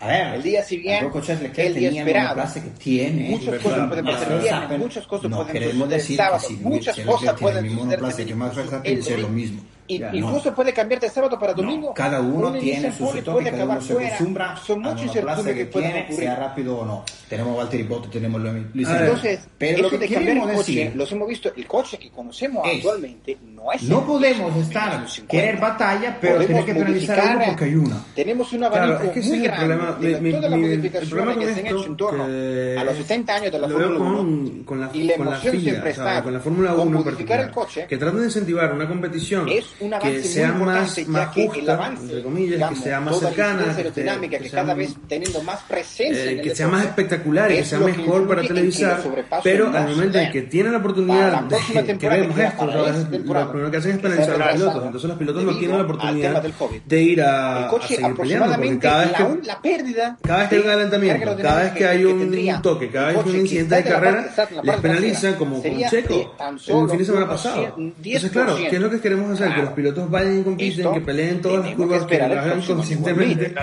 A 0.00 0.06
ver, 0.06 0.34
el 0.34 0.42
día 0.42 0.62
siguiente, 0.62 1.18
el 1.56 1.74
día 1.74 1.90
esperado. 1.90 2.42
que 2.54 2.60
tiene. 2.78 3.39
Muchas 3.40 3.62
cosas 3.62 3.88
pueden 3.88 4.04
pasar 4.04 4.40
viernes, 4.40 4.78
muchas 4.78 5.06
cosas 5.06 5.30
pueden 5.30 5.78
suceder 5.78 6.00
sábado, 6.00 6.48
muchas 6.60 7.00
cosas 7.00 7.40
pueden 7.40 7.70
suceder 7.70 8.80
el 8.84 9.22
lo 9.22 9.28
mismo. 9.28 9.62
Y, 9.86 10.02
incluso 10.12 10.54
puede 10.54 10.72
cambiar 10.72 11.00
de 11.00 11.10
sábado 11.10 11.36
para 11.38 11.52
domingo. 11.52 11.92
cada 11.94 12.20
uno 12.20 12.52
tiene 12.52 12.92
su 12.92 13.04
y 13.16 13.22
cada 13.22 13.64
uno 13.64 13.80
se 13.80 13.92
acostumbra 13.92 14.56
Son 14.56 14.82
muchos 14.82 15.02
incertidumbres 15.02 15.56
que, 15.56 15.64
que 15.64 15.66
pueden 15.66 16.16
sea 16.16 16.36
rápido 16.36 16.78
o 16.78 16.84
no. 16.84 17.04
Tenemos 17.30 17.56
Valtteri 17.56 17.84
Bottas, 17.84 18.10
tenemos 18.10 18.40
Luis. 18.42 18.88
Entonces, 18.88 19.38
pero 19.56 19.82
lo 19.82 19.90
que 19.90 19.98
de 19.98 20.08
cambiar 20.08 20.36
el 20.38 20.52
coche, 20.52 20.92
los 20.96 21.12
hemos 21.12 21.28
visto, 21.28 21.52
el 21.54 21.64
coche 21.64 21.96
que 21.96 22.10
conocemos 22.10 22.66
actualmente 22.66 23.38
no 23.54 23.70
es 23.70 23.84
No 23.84 24.04
podemos 24.04 24.56
estar, 24.56 25.06
querer 25.28 25.60
batalla, 25.60 26.18
pero 26.20 26.44
tener 26.44 26.64
que 26.64 26.74
penalizar 26.74 27.36
uno 27.36 27.44
porque 27.46 27.64
hay 27.66 27.74
una. 27.76 28.04
Tenemos 28.16 28.52
un 28.52 28.64
abanico 28.64 29.12
muy 29.14 29.38
grande 29.42 30.32
todas 30.32 30.50
las 30.50 30.58
modificaciones 30.58 31.36
que 31.36 31.54
se 31.54 31.60
han 31.60 31.66
hecho 31.68 31.86
en 31.86 31.96
torno 31.96 32.24
a 32.24 32.84
los 32.84 32.96
60 32.96 33.32
años 33.32 33.52
de 33.52 33.58
la 33.60 33.68
Fórmula 33.68 34.00
1 34.00 34.64
con 34.64 34.80
la, 34.80 34.90
y 34.92 35.04
la 35.04 35.14
emoción 35.14 35.60
siempre 35.60 35.90
está 35.90 36.22
con 36.24 36.32
la 36.32 36.40
Fórmula 36.40 36.74
1 36.74 36.98
en 36.98 37.04
particular, 37.04 37.52
que 37.88 37.96
tratan 37.96 38.18
de 38.18 38.26
incentivar 38.26 38.72
una 38.72 38.88
competición 38.88 39.46
que 39.46 40.22
sea 40.24 40.50
más, 40.50 41.06
más 41.06 41.32
justa, 41.32 41.94
entre 41.96 42.24
comillas, 42.24 42.70
que 42.70 42.74
sea 42.74 43.00
más 43.00 43.20
cercana, 43.20 43.76
que, 43.76 44.28
que, 44.28 44.50
cada 44.50 44.74
vez 44.74 44.96
teniendo 45.06 45.40
más 45.44 45.60
presencia, 45.62 46.32
eh, 46.32 46.40
que 46.40 46.56
sea 46.56 46.66
más 46.66 46.86
espectacular 46.86 47.19
y 47.24 47.56
que 47.56 47.64
sea 47.64 47.78
mejor 47.78 48.28
para 48.28 48.42
televisar, 48.42 49.00
pero 49.42 49.68
al 49.68 49.88
momento 49.88 50.18
en 50.18 50.32
que 50.32 50.42
tienen 50.42 50.72
la 50.72 50.78
oportunidad 50.78 51.42
de 51.44 51.98
que 51.98 52.08
vemos 52.08 52.38
esto, 52.38 52.66
lo 52.66 53.50
primero 53.50 53.70
que 53.70 53.76
hacen 53.76 53.92
es 53.92 53.98
penalizar 53.98 54.34
a 54.34 54.38
los 54.38 54.54
pilotos, 54.54 54.84
entonces 54.86 55.08
los 55.08 55.18
pilotos 55.18 55.44
no 55.44 55.58
tienen 55.58 55.78
la 55.78 55.84
oportunidad 55.84 56.42
de 56.86 57.02
ir 57.02 57.22
a, 57.22 57.68
a 57.68 57.86
seguir 57.86 58.14
peleando, 58.16 58.56
porque 58.56 58.78
cada 58.78 59.04
vez 59.04 59.12
que, 59.12 59.46
la 59.46 59.60
pérdida 59.60 60.18
cada 60.22 60.40
vez 60.40 60.48
que 60.48 60.56
hay 60.56 60.62
un 60.62 60.68
adelantamiento, 60.68 61.36
cada 61.36 61.62
vez 61.62 61.72
que 61.72 61.86
hay 61.86 62.04
un 62.04 62.62
toque, 62.62 62.90
cada 62.90 63.06
vez 63.08 63.16
que 63.18 63.28
hay 63.28 63.34
un 63.34 63.40
incidente 63.40 63.74
de 63.76 63.84
carrera, 63.84 64.34
les 64.62 64.76
penalizan 64.76 65.34
como 65.34 65.62
con 65.62 65.78
Checo 65.90 66.34
el 66.66 66.90
fin 66.90 66.98
de 66.98 67.04
semana 67.04 67.28
pasado. 67.28 67.74
Entonces, 67.76 68.30
claro, 68.30 68.56
¿qué 68.56 68.76
es 68.76 68.80
lo 68.80 68.90
que 68.90 69.00
queremos 69.00 69.30
hacer? 69.30 69.54
Que 69.54 69.62
los 69.62 69.72
pilotos 69.72 70.10
vayan 70.10 70.40
y 70.40 70.42
compiten, 70.42 70.92
que 70.92 71.00
peleen 71.00 71.40
todas 71.40 71.64
las 71.64 71.74
curvas, 71.74 72.04
que 72.04 72.18
lo 72.18 72.24
hagan 72.24 72.62
consistentemente, 72.62 73.54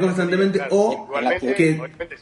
constantemente, 0.00 0.60
o 0.70 1.08
que 1.40 1.80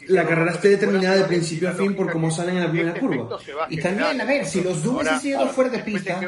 la 0.09 0.25
carrera 0.25 0.53
esté 0.53 0.72
determinada 0.73 1.17
de 1.17 1.25
principio 1.25 1.69
a 1.69 1.73
fin 1.73 1.95
por 1.95 2.11
cómo 2.11 2.31
salen 2.31 2.57
en 2.57 2.65
la 2.65 2.71
primera 2.71 2.99
curva. 2.99 3.39
Y 3.69 3.81
también, 3.81 4.21
a 4.21 4.25
ver, 4.25 4.47
si 4.47 4.63
los 4.63 4.83
dos 4.83 5.07
han 5.07 5.21
sido 5.21 5.47
fuera 5.49 5.71
de 5.71 5.79
pista, 5.81 6.21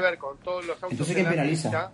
entonces 0.90 1.14
¿quién 1.14 1.28
penaliza? 1.28 1.92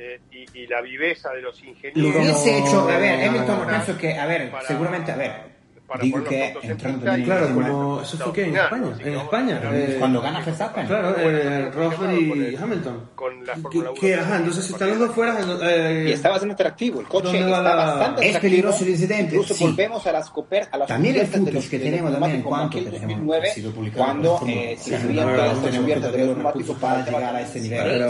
Eh, 0.00 0.20
y, 0.30 0.60
y, 0.60 0.66
la 0.68 0.80
viveza 0.80 1.30
de 1.32 1.42
los 1.42 1.60
ingenieros. 1.60 2.14
Lo 2.14 2.20
hubiese 2.20 2.56
hecho, 2.56 2.88
a 2.88 2.98
ver, 2.98 3.28
Hamilton, 3.28 3.66
pienso 3.66 3.98
que, 3.98 4.14
a 4.14 4.26
ver, 4.26 4.52
seguramente, 4.64 5.10
a 5.10 5.16
ver, 5.16 5.57
para 5.88 6.04
Digo 6.04 6.22
que 6.22 6.54
entrando 6.62 7.06
claro, 7.24 7.54
como 7.54 8.02
eso 8.02 8.18
fue 8.18 8.32
que 8.34 8.44
en 8.44 8.56
España, 8.56 8.96
en 9.00 9.14
España, 9.14 9.60
eh, 9.72 9.96
cuando 9.98 10.20
gana 10.20 10.40
Verstappen. 10.40 10.86
Claro, 10.86 11.14
eh, 11.18 11.70
Rosberg 11.70 12.12
y 12.12 12.56
Hamilton. 12.56 13.08
Con 13.14 13.46
la 13.46 13.56
Fórmula 13.56 13.90
1. 13.92 14.00
Que, 14.00 14.14
ajá, 14.14 14.36
entonces 14.36 14.66
si 14.66 14.72
están 14.74 14.90
los 14.90 14.98
dos 14.98 15.12
fuera 15.12 15.38
eh, 15.62 16.06
y 16.10 16.12
está 16.12 16.28
bastante 16.28 16.52
atractivo, 16.52 17.00
el 17.00 17.06
coche 17.08 17.40
está 17.40 17.62
la... 17.62 17.74
bastante 17.74 18.28
Es 18.28 18.38
peligroso 18.38 18.84
el 18.84 18.90
incidente. 18.90 19.34
Incluso 19.34 19.54
sí. 19.54 19.64
volvemos 19.64 20.06
a 20.06 20.12
las 20.12 20.28
coper, 20.28 20.68
a 20.70 20.76
las 20.76 20.88
También 20.88 21.16
el 21.16 21.26
footage 21.26 21.70
que 21.70 21.78
tenemos 21.78 22.12
también 22.12 22.36
en 22.36 22.42
cuanto 22.42 22.78
que 22.78 22.90
tenemos 22.90 23.26
2009, 23.26 23.92
cuando 23.96 24.40
eh, 24.46 24.76
se 24.78 25.00
subían 25.00 25.26
todas 25.34 25.62
las 25.62 26.12
de 26.12 26.26
los 26.26 26.36
neumáticos 26.36 26.76
para 26.76 27.02
llegar 27.02 27.34
a 27.34 27.40
este 27.40 27.60
nivel 27.60 28.02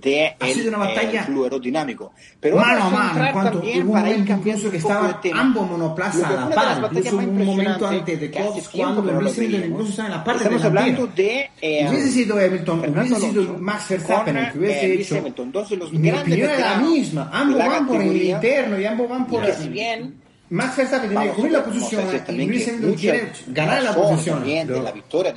de 0.00 0.36
ha 0.38 0.46
sido 0.46 0.68
una 0.68 0.78
batalla 0.78 1.26
eh, 1.28 1.42
aerodinámico. 1.42 2.12
Pero 2.40 2.56
mano 2.56 2.84
a 2.84 2.90
mano, 2.90 3.32
cuanto 3.32 3.58
hubo 3.58 3.70
un 3.70 3.86
momento 3.86 4.32
incluso 4.32 4.70
que 4.70 4.76
estaban 4.76 5.16
ambos 5.34 5.70
monoplazas 5.70 6.24
a 6.24 6.48
la 6.48 6.54
par, 6.54 6.90
incluso 6.92 7.16
un 7.16 7.44
momento 7.44 7.86
antes 7.86 8.20
de 8.20 8.30
Cox 8.30 8.68
cuando 8.68 9.02
Luis 9.02 9.38
Hamilton 9.38 9.70
incluso 9.70 9.90
estaba 9.90 10.08
en 10.08 10.14
la 10.14 10.24
parte 10.24 10.44
Estamos 10.44 10.64
hablando 10.64 11.06
de... 11.08 11.50
Eh, 11.60 11.86
hubiese 11.88 12.10
sido 12.10 12.38
Hamilton, 12.38 12.80
hubiese 12.80 13.20
sido 13.20 13.58
Max 13.58 13.88
Verstappen 13.88 14.36
el 14.36 14.52
que 14.52 14.58
hubiese 14.58 14.86
eh, 14.86 15.00
hecho... 15.00 15.14
Mi 15.92 16.10
opinión 16.10 16.50
era 16.50 16.76
la 16.76 16.78
misma, 16.78 17.30
ambos 17.32 17.58
van 17.58 17.86
por 17.86 18.00
el 18.00 18.22
interno 18.22 18.78
y 18.78 18.84
ambos 18.84 19.08
van 19.08 19.26
por... 19.26 19.46
Si 19.52 19.68
bien 19.68 20.25
Max 20.48 20.76
Verstappen 20.76 21.10
tiene 21.10 21.26
que 21.26 21.32
cubrir 21.32 21.52
la 21.52 21.64
posición 21.64 22.04
y 22.28 22.46
Luis 22.46 22.68
Hamilton 22.68 22.94
quiere 22.94 23.32
ganar 23.48 23.82
la 23.82 23.94
posición. 23.94 24.44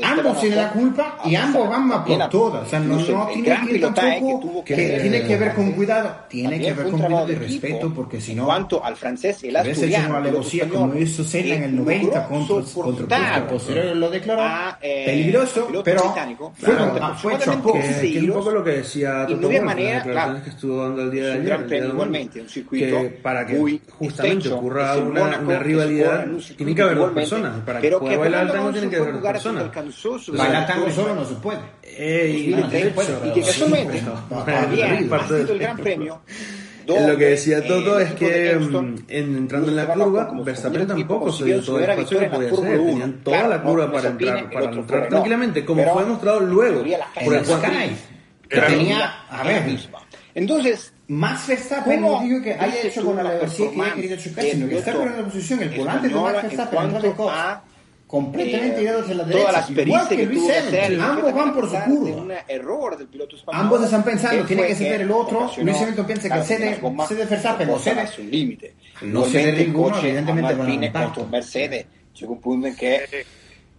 ambos 0.03 0.39
tienen 0.39 0.57
la 0.57 0.69
culpa 0.69 1.17
y 1.25 1.35
ambos 1.35 1.69
van 1.69 1.91
a 1.91 2.05
por 2.05 2.29
todas. 2.29 2.67
O 2.67 2.69
sea, 2.69 2.79
no, 2.79 2.99
no 2.99 3.27
tiene 3.27 3.67
que 3.67 3.79
tampoco 3.79 4.63
que, 4.63 4.75
tiene 4.75 5.23
que 5.25 5.37
ver 5.37 5.53
con 5.55 5.71
cuidado, 5.71 6.15
tiene 6.29 6.59
que 6.59 6.73
ver 6.73 6.89
con 6.89 7.01
cuidado 7.01 7.31
y 7.31 7.35
respeto, 7.35 7.91
porque 7.93 8.21
si 8.21 8.35
no, 8.35 8.45
cuanto 8.45 8.83
al 8.83 8.95
francés, 8.95 9.43
el 9.43 9.55
asturiano, 9.55 10.09
una 10.09 10.17
alevosía 10.19 10.69
como 10.69 10.95
hizo 10.95 11.23
Senna 11.23 11.55
en 11.55 11.63
el 11.63 11.75
90 11.75 12.27
contra 12.27 12.83
contra 12.83 13.47
posterior 13.47 13.95
lo 13.95 14.09
declaró. 14.09 14.77
eh, 14.81 15.03
peligroso, 15.05 15.67
pero 15.83 16.13
fue 17.17 17.37
chocó. 17.39 17.73
Que 17.73 18.17
es 18.17 18.23
un 18.23 18.33
poco 18.33 18.51
lo 18.51 18.63
que 18.63 18.71
decía 18.71 19.25
Toto 19.27 19.49
Wolff, 19.49 19.63
las 19.63 19.75
declaraciones 19.75 20.43
que 20.43 20.49
estuvo 20.49 20.83
dando 20.83 21.01
el 21.03 21.11
día 21.11 21.25
de 21.25 21.31
ayer, 21.33 21.85
igualmente, 21.85 22.41
un 22.41 22.49
circuito 22.49 23.09
para 23.23 23.45
que 23.45 23.79
justamente 23.97 24.49
ocurra 24.49 24.98
una, 25.01 25.39
una 25.39 25.59
rivalidad, 25.59 26.27
tiene 26.57 26.75
que 26.75 26.81
haber 26.81 26.97
dos 26.97 27.11
personas. 27.11 27.59
Para 27.65 27.81
que 27.81 27.91
pueda 27.91 28.17
bailar 28.17 28.51
tango 28.51 28.71
tiene 28.71 28.89
que 28.89 28.95
haber 28.97 29.13
dos 29.13 29.23
personas. 29.23 29.65
Bailar 30.27 30.67
tango 30.67 30.89
solo 30.91 31.15
no 31.15 31.25
se 31.25 31.35
puede. 31.35 31.59
y, 32.29 32.53
que 33.33 33.41
casualmente, 33.41 34.03
también 34.45 35.13
ha 35.13 35.27
sido 35.27 35.53
el 35.53 35.59
gran 35.59 35.77
premio 35.77 36.21
lo 36.89 37.17
que 37.17 37.25
decía 37.25 37.65
Toto 37.65 37.99
es 37.99 38.13
que 38.13 38.51
entrando 39.07 39.69
en 39.69 39.75
la 39.75 39.85
curva, 39.85 40.31
Verstappen 40.43 40.87
tampoco 40.87 41.31
se 41.31 41.45
dio 41.45 41.61
todo 41.61 41.79
el 41.79 41.89
espacio 41.89 42.19
que 42.19 42.25
podía 42.27 42.51
hacer. 42.51 42.77
Tenían 42.79 43.23
toda 43.23 43.47
la 43.47 43.61
curva 43.61 43.91
para 43.91 44.09
entrar, 44.09 44.49
para 44.49 44.71
entrar. 44.71 45.09
tranquilamente, 45.09 45.65
como 45.65 45.83
fue 45.93 46.03
demostrado 46.03 46.39
luego 46.41 46.83
por 47.23 47.35
el 47.35 47.45
Sky, 47.45 47.95
que 48.47 48.61
tenía, 48.61 49.25
a 49.29 49.43
ver, 49.43 49.63
entonces 50.35 50.93
Max 51.09 51.47
Verstappen 51.47 52.01
no 52.01 52.21
digo 52.21 52.39
que 52.41 52.53
haya 52.53 52.81
hecho 52.83 53.03
con 53.03 53.15
la 53.15 53.23
velocidad 53.23 53.71
que 53.71 53.81
haya 53.81 53.95
querido 53.95 54.17
chocar, 54.17 54.45
sino 54.45 54.69
que 54.69 54.77
está 54.77 54.91
en 54.91 55.17
la 55.17 55.23
posición, 55.23 55.63
el 55.63 55.69
volante 55.69 56.07
de 56.07 56.15
Max 56.15 56.41
Verstappen 56.43 56.79
entrando 56.83 57.15
completamente 58.05 58.83
eh, 58.83 58.89
hacia 58.89 59.15
la 59.15 59.23
derecha. 59.23 59.47
Toda 59.47 59.75
la 59.75 59.81
igual 59.81 60.07
que 60.07 60.25
Luis 60.25 60.43
Hamilton, 60.49 61.01
ambos 61.01 61.33
van 61.33 61.53
por 61.53 61.69
su 61.69 61.77
curva. 61.77 62.35
error 62.47 62.97
del 62.97 63.07
piloto 63.07 63.35
español, 63.35 63.61
ambos 63.61 63.83
están 63.83 64.03
pensando, 64.03 64.45
tiene 64.45 64.67
que 64.67 64.75
ceder 64.75 65.01
el 65.01 65.11
otro. 65.11 65.51
Luis 65.61 65.77
Hamilton 65.81 66.05
piensa 66.05 66.29
que 66.29 66.43
cede, 66.43 66.79
cede 67.07 67.25
Verstappen, 67.25 67.67
no 67.67 67.79
cede. 67.79 68.07
un 68.19 68.31
límite. 68.31 68.73
No 69.01 69.25
cede 69.25 69.65
ninguno, 69.65 69.97
evidentemente 69.99 70.53
van 70.53 70.69
a 70.69 70.85
impacto. 70.85 71.27
Mercedes, 71.27 71.85
llega 72.13 72.31
un 72.31 72.41
punto 72.41 72.67
en 72.67 72.75
que 72.75 73.25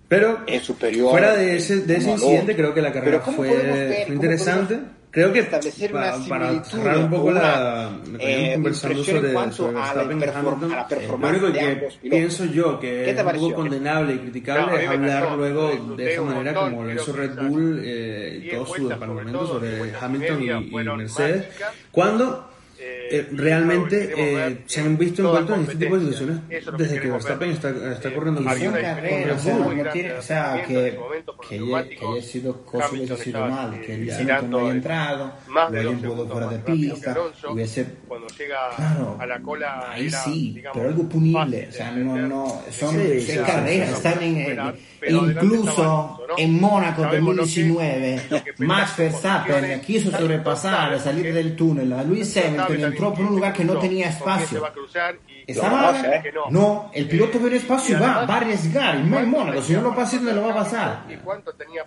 pero 0.09 0.41
es 0.45 0.65
superior. 0.65 1.11
Fuera 1.11 1.37
de 1.37 1.57
ese, 1.59 1.83
de 1.83 1.97
ese 1.97 2.11
incidente, 2.11 2.57
creo 2.57 2.75
que 2.75 2.83
la 2.83 2.93
carrera 2.93 3.21
fue, 3.21 4.07
interesante. 4.09 4.81
Creo 5.11 5.33
que 5.33 5.41
establecer 5.41 5.91
para, 5.91 6.17
una 6.17 6.29
para 6.29 6.65
cerrar 6.65 6.99
un 6.99 7.11
poco 7.11 7.33
la, 7.33 7.91
eh, 8.19 8.53
conversando 8.55 9.03
sobre, 9.03 9.33
sobre 9.53 9.75
Verstappen 9.75 10.23
Hamilton, 10.23 10.73
a 10.73 10.87
lo 10.89 11.29
único 11.29 11.53
que 11.53 11.89
pienso 12.03 12.45
yo 12.45 12.79
que 12.79 13.11
es 13.11 13.21
un 13.21 13.33
poco 13.33 13.55
condenable 13.55 14.15
y 14.15 14.19
criticable 14.19 14.85
es 14.85 14.89
hablar 14.89 15.37
luego 15.37 15.95
de 15.97 16.13
esa 16.13 16.23
manera 16.23 16.55
como 16.55 16.85
lo 16.85 16.93
hizo 16.93 17.13
Red 17.13 17.35
Bull 17.35 17.81
eh, 17.85 18.43
y 18.45 18.51
todo 18.51 18.67
su 18.67 18.89
departamento 18.89 19.47
sobre 19.47 19.95
Hamilton 20.01 20.43
y, 20.43 20.51
y 20.51 20.85
Mercedes, 20.85 21.47
cuando 21.91 22.50
eh, 22.83 23.29
realmente 23.33 24.13
eh, 24.17 24.59
se 24.67 24.81
han 24.81 24.97
visto 24.97 25.23
envueltos 25.23 25.57
en 25.57 25.63
este 25.65 25.77
tipo 25.77 25.99
de 25.99 26.13
situaciones 26.13 26.69
desde 26.79 27.01
que 27.01 27.11
Verstappen 27.11 27.51
está, 27.51 27.93
está 27.93 28.15
corriendo 28.15 28.41
la 28.41 28.55
carrera, 28.55 29.37
o 30.19 30.23
sea, 30.23 30.65
que, 30.67 30.99
que, 31.49 31.57
haya, 31.57 31.89
que 31.89 32.07
haya 32.07 32.23
sido 32.23 32.65
cosa 32.65 32.89
hubiese 32.91 33.17
sido 33.17 33.47
mal, 33.47 33.81
que 33.81 33.95
el 33.95 34.05
diseño 34.05 34.43
no 34.43 34.59
haya 34.61 34.71
entrado, 34.71 35.33
lo 35.49 35.61
haya 35.61 35.91
puesto 35.99 36.29
fuera 36.29 36.47
de 36.49 36.59
pista, 36.61 37.17
hubiese... 37.51 37.87
Claro, 38.77 39.19
ahí 39.91 40.11
sí, 40.11 40.63
pero 40.73 40.89
algo 40.89 41.09
punible, 41.09 41.67
o 41.69 41.73
sea, 41.73 41.91
no, 41.91 42.17
no, 42.17 42.63
son 42.71 42.97
carreras, 43.45 43.91
están 43.91 44.23
en... 44.23 44.75
Incluso 45.09 46.21
en 46.37 46.61
Mónaco 46.61 47.03
2019, 47.03 48.21
Max 48.59 48.97
Verstappen 48.97 49.81
quiso 49.81 50.11
sobrepasar, 50.11 50.99
salir 51.01 51.35
del 51.35 51.57
túnel 51.57 51.93
a 51.93 52.05
Luis 52.05 52.37
Hamilton 52.37 52.70
y 52.75 52.83
entró 52.83 53.13
por 53.13 53.25
un 53.25 53.37
lugar 53.37 53.53
que 53.53 53.65
no 53.65 53.79
tenía 53.79 54.09
espacio. 54.09 54.63
¿Está 55.47 55.71
mal? 55.71 56.23
No, 56.51 56.91
el 56.95 57.09
piloto 57.09 57.41
ve 57.41 57.57
espacio 57.57 57.97
y 57.97 58.01
va, 58.01 58.25
va 58.25 58.35
a 58.35 58.37
arriesgar. 58.39 59.01
Y 59.01 59.03
no 59.05 59.19
en 59.19 59.31
Mónaco, 59.31 59.63
si 59.63 59.73
no 59.75 59.83
lo 59.83 59.95
pasa, 59.95 60.19
no 60.21 60.33
lo 60.33 60.43
va 60.43 60.53
a 60.53 60.55
pasar. 60.55 61.07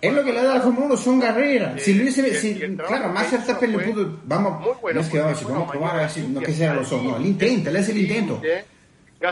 Es 0.00 0.12
lo 0.12 0.24
que 0.24 0.32
le 0.32 0.42
da 0.42 0.54
la 0.54 0.60
Fórmula 0.60 0.86
1, 0.86 0.96
son 0.96 1.20
carreras. 1.20 1.80
Si 1.80 1.94
Luis, 1.94 2.14
si, 2.14 2.54
claro, 2.54 3.08
Max 3.10 3.32
Verstappen 3.32 3.72
le 3.72 3.78
pudo, 3.78 4.18
vamos, 4.24 4.66
no 4.94 5.00
es 5.00 5.08
que 5.08 5.20
vamos, 5.20 5.44
vamos 5.44 5.68
a 5.68 5.72
probar 5.72 6.10
no 6.28 6.40
que 6.40 6.52
sea 6.52 6.74
los 6.74 6.92
ojos, 6.92 7.04
no, 7.04 7.16
el 7.16 7.26
intento, 7.26 7.70
él 7.70 7.76
es 7.76 7.88
el 7.88 7.98
intento. 7.98 8.40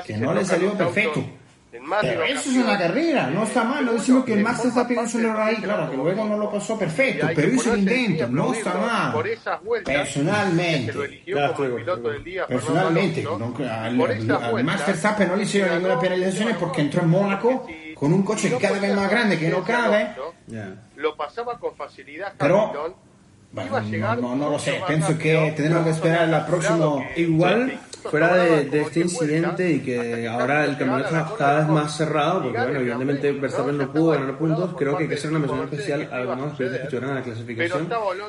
Que 0.06 0.16
no 0.16 0.32
le 0.32 0.44
salió 0.44 0.72
perfecto. 0.72 1.22
Pero 1.72 2.24
eso 2.24 2.50
es 2.50 2.56
una 2.56 2.78
carrera, 2.78 3.30
no 3.30 3.44
está 3.44 3.64
mal, 3.64 3.86
no 3.86 3.94
decimos 3.94 4.26
que 4.26 4.34
el 4.34 4.42
Max 4.42 4.62
está 4.66 4.86
pidiendo 4.86 5.10
un 5.16 5.24
error 5.24 5.40
ahí, 5.40 5.56
claro, 5.56 5.90
que 5.90 5.96
luego 5.96 6.24
no 6.26 6.36
lo 6.36 6.50
pasó 6.50 6.78
perfecto, 6.78 7.26
pero 7.34 7.48
hizo 7.48 7.72
el 7.72 7.80
intento, 7.80 8.28
no 8.28 8.52
está 8.52 8.74
mal. 8.74 9.24
Personalmente, 9.82 10.92
personalmente, 12.46 13.24
al 13.70 14.64
Max 14.64 14.86
Verstappen 14.86 15.28
no 15.28 15.36
le 15.36 15.44
hicieron 15.44 15.74
ninguna 15.76 15.98
penalización 15.98 16.56
porque 16.60 16.82
entró 16.82 17.02
en 17.02 17.08
Mónaco 17.08 17.66
con 17.94 18.12
un 18.12 18.22
coche 18.22 18.54
cada 18.60 18.78
vez 18.78 18.94
más 18.94 19.10
grande 19.10 19.38
que 19.38 19.48
no 19.48 19.64
cabe. 19.64 20.10
Lo 20.96 21.16
pasaba 21.16 21.58
con 21.58 21.74
facilidad 21.74 22.34
pero, 22.38 22.94
bueno, 23.50 23.80
no, 24.20 24.36
no, 24.36 24.50
lo 24.50 24.58
sé, 24.58 24.80
pienso 24.86 25.16
que 25.16 25.54
tenemos 25.56 25.84
que 25.84 25.90
esperar 25.90 26.28
la 26.28 26.46
próxima 26.46 27.02
igual 27.16 27.80
fuera 28.02 28.36
de, 28.36 28.64
de, 28.66 28.82
este 28.82 29.00
incidente 29.00 29.70
y 29.70 29.80
que 29.80 30.28
ahora 30.28 30.64
el 30.64 30.76
campeonato 30.76 31.16
está 31.16 31.34
cada 31.36 31.58
vez 31.60 31.68
más 31.68 31.96
cerrado, 31.96 32.42
porque 32.42 32.58
bueno, 32.58 32.80
evidentemente 32.80 33.32
Verstappen 33.32 33.78
no 33.78 33.92
pudo 33.92 34.12
ganar 34.12 34.36
puntos, 34.38 34.74
creo 34.76 34.96
que 34.96 35.04
hay 35.04 35.08
que 35.08 35.14
hacer 35.14 35.30
una 35.30 35.40
mención 35.40 35.64
especial 35.64 36.08
a 36.12 36.16
algunos 36.16 36.56
pilotos 36.56 36.78
que 36.78 36.84
estuvieron 36.84 37.10
en 37.10 37.16
la 37.16 37.22
clasificación, 37.22 37.88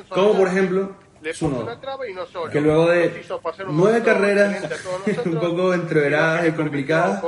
como 0.10 0.34
por 0.34 0.48
ejemplo 0.48 0.92
Suno, 1.32 1.66
que 2.52 2.60
luego 2.60 2.90
de 2.90 3.24
nueve 3.70 4.02
carreras 4.04 4.64
un 5.26 5.40
poco 5.40 5.74
entreveradas 5.74 6.48
y 6.48 6.52
complicadas, 6.52 7.24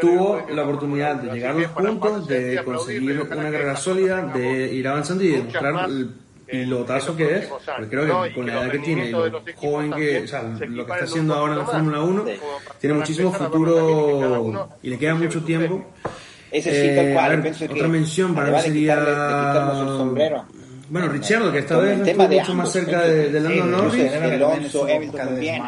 tuvo 0.00 0.46
la 0.50 0.62
oportunidad 0.64 1.16
de 1.16 1.32
llegar 1.32 1.52
a 1.52 1.58
los 1.58 1.70
puntos, 1.70 2.28
de 2.28 2.62
conseguir 2.64 3.20
una 3.22 3.50
carrera 3.50 3.76
sólida, 3.76 4.22
de 4.22 4.74
ir 4.74 4.86
avanzando 4.86 5.24
y 5.24 5.28
demostrar 5.28 5.88
el 5.88 6.14
pilotazo 6.50 7.16
que 7.16 7.36
es, 7.36 7.46
porque 7.46 7.88
creo 7.88 8.22
que 8.22 8.32
con 8.32 8.46
la 8.46 8.54
edad 8.54 8.70
que 8.70 8.78
tiene 8.78 9.08
y 9.08 9.10
lo 9.10 9.30
joven 9.56 9.92
que, 9.92 10.22
o 10.22 10.26
sea, 10.26 10.42
lo 10.42 10.86
que 10.86 10.92
está 10.92 11.04
haciendo 11.04 11.34
ahora 11.34 11.52
en 11.54 11.58
la 11.60 11.66
Fórmula 11.66 12.00
1, 12.00 12.24
tiene 12.80 12.96
muchísimo 12.96 13.32
futuro 13.32 14.68
y 14.82 14.90
le 14.90 14.98
queda 14.98 15.14
mucho 15.14 15.42
tiempo. 15.42 15.84
Eh, 16.50 17.14
otra 17.70 17.88
mención 17.88 18.34
para 18.34 18.50
mí 18.50 18.60
sería 18.62 18.96
bueno, 20.90 21.08
Richard, 21.08 21.52
que 21.52 21.58
esta 21.58 21.76
vez 21.78 22.00
estuvo 22.00 22.28
mucho 22.28 22.54
más 22.54 22.72
cerca 22.72 23.02
de, 23.02 23.30
de 23.30 23.40
Lando 23.40 23.66
Norris. 23.66 24.12
Alonso, 24.14 24.84
Hamilton 24.84 25.20
también. 25.20 25.62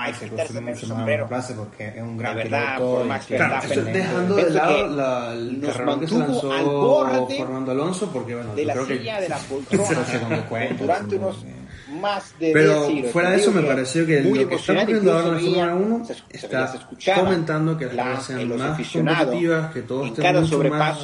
porque 1.56 1.88
es 1.88 2.02
un 2.02 2.16
gran 2.16 2.37
piloto. 2.37 3.04
Claro, 3.26 3.83
dejando 3.92 4.37
de 4.37 4.50
lado 4.50 4.87
la, 4.88 5.33
el 5.33 5.61
carrerón 5.61 6.00
que 6.00 6.09
se 6.09 6.18
lanzó 6.18 7.28
Fernando 7.28 7.72
Alonso, 7.72 8.11
porque 8.12 8.35
bueno, 8.35 8.54
de 8.54 8.64
yo 8.64 8.72
creo 8.72 8.87
que... 8.87 8.98
de 8.98 9.28
la 9.28 9.38
poltrona 9.48 10.74
durante 10.78 11.16
unos 11.16 11.44
más 12.00 12.38
de 12.38 12.52
Pero 12.52 12.88
fuera 13.12 13.30
de 13.30 13.36
eso 13.36 13.52
me 13.52 13.62
pareció 13.62 14.06
que 14.06 14.20
lo 14.22 14.48
que 14.48 14.54
está 14.54 14.72
ocurriendo 14.72 15.12
ahora 15.12 15.28
en 15.28 15.34
la 15.34 15.40
Fórmula 15.40 15.74
1 15.74 16.06
está 16.30 17.20
comentando 17.20 17.76
que 17.76 17.86
las 17.86 17.96
carreras 17.96 18.26
sean 18.26 18.58
más 18.58 18.80
competitivas, 18.90 19.72
que 19.72 19.82
todo 19.82 20.06
esté 20.06 20.32
mucho 20.32 20.58
más, 20.64 20.98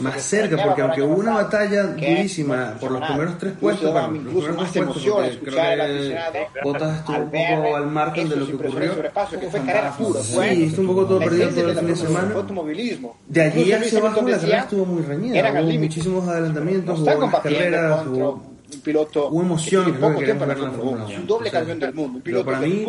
más 0.00 0.22
cerca, 0.22 0.62
porque 0.62 0.82
aunque 0.82 1.02
hubo 1.02 1.14
una 1.14 1.34
batalla 1.34 1.84
durísima 1.84 2.76
por 2.80 2.92
los 2.92 3.02
primeros 3.02 3.38
tres 3.38 3.52
puestos, 3.60 3.92
bueno, 3.92 4.08
los 4.12 4.44
primeros 4.44 4.72
tres 4.72 4.84
puestos, 4.84 5.38
creo 5.42 5.54
que 5.54 6.18
Bottas 6.62 6.98
estuvo 6.98 7.18
un 7.18 7.30
poco 7.30 7.76
al 7.76 7.86
margen 7.86 8.28
de 8.28 8.36
lo 8.36 8.46
que 8.46 8.54
ocurrió. 8.54 8.94
Sí, 10.22 10.64
estuvo 10.64 10.82
un 10.82 10.96
poco 10.96 11.06
todo 11.06 11.18
perdido 11.18 11.48
todo 11.50 11.70
el 11.70 11.78
fin 11.78 11.86
de 11.88 11.96
semana. 11.96 12.34
De 13.28 13.42
allí 13.42 13.72
hacia 13.72 13.98
abajo 13.98 14.22
la 14.22 14.38
carrera 14.38 14.60
estuvo 14.60 14.86
muy 14.86 15.02
reñida, 15.02 15.62
hubo 15.62 15.72
muchísimos 15.72 16.28
adelantamientos, 16.28 17.00
hubo 17.00 17.30
carreras, 17.30 18.06
hubo 18.06 18.51
un 18.74 18.80
piloto 18.80 19.28
Hubo 19.28 19.42
emoción, 19.42 19.92
que 19.92 19.98
poco 19.98 20.18
tiempo 20.20 20.44
en 20.44 20.48
la 20.48 20.56
Fórmula 20.56 21.04
1, 21.04 21.16
un 21.16 21.26
doble 21.26 21.50
campeón 21.50 21.78
del 21.78 21.94
mundo, 21.94 22.16
un 22.16 22.22
piloto 22.22 22.44
para 22.46 22.60
mí, 22.60 22.86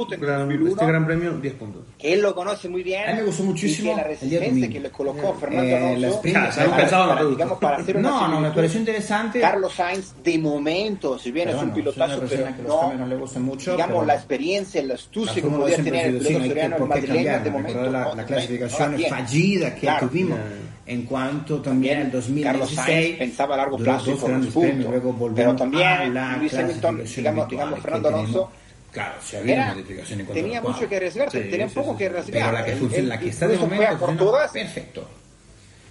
este 0.68 0.86
gran 0.86 1.06
premio, 1.06 1.34
10 1.34 1.54
puntos. 1.56 1.82
Que 1.98 2.14
él 2.14 2.22
lo 2.22 2.34
conoce 2.36 2.70
muy 2.70 2.84
bien. 2.84 3.10
A 3.10 3.14
mí 3.14 3.20
me 3.20 3.26
gustó 3.26 3.44
muchísimo 3.44 3.96
la 3.96 4.04
resistencia 4.04 4.70
que 4.70 4.80
le 4.80 4.90
colocó 4.90 5.34
Fernando 5.34 5.70
eh, 5.70 5.96
Alonso. 5.96 6.22
Claro, 6.22 7.30
digamos, 7.30 7.60
para 7.60 7.78
hacer 7.78 7.98
una 7.98 8.10
no, 8.10 8.28
no, 8.28 8.40
me 8.42 8.52
pareció 8.52 8.80
interesante. 8.80 9.40
Carlos 9.40 9.74
Sainz, 9.74 10.14
de 10.24 10.38
momento, 10.38 11.18
si 11.18 11.32
bien 11.32 11.50
es 11.50 11.56
un 11.56 11.72
pilotazo, 11.72 12.22
pero 12.30 12.48
no, 12.68 12.94
no 12.94 13.08
le 13.08 13.16
gusta 13.16 13.40
mucho, 13.40 13.72
digamos, 13.72 14.06
la 14.06 14.16
experiencia, 14.16 14.84
la 14.84 14.96
astucia 14.96 15.42
que 15.42 15.48
podía 15.48 15.78
tener 15.78 16.08
el 16.08 16.18
piloto 16.18 16.46
soriano, 16.46 16.76
el 16.78 16.86
madrileño, 16.86 17.40
de 17.40 17.52
momento. 17.52 17.92
La 17.92 18.26
clasificación 18.26 19.00
fallida 19.10 19.76
que 19.76 19.90
tuvimos 20.00 20.40
en 20.86 21.04
cuanto 21.04 21.62
también 21.62 22.02
en 22.02 22.12
2016 22.12 23.18
pensaba 23.18 23.56
a 23.56 23.58
largo 23.58 23.78
plazo 23.78 24.12
dos 24.12 24.24
grandes 24.24 24.54
premios, 24.54 24.90
luego 24.90 25.32
pero 25.34 25.56
también 25.56 26.14
Luis 26.40 26.54
Hamilton, 26.54 27.04
digamos, 27.04 27.50
digamos 27.50 27.80
Fernando 27.80 28.10
Alonso 28.10 28.52
Claro, 28.94 29.16
si 29.24 29.36
había 29.36 29.56
era, 29.56 29.74
modificación 29.74 30.20
en 30.20 30.28
tenía 30.28 30.62
mucho 30.62 30.88
que 30.88 30.98
arriesgar, 30.98 31.32
sí, 31.32 31.40
tenía 31.50 31.68
sí, 31.68 31.74
poco 31.74 31.94
sí, 31.94 31.98
que 31.98 32.06
arriesgar. 32.06 32.32
Pero 32.32 32.52
la 32.52 32.64
que, 32.64 32.76
funciona, 32.76 33.08
la 33.08 33.20
que 33.20 33.30
está 33.30 33.48
de 33.48 33.58
momento 33.58 33.98
por 33.98 34.18
todas, 34.18 34.52
perfecto. 34.52 35.10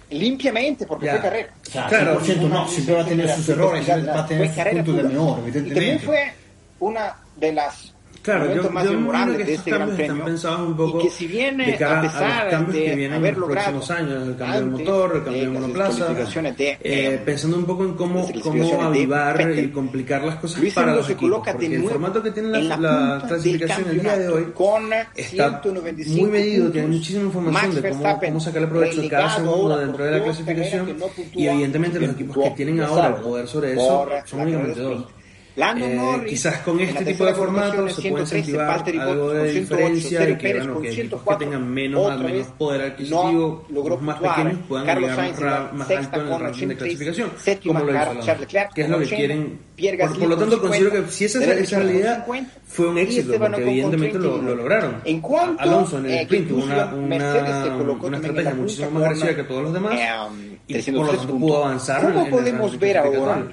Limpiamente, 0.09 0.85
porque 0.85 1.07
ya. 1.07 1.11
fue 1.13 1.21
carrera. 1.21 1.53
O 1.61 1.69
sea, 1.69 1.87
claro, 1.87 2.21
100% 2.21 2.47
no, 2.47 2.67
siempre 2.67 2.95
va 2.95 3.01
a 3.01 3.05
tener 3.05 3.29
sus 3.29 3.49
errores, 3.49 3.89
va 3.89 4.19
a 4.19 4.25
tener 4.25 4.53
sus 4.53 4.63
puntos 4.63 4.95
de 4.95 5.03
mejor, 5.03 5.39
evidentemente. 5.39 5.69
Y 5.69 5.73
también 5.73 5.99
fue 5.99 6.33
una 6.79 7.17
de 7.35 7.51
las 7.51 7.92
Claro, 8.23 8.55
yo, 8.55 8.71
más 8.71 8.85
yo 8.85 8.93
imagino 8.93 9.35
que 9.35 9.53
estos 9.53 9.73
cambios 9.73 9.99
están 9.99 10.23
pensados 10.23 10.67
un 10.69 10.77
poco 10.77 11.01
y 11.01 11.03
que 11.03 11.09
si 11.09 11.27
viene, 11.27 11.65
de 11.65 11.75
cara 11.75 11.99
a, 11.99 12.01
pesar 12.03 12.23
a 12.23 12.43
los 12.45 12.53
cambios 12.53 12.73
de 12.77 12.85
que 12.85 12.95
vienen 12.95 13.25
en 13.25 13.39
los 13.39 13.49
próximos 13.51 13.91
años, 13.91 14.27
el 14.29 14.37
cambio 14.37 14.59
del 14.61 14.69
motor, 14.69 15.15
el 15.17 15.23
cambio 15.25 15.41
de 15.41 15.49
monoplaza, 15.49 16.13
de, 16.13 16.77
eh, 16.81 17.21
pensando 17.25 17.57
un 17.57 17.65
poco 17.65 17.83
en 17.83 17.93
cómo, 17.95 18.25
cómo 18.41 18.81
avivar 18.81 19.59
y 19.59 19.67
complicar 19.71 20.23
las 20.23 20.37
cosas 20.37 20.61
Luis 20.61 20.73
para 20.73 20.95
los 20.95 21.05
se 21.05 21.13
equipos, 21.13 21.41
porque 21.45 21.75
el 21.75 21.83
formato 21.83 22.23
que 22.23 22.31
tiene 22.31 22.47
la, 22.47 22.77
la, 22.77 22.77
la 22.77 23.27
clasificación 23.27 23.89
el 23.89 23.99
día 23.99 24.17
de 24.17 24.29
hoy 24.29 24.53
está 25.17 25.61
muy 26.07 26.29
medido, 26.29 26.71
tiene 26.71 26.87
muchísima 26.87 27.25
información 27.25 27.75
de 27.75 27.89
cómo, 27.89 28.19
cómo 28.19 28.39
sacarle 28.39 28.67
provecho 28.69 29.01
a 29.01 29.09
cada 29.09 29.35
segundo 29.35 29.77
dentro 29.77 30.05
de 30.05 30.11
la 30.11 30.23
clasificación. 30.23 30.95
y 31.33 31.47
evidentemente 31.47 31.99
los 31.99 32.11
equipos 32.11 32.41
que 32.41 32.51
tienen 32.51 32.79
ahora 32.79 33.09
el 33.09 33.15
poder 33.15 33.47
sobre 33.49 33.73
eso 33.73 34.07
son 34.25 34.39
únicamente 34.39 34.79
dos. 34.79 35.07
Eh, 35.55 36.25
quizás 36.27 36.57
con 36.61 36.79
este 36.79 37.05
tipo 37.05 37.25
de 37.25 37.33
formato 37.35 37.87
se 37.87 38.09
puede 38.09 38.23
incentivar 38.23 38.83
algo 38.99 39.29
de 39.33 39.51
diferencia 39.53 40.29
y 40.29 40.37
que, 40.37 40.53
bueno, 40.53 40.81
que 40.81 41.09
tengan 41.37 41.71
menos, 41.71 42.19
menos 42.19 42.47
poder 42.57 42.81
adquisitivo, 42.81 43.65
los 43.69 44.01
más 44.01 44.19
pequeños 44.19 44.57
puedan 44.67 44.99
llegar 44.99 45.73
más 45.73 45.89
alto 45.91 46.21
en 46.21 46.27
el 46.27 46.39
ranking 46.39 46.67
de 46.69 46.75
clasificación, 46.77 47.31
como 47.65 47.79
lo 47.81 47.91
hizo 47.91 48.09
Alonso, 48.09 48.31
que 48.73 48.81
es 48.81 48.89
lo 48.89 48.99
que 48.99 49.05
quieren. 49.05 49.59
Por, 49.99 50.19
por 50.19 50.29
lo 50.29 50.37
tanto, 50.37 50.61
considero 50.61 50.91
que 50.91 51.11
si 51.11 51.25
esa 51.25 51.39
realidad, 51.39 52.25
fue 52.65 52.87
un 52.87 52.97
éxito, 52.97 53.33
porque 53.37 53.61
evidentemente 53.61 54.17
lo, 54.19 54.41
lo 54.41 54.55
lograron. 54.55 55.01
Alonso 55.59 55.99
en 55.99 56.05
el 56.07 56.11
sprint 56.19 56.47
tuvo 56.49 56.63
una, 56.63 56.85
una, 56.93 57.75
una 58.01 58.17
estrategia 58.17 58.53
muchísimo 58.55 58.89
más 58.91 59.03
agresiva 59.03 59.35
que 59.35 59.43
todos 59.43 59.63
los 59.63 59.73
demás 59.73 59.93
y 60.67 60.91
por 60.91 61.05
lo 61.05 61.13
tanto 61.13 61.37
pudo 61.37 61.63
avanzar. 61.65 62.01
¿Cómo 62.11 62.27
podemos 62.29 62.79
ver 62.79 62.97
ahora? 62.97 63.43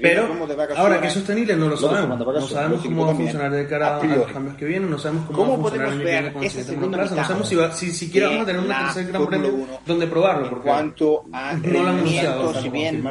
Pero 0.00 0.28
ahora 0.76 1.00
que 1.00 1.08
es 1.08 1.12
sostenible 1.12 1.56
no 1.56 1.68
lo 1.68 1.76
sabemos. 1.76 2.18
No 2.18 2.46
sabemos 2.46 2.82
cómo 2.82 3.06
va 3.06 3.12
a 3.12 3.14
funcionar 3.14 3.50
de 3.50 3.66
cara 3.66 3.98
a 3.98 4.04
los 4.04 4.26
cambios 4.32 4.56
que 4.56 4.64
vienen, 4.64 4.90
no 4.90 4.98
sabemos 4.98 5.26
cómo, 5.26 5.52
va 5.52 5.54
a 5.54 5.70
funcionar 5.70 5.92
el 5.92 6.08
año 6.08 6.40
que 6.40 6.48
viene 6.48 6.80
con 6.80 6.90
plaza, 6.90 7.14
no 7.14 7.24
sabemos 7.24 7.48
si, 7.48 7.56
va, 7.56 7.72
si 7.72 7.90
siquiera 7.90 8.28
vamos 8.28 8.42
a 8.42 8.46
tener 8.46 8.60
un 8.62 8.68
tercer 8.68 9.06
gran 9.06 9.26
premio 9.26 9.66
donde 9.86 10.06
probarlo, 10.06 10.48
porque 10.48 10.68
cuanto 10.68 11.24
a 11.32 11.54
no 11.54 11.72
lo 11.72 11.80
han 11.80 11.88
anunciado. 11.88 12.60
Si 12.60 12.68
bien 12.68 13.04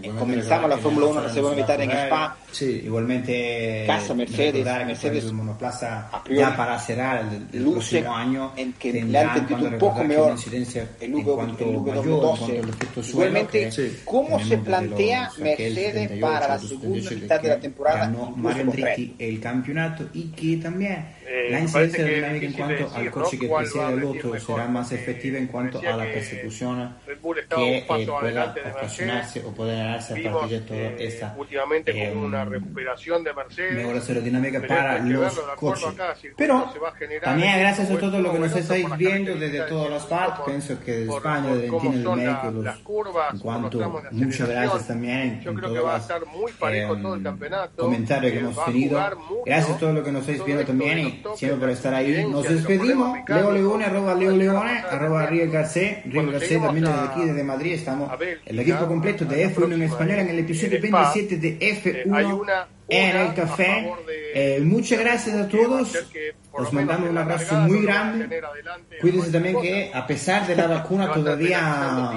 comenzamos 0.09 0.69
la 0.69 0.77
Fórmula 0.77 1.07
1 1.07 1.21
la 1.21 1.33
segunda 1.33 1.55
mitad 1.55 1.81
en 1.81 1.91
Spa, 1.91 2.37
sí. 2.51 2.81
igualmente 2.85 3.83
casa 3.87 4.13
Mercedes, 4.13 4.65
Mercedes 4.65 5.25
el 5.25 5.33
monoplaza 5.33 6.09
ya 6.29 6.55
para 6.55 6.79
cerrar 6.79 7.25
el, 7.25 7.47
el 7.53 7.71
próximo 7.71 8.15
año 8.15 8.53
en 8.55 8.73
que 8.73 8.93
le 8.93 9.19
han 9.19 9.37
entendido 9.37 9.69
un 9.69 9.77
poco 9.77 10.03
mejor 10.03 10.35
el 10.99 11.13
V12 11.13 13.09
igualmente 13.09 13.69
cómo 14.05 14.39
se 14.43 14.57
plantea 14.57 15.31
Mercedes 15.37 16.19
para 16.19 16.47
la 16.47 16.59
segunda 16.59 17.11
mitad 17.11 17.41
de 17.41 17.49
la 17.49 17.59
temporada. 17.59 17.99
Ganó 18.01 18.31
Mario 18.31 18.63
Andretti 18.63 19.15
el 19.19 19.39
campeonato 19.39 20.07
y 20.13 20.29
que 20.29 20.57
también 20.57 21.05
eh, 21.27 21.47
la 21.49 21.59
incidencia 21.59 22.05
dinámica 22.05 22.45
en 22.45 22.53
cuanto 22.53 22.83
decir, 22.83 22.97
al 22.97 23.11
coche 23.11 23.39
que 23.39 23.47
precede 23.47 23.93
el 23.93 24.03
otro 24.03 24.39
será 24.39 24.67
más 24.67 24.91
efectiva 24.91 25.37
en 25.37 25.47
cuanto 25.47 25.79
a 25.79 25.97
la 25.97 26.05
persecución 26.05 26.95
que 27.55 27.77
eh, 27.77 27.85
pueda 27.87 28.55
ocasionarse 28.75 29.43
o 29.45 29.51
pueda 29.51 29.90
darse 29.93 30.27
a 30.27 30.31
partir 30.31 30.59
de 30.59 30.67
toda 30.67 30.81
esta 30.99 31.35
últimamente 31.37 31.91
eh, 31.91 32.09
con 32.13 32.23
una 32.23 32.45
recuperación 32.45 33.23
de 33.23 33.33
Mercedes 33.33 33.73
mejor 33.73 34.01
aerodinámica 34.07 34.61
para 34.67 34.99
los 34.99 35.39
coches 35.55 35.89
pero 36.37 36.71
también 37.23 37.59
gracias 37.59 37.91
a 37.91 37.97
todo 37.97 38.21
lo 38.21 38.31
que 38.31 38.39
nos 38.39 38.55
estáis 38.55 38.85
viendo 38.97 39.35
desde 39.35 39.61
todas 39.61 39.89
las 39.89 40.05
partes 40.05 40.45
pienso 40.45 40.79
que 40.83 40.91
de 40.91 41.09
España 41.09 41.55
de 41.55 41.67
Argentina 41.67 42.15
de 42.15 42.51
México 42.51 43.11
en 43.31 43.39
cuanto 43.39 44.03
muchas 44.11 44.49
gracias 44.49 44.87
también 44.87 45.41
yo 45.41 45.53
creo 45.53 45.73
que 45.73 45.79
va 45.79 45.95
a 45.95 45.99
estar 45.99 46.25
muy 46.25 46.51
parejo 46.53 46.97
todo 46.97 47.15
el 47.15 47.23
campeonato 47.23 47.83
comentarios 47.83 48.33
que 48.33 48.39
hemos 48.39 48.65
tenido 48.65 48.99
gracias 49.45 49.75
a 49.75 49.79
todo 49.79 49.93
lo 49.93 50.03
que 50.03 50.11
nos 50.11 50.21
estáis 50.21 50.45
viendo 50.45 50.65
también 50.65 50.99
y 50.99 51.23
siempre 51.35 51.61
por 51.61 51.69
estar 51.69 51.93
ahí. 51.93 52.25
Nos 52.25 52.47
despedimos. 52.47 53.19
Leo 53.27 53.51
Leone, 53.51 53.85
arroba 53.85 54.15
Leo 54.15 54.35
Leone, 54.35 54.79
arroba 54.79 55.25
Riel 55.27 55.51
Garcé. 55.51 56.01
Riel 56.05 56.31
Garcé 56.31 56.57
también 56.57 56.85
desde 56.85 56.99
aquí, 56.99 57.25
desde 57.25 57.43
Madrid. 57.43 57.73
Estamos 57.73 58.11
el 58.45 58.59
equipo 58.59 58.87
completo 58.87 59.25
de 59.25 59.53
F1 59.53 59.77
en 59.81 59.89
español 59.89 60.19
en 60.19 60.29
el 60.29 60.39
episodio 60.39 60.79
27 60.81 61.37
de 61.37 61.59
F1 61.59 62.67
en 62.87 63.15
el 63.15 63.33
café. 63.33 63.91
Eh, 64.33 64.59
muchas 64.63 64.99
gracias 64.99 65.35
a 65.35 65.47
todos. 65.47 65.97
Os 66.51 66.73
mandamos 66.73 67.09
un 67.09 67.17
abrazo 67.17 67.55
muy 67.55 67.81
grande. 67.83 68.41
Cuídense 68.99 69.31
también 69.31 69.61
que 69.61 69.91
a 69.93 70.05
pesar 70.05 70.45
de 70.45 70.55
la 70.55 70.67
vacuna 70.77 71.11
todavía 71.11 72.11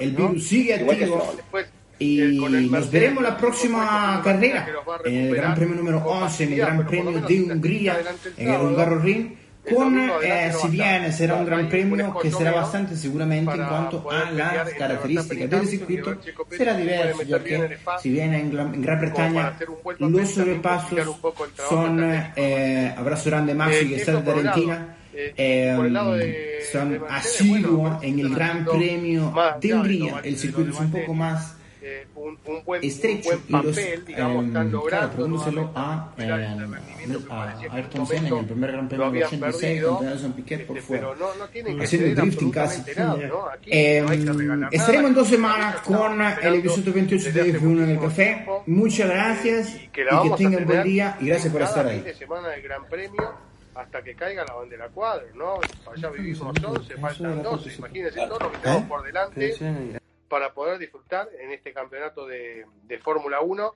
el 0.00 0.10
virus 0.12 0.48
sigue 0.48 0.74
activo. 0.74 1.32
Y 1.98 2.38
nos 2.70 2.90
veremos 2.90 3.22
la 3.22 3.36
próxima 3.36 4.20
carrera, 4.24 4.66
en 5.04 5.16
el 5.26 5.36
Gran 5.36 5.54
Premio 5.54 5.76
número 5.76 5.98
11, 5.98 6.44
en 6.44 6.52
el 6.52 6.58
Gran 6.58 6.86
Premio 6.86 7.20
de 7.20 7.42
Hungría, 7.42 8.00
en 8.38 8.48
el 8.48 8.60
Hungaroring, 8.60 9.36
con, 9.68 9.98
eh, 10.22 10.52
si 10.60 10.68
bien 10.68 11.12
será 11.12 11.34
un 11.36 11.44
gran 11.44 11.68
premio 11.68 12.18
que 12.18 12.30
será 12.30 12.52
bastante 12.52 12.96
seguramente 12.96 13.54
en 13.54 13.66
cuanto 13.66 14.10
a 14.10 14.30
las 14.30 14.70
características 14.70 15.50
del 15.50 15.66
circuito, 15.66 16.16
será 16.50 16.76
diverso, 16.76 17.42
que 17.44 17.78
si 18.00 18.10
bien 18.10 18.34
en 18.34 18.50
Gran, 18.82 19.00
Bretaña 19.00 19.56
los 19.98 20.30
sobrepasos 20.30 20.98
son, 21.68 22.02
eh, 22.36 22.94
abrazo 22.96 23.30
grande 23.30 23.54
Maxi 23.54 23.88
que 23.88 23.96
está 23.96 24.20
de 24.20 24.30
Argentina, 24.30 24.96
eh, 25.12 26.60
son 26.72 27.04
asiduos 27.08 28.02
en 28.02 28.18
el 28.18 28.34
Gran 28.34 28.64
Premio 28.64 29.32
de 29.60 29.74
Hungría, 29.74 30.20
el 30.24 30.36
circuito 30.36 30.70
es 30.70 30.80
un 30.80 30.90
poco 30.90 31.14
más 31.14 31.54
eh, 31.54 31.59
un, 32.46 32.64
buen, 32.64 32.82
estrecho 32.82 33.30
un 33.30 33.42
buen 33.48 33.64
papel, 33.64 34.04
digamos, 34.06 34.44
eh, 34.44 34.46
están 34.48 34.72
logrando 34.72 35.16
claro, 35.16 35.72
a, 35.74 36.14
eh, 36.18 36.30
a, 36.30 37.42
a 37.42 37.76
Ayrton 37.76 38.06
Senna 38.06 38.28
en 38.28 38.36
el 38.36 38.46
primer 38.46 38.72
Gran 38.72 38.88
Premio 38.88 39.10
del 39.10 39.22
86 39.24 39.82
contra 39.84 40.08
Nelson 40.08 40.32
Piquet 40.32 40.66
por 40.66 40.76
este, 40.76 40.86
fuera, 40.86 41.08
pero 41.08 41.16
no, 41.16 41.34
no 41.34 41.48
tienen 41.48 41.80
haciendo 41.80 42.20
drifting 42.20 42.50
casi. 42.50 42.82
Nada, 42.96 43.16
¿no? 43.16 43.46
Aquí 43.48 43.70
eh, 43.72 44.02
no 44.02 44.68
estaremos 44.70 45.10
en 45.10 45.14
dos 45.14 45.28
semanas 45.28 45.76
con 45.80 46.20
el 46.20 46.54
episodio 46.54 46.92
28 46.92 47.32
de 47.32 47.54
F1 47.54 47.82
en 47.84 47.90
el 47.90 48.00
café. 48.00 48.46
Muchas 48.66 49.08
gracias 49.08 49.74
y 49.74 49.88
que, 49.88 50.02
y 50.02 50.30
que 50.30 50.36
tengan 50.36 50.64
buen 50.64 50.82
día 50.82 51.16
y 51.20 51.26
gracias 51.26 51.52
por 51.52 51.62
estar 51.62 51.86
ahí. 51.86 51.96
Fin 51.96 52.04
de 52.04 52.14
semana 52.14 52.48
del 52.48 52.62
Gran 52.62 52.84
Premio 52.86 53.50
hasta 53.74 54.02
que 54.02 54.14
caiga 54.14 54.44
la 54.44 54.54
bandera 54.54 54.88
cuadro, 54.88 55.26
¿no? 55.34 55.60
Allá 55.90 56.10
vivimos 56.10 56.40
11, 56.42 56.96
faltan 56.96 57.42
12, 57.42 57.74
imagínense 57.78 58.20
todo 58.26 58.38
lo 58.38 58.52
que 58.52 58.58
tenemos 58.58 58.88
por 58.88 59.02
delante 59.04 60.00
para 60.30 60.54
poder 60.54 60.78
disfrutar 60.78 61.28
en 61.40 61.50
este 61.50 61.74
campeonato 61.74 62.24
de, 62.24 62.64
de 62.84 62.98
Fórmula 63.00 63.40
1 63.40 63.74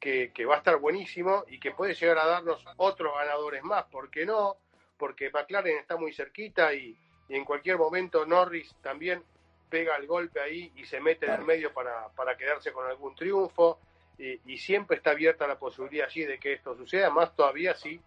que, 0.00 0.32
que, 0.34 0.44
va 0.44 0.56
a 0.56 0.58
estar 0.58 0.76
buenísimo 0.78 1.44
y 1.46 1.60
que 1.60 1.70
puede 1.70 1.94
llegar 1.94 2.18
a 2.18 2.26
darnos 2.26 2.62
otros 2.76 3.14
ganadores 3.16 3.62
más, 3.62 3.84
¿por 3.84 4.10
qué 4.10 4.26
no? 4.26 4.56
Porque 4.98 5.30
McLaren 5.30 5.78
está 5.78 5.96
muy 5.96 6.12
cerquita 6.12 6.74
y, 6.74 6.98
y 7.28 7.36
en 7.36 7.44
cualquier 7.44 7.78
momento 7.78 8.26
Norris 8.26 8.74
también 8.82 9.22
pega 9.70 9.94
el 9.94 10.08
golpe 10.08 10.40
ahí 10.40 10.72
y 10.74 10.84
se 10.86 11.00
mete 11.00 11.26
en 11.26 11.34
el 11.34 11.44
medio 11.44 11.72
para, 11.72 12.08
para 12.08 12.36
quedarse 12.36 12.72
con 12.72 12.84
algún 12.84 13.14
triunfo 13.14 13.78
y, 14.18 14.40
y, 14.52 14.58
siempre 14.58 14.96
está 14.96 15.12
abierta 15.12 15.46
la 15.46 15.56
posibilidad 15.56 16.08
allí 16.08 16.24
de 16.24 16.40
que 16.40 16.54
esto 16.54 16.76
suceda, 16.76 17.10
más 17.10 17.34
todavía 17.36 17.74
si 17.76 18.00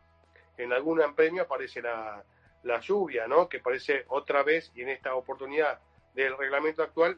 en 0.57 0.73
algún 0.73 1.01
premio 1.15 1.43
aparece 1.43 1.81
la, 1.81 2.21
la 2.63 2.81
lluvia, 2.81 3.25
¿no? 3.25 3.47
Que 3.47 3.59
parece 3.59 4.03
otra 4.09 4.43
vez 4.43 4.69
y 4.75 4.81
en 4.81 4.89
esta 4.89 5.15
oportunidad 5.15 5.79
del 6.13 6.37
reglamento 6.37 6.83
actual 6.83 7.17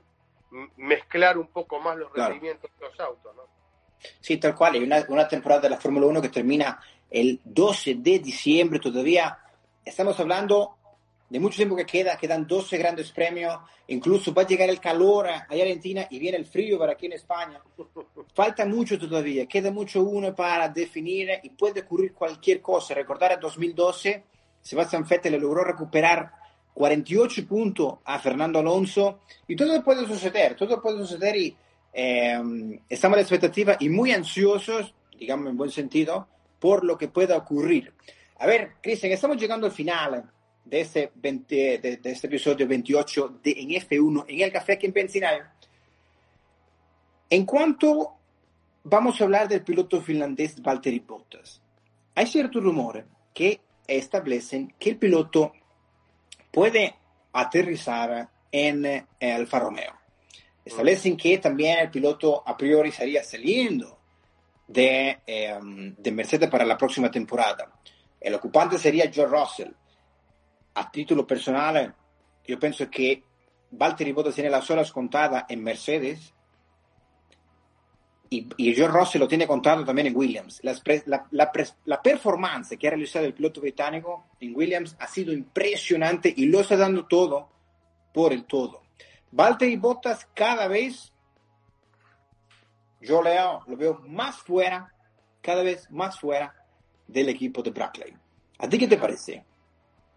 mezclar 0.78 1.38
un 1.38 1.48
poco 1.48 1.80
más 1.80 1.98
los 1.98 2.12
rendimientos 2.12 2.70
de 2.80 2.88
los 2.88 3.00
autos, 3.00 3.36
¿no? 3.36 3.44
Sí, 4.20 4.38
tal 4.38 4.56
cual. 4.56 4.76
Hay 4.76 4.84
una, 4.84 5.06
una 5.10 5.28
temporada 5.28 5.62
de 5.62 5.70
la 5.72 5.78
Fórmula 5.78 6.06
1 6.08 6.22
que 6.22 6.30
termina 6.30 6.80
el 7.10 7.40
12 7.44 7.96
de 7.96 8.20
diciembre 8.20 8.80
todavía. 8.80 9.38
Estamos 9.84 10.20
hablando 10.20 10.78
de 11.30 11.40
mucho 11.40 11.58
tiempo 11.58 11.76
que 11.76 11.86
queda, 11.86 12.18
quedan 12.18 12.48
12 12.48 12.78
grandes 12.78 13.12
premios, 13.12 13.60
incluso 13.88 14.34
va 14.34 14.44
a 14.44 14.48
llegar 14.48 14.70
el 14.70 14.80
calor 14.80 15.28
allá 15.28 15.46
en 15.50 15.62
Argentina 15.62 16.08
y 16.10 16.20
viene 16.20 16.38
el 16.38 16.46
frío 16.46 16.80
para 16.80 16.94
aquí 16.94 17.08
en 17.08 17.14
España. 17.14 17.62
Falta 18.34 18.66
mucho 18.66 18.98
todavía, 18.98 19.46
queda 19.46 19.72
mucho 19.72 20.02
uno 20.04 20.34
para 20.34 20.70
definir 20.70 21.30
y 21.44 21.50
puede 21.50 21.82
ocurrir 21.82 22.14
cualquier 22.14 22.62
cosa. 22.62 22.94
Recordar 22.94 23.34
en 23.34 23.40
2012, 23.40 24.24
Sebastián 24.62 25.06
Vettel 25.08 25.34
le 25.34 25.40
logró 25.40 25.64
recuperar 25.64 26.32
48 26.78 27.48
puntos 27.48 27.96
a 28.06 28.20
Fernando 28.20 28.60
Alonso 28.60 29.22
y 29.48 29.56
todo 29.56 29.84
puede 29.84 30.06
suceder, 30.06 30.56
todo 30.56 30.80
puede 30.80 31.00
suceder 31.00 31.36
y 31.36 31.58
eh, 31.92 32.80
estamos 32.88 33.16
a 33.16 33.18
la 33.18 33.22
expectativa 33.24 33.78
y 33.80 33.90
muy 33.90 34.12
ansiosos, 34.12 34.94
digamos 35.18 35.50
en 35.50 35.58
buen 35.58 35.72
sentido, 35.72 36.28
por 36.60 36.84
lo 36.84 36.96
que 36.96 37.08
pueda 37.08 37.36
ocurrir. 37.36 37.94
A 38.38 38.46
ver, 38.46 38.74
Cristian, 38.80 39.12
estamos 39.12 39.38
llegando 39.38 39.66
al 39.66 39.74
final 39.74 40.32
de 40.64 40.82
este, 40.82 41.12
20, 41.16 41.80
de, 41.80 41.98
de 41.98 42.12
este 42.12 42.28
episodio 42.28 42.68
28 42.68 43.40
de, 43.42 43.52
en 43.58 43.70
F1, 43.70 44.26
en 44.28 44.42
el 44.42 44.52
café 44.52 44.74
aquí 44.74 44.86
en 44.86 44.94
Pensilvania. 44.94 45.52
En 47.28 47.44
cuanto 47.44 48.14
vamos 48.84 49.20
a 49.20 49.24
hablar 49.24 49.48
del 49.48 49.64
piloto 49.64 50.00
finlandés 50.00 50.62
Valtteri 50.62 51.00
Bottas, 51.00 51.60
hay 52.14 52.28
ciertos 52.28 52.64
rumores 52.64 53.04
que 53.34 53.62
establecen 53.88 54.76
que 54.78 54.92
el 54.92 54.98
piloto 54.98 55.54
puede 56.52 56.96
aterrizar 57.34 58.30
en 58.52 58.86
eh, 58.86 59.06
Alfa 59.22 59.60
Romeo. 59.60 59.94
Establecen 60.64 61.16
que 61.16 61.38
también 61.38 61.80
el 61.80 61.90
piloto 61.90 62.44
a 62.46 62.58
priori 62.58 62.90
estaría 62.90 63.24
saliendo 63.24 64.00
de, 64.68 65.20
em, 65.26 65.96
de 65.98 66.12
Mercedes 66.12 66.50
para 66.50 66.66
la 66.66 66.78
próxima 66.78 67.10
temporada. 67.10 67.72
El 68.20 68.34
ocupante 68.36 68.78
sería 68.78 69.10
George 69.12 69.36
Russell. 69.36 69.72
A 70.74 70.92
título 70.92 71.26
personal, 71.26 71.96
yo 72.46 72.60
pienso 72.60 72.90
que 72.90 73.24
Valtteri 73.72 74.12
Bottas 74.12 74.36
tiene 74.36 74.50
las 74.50 74.70
horas 74.70 74.92
contadas 74.92 75.46
en 75.50 75.64
Mercedes 75.64 76.34
y, 78.30 78.48
y 78.58 78.74
George 78.74 78.98
Russell 78.98 79.20
lo 79.22 79.28
tiene 79.28 79.48
contado 79.48 79.84
también 79.86 80.08
en 80.08 80.16
Williams. 80.16 80.60
La, 80.64 80.76
la, 81.06 81.52
la, 81.86 82.02
performance 82.02 82.78
que 82.78 82.88
ha 82.88 82.92
realizado 82.92 83.26
el 83.26 83.34
piloto 83.34 83.62
británico 83.62 84.26
en 84.40 84.56
Williams 84.56 84.96
ha 85.00 85.08
sido 85.08 85.34
impresionante 85.34 86.34
y 86.36 86.46
lo 86.46 86.62
está 86.62 86.78
dando 86.78 87.06
todo 87.06 87.50
por 88.14 88.34
el 88.34 88.46
todo. 88.46 88.84
Valtteri 89.32 89.76
Bottas 89.78 90.28
cada 90.34 90.68
vez 90.68 91.14
yo 93.02 93.22
leo, 93.22 93.64
lo 93.68 93.78
veo 93.78 94.02
más 94.08 94.38
fuera, 94.38 94.94
cada 95.42 95.64
vez 95.64 95.90
más 95.92 96.20
fuera 96.20 96.54
del 97.08 97.30
equipo 97.30 97.62
de 97.62 97.72
Brackley. 97.72 98.14
¿A 98.60 98.68
ti 98.68 98.78
qué 98.78 98.88
te 98.88 98.98
parece? 98.98 99.46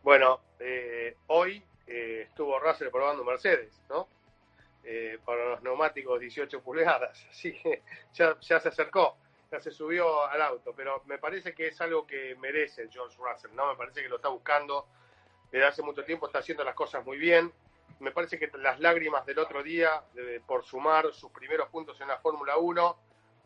Bueno, 0.03 0.41
eh, 0.59 1.17
hoy 1.27 1.63
eh, 1.87 2.23
estuvo 2.29 2.59
Russell 2.59 2.89
probando 2.89 3.25
Mercedes, 3.25 3.81
¿no? 3.89 4.09
Eh, 4.83 5.19
para 5.25 5.51
los 5.51 5.63
neumáticos 5.63 6.19
18 6.19 6.63
pulgadas, 6.63 7.27
así 7.31 7.53
que 7.53 7.83
ya, 8.15 8.37
se 8.41 8.55
acercó, 8.55 9.17
ya 9.51 9.61
se 9.61 9.71
subió 9.71 10.25
al 10.27 10.41
auto, 10.41 10.73
pero 10.75 11.03
me 11.07 11.19
parece 11.19 11.55
que 11.55 11.69
es 11.69 11.81
algo 11.83 12.07
que 12.07 12.35
merece 12.37 12.89
George 12.91 13.17
Russell, 13.19 13.55
¿no? 13.55 13.69
Me 13.69 13.77
parece 13.77 14.03
que 14.03 14.09
lo 14.09 14.17
está 14.17 14.29
buscando 14.29 14.87
desde 15.53 15.67
hace 15.67 15.83
mucho 15.83 16.05
tiempo, 16.05 16.27
está 16.27 16.39
haciendo 16.39 16.65
las 16.65 16.75
cosas 16.75 17.05
muy 17.05 17.19
bien. 17.19 17.53
Me 17.99 18.13
parece 18.13 18.39
que 18.39 18.51
las 18.57 18.81
lágrimas 18.81 19.27
del 19.27 19.39
otro 19.39 19.63
día, 19.63 20.03
por 20.47 20.65
sumar 20.65 21.13
sus 21.13 21.31
primeros 21.33 21.69
puntos 21.69 22.01
en 22.01 22.09
la 22.09 22.19
Fórmula 22.19 22.57
1, 22.57 22.99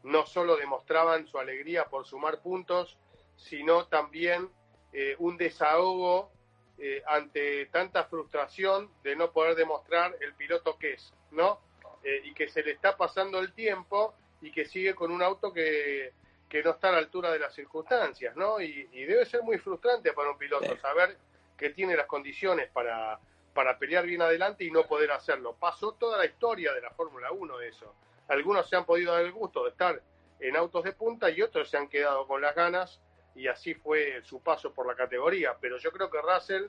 no 0.05 0.27
solo 0.27 0.57
demostraban 0.57 1.27
su 1.27 1.39
alegría 1.39 1.87
por 1.87 2.07
sumar 2.07 2.41
puntos, 2.41 2.97
sino 3.37 3.87
también 3.87 4.49
eh, 4.93 5.17
un 5.19 5.37
desahogo 5.37 6.31
eh, 6.79 7.03
ante 7.07 7.67
tanta 7.67 8.05
frustración 8.05 8.91
de 9.03 9.17
no 9.17 9.33
poder 9.33 9.57
demostrar 9.57 10.17
el 10.21 10.35
piloto 10.35 10.79
que 10.79 10.95
es, 10.95 11.13
¿no? 11.35 11.61
Eh, 12.03 12.21
y 12.25 12.35
que 12.35 12.49
se 12.49 12.63
le 12.63 12.73
está 12.73 12.97
pasando 12.97 13.39
el 13.39 13.53
tiempo 13.53 14.15
y 14.41 14.53
que 14.53 14.67
sigue 14.67 14.95
con 14.95 15.11
un 15.11 15.23
auto 15.23 15.53
que, 15.53 16.13
que 16.49 16.63
no 16.63 16.71
está 16.71 16.91
a 16.91 16.93
la 16.93 16.99
altura 16.99 17.33
de 17.33 17.39
las 17.39 17.55
circunstancias, 17.55 18.37
¿no? 18.37 18.61
Y, 18.61 18.85
debe 18.93 19.25
ser 19.27 19.43
muy 19.43 19.59
frustrante 19.59 20.13
para 20.13 20.31
un 20.31 20.39
piloto 20.39 20.77
saber 20.77 21.17
que 21.57 21.71
tiene 21.71 21.97
las 21.97 22.07
condiciones 22.07 22.71
para, 22.71 23.19
para 23.53 23.79
pelear 23.79 24.07
bien 24.07 24.23
adelante 24.23 24.65
y 24.65 24.71
no 24.71 24.85
poder 24.85 25.13
hacerlo. 25.13 25.57
Pasó 25.59 25.95
toda 25.95 26.19
la 26.19 26.27
historia 26.27 26.73
de 26.73 26.81
la 26.81 26.91
Fórmula 26.91 27.33
1 27.33 27.61
eso. 27.63 27.95
Algunos 28.29 28.69
se 28.69 28.77
han 28.77 28.85
podido 28.85 29.13
dar 29.13 29.25
el 29.25 29.33
gusto 29.33 29.65
de 29.65 29.71
estar 29.71 30.01
en 30.41 30.57
autos 30.57 30.85
de 30.85 30.93
punta 30.93 31.31
y 31.31 31.43
otros 31.43 31.71
se 31.71 31.77
han 31.77 31.89
quedado 31.89 32.27
con 32.27 32.43
las 32.43 32.55
ganas 32.55 33.01
y 33.35 33.49
así 33.49 33.75
fue 33.75 34.23
su 34.23 34.43
paso 34.43 34.73
por 34.73 34.87
la 34.87 34.95
categoría. 34.95 35.57
Pero 35.61 35.79
yo 35.79 35.91
creo 35.91 36.11
que 36.11 36.21
Russell 36.21 36.67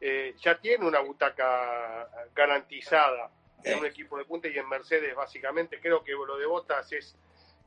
eh, 0.00 0.34
ya 0.38 0.58
tiene 0.60 0.86
una 0.86 1.00
butaca 1.00 2.08
garantizada 2.34 3.30
en 3.64 3.78
un 3.78 3.86
equipo 3.86 4.16
de 4.18 4.24
punta 4.24 4.48
y 4.48 4.58
en 4.58 4.68
Mercedes 4.68 5.14
básicamente. 5.14 5.80
Creo 5.80 6.02
que 6.02 6.12
lo 6.12 6.36
de 6.36 6.46
Botas 6.46 6.92
es, 6.92 7.16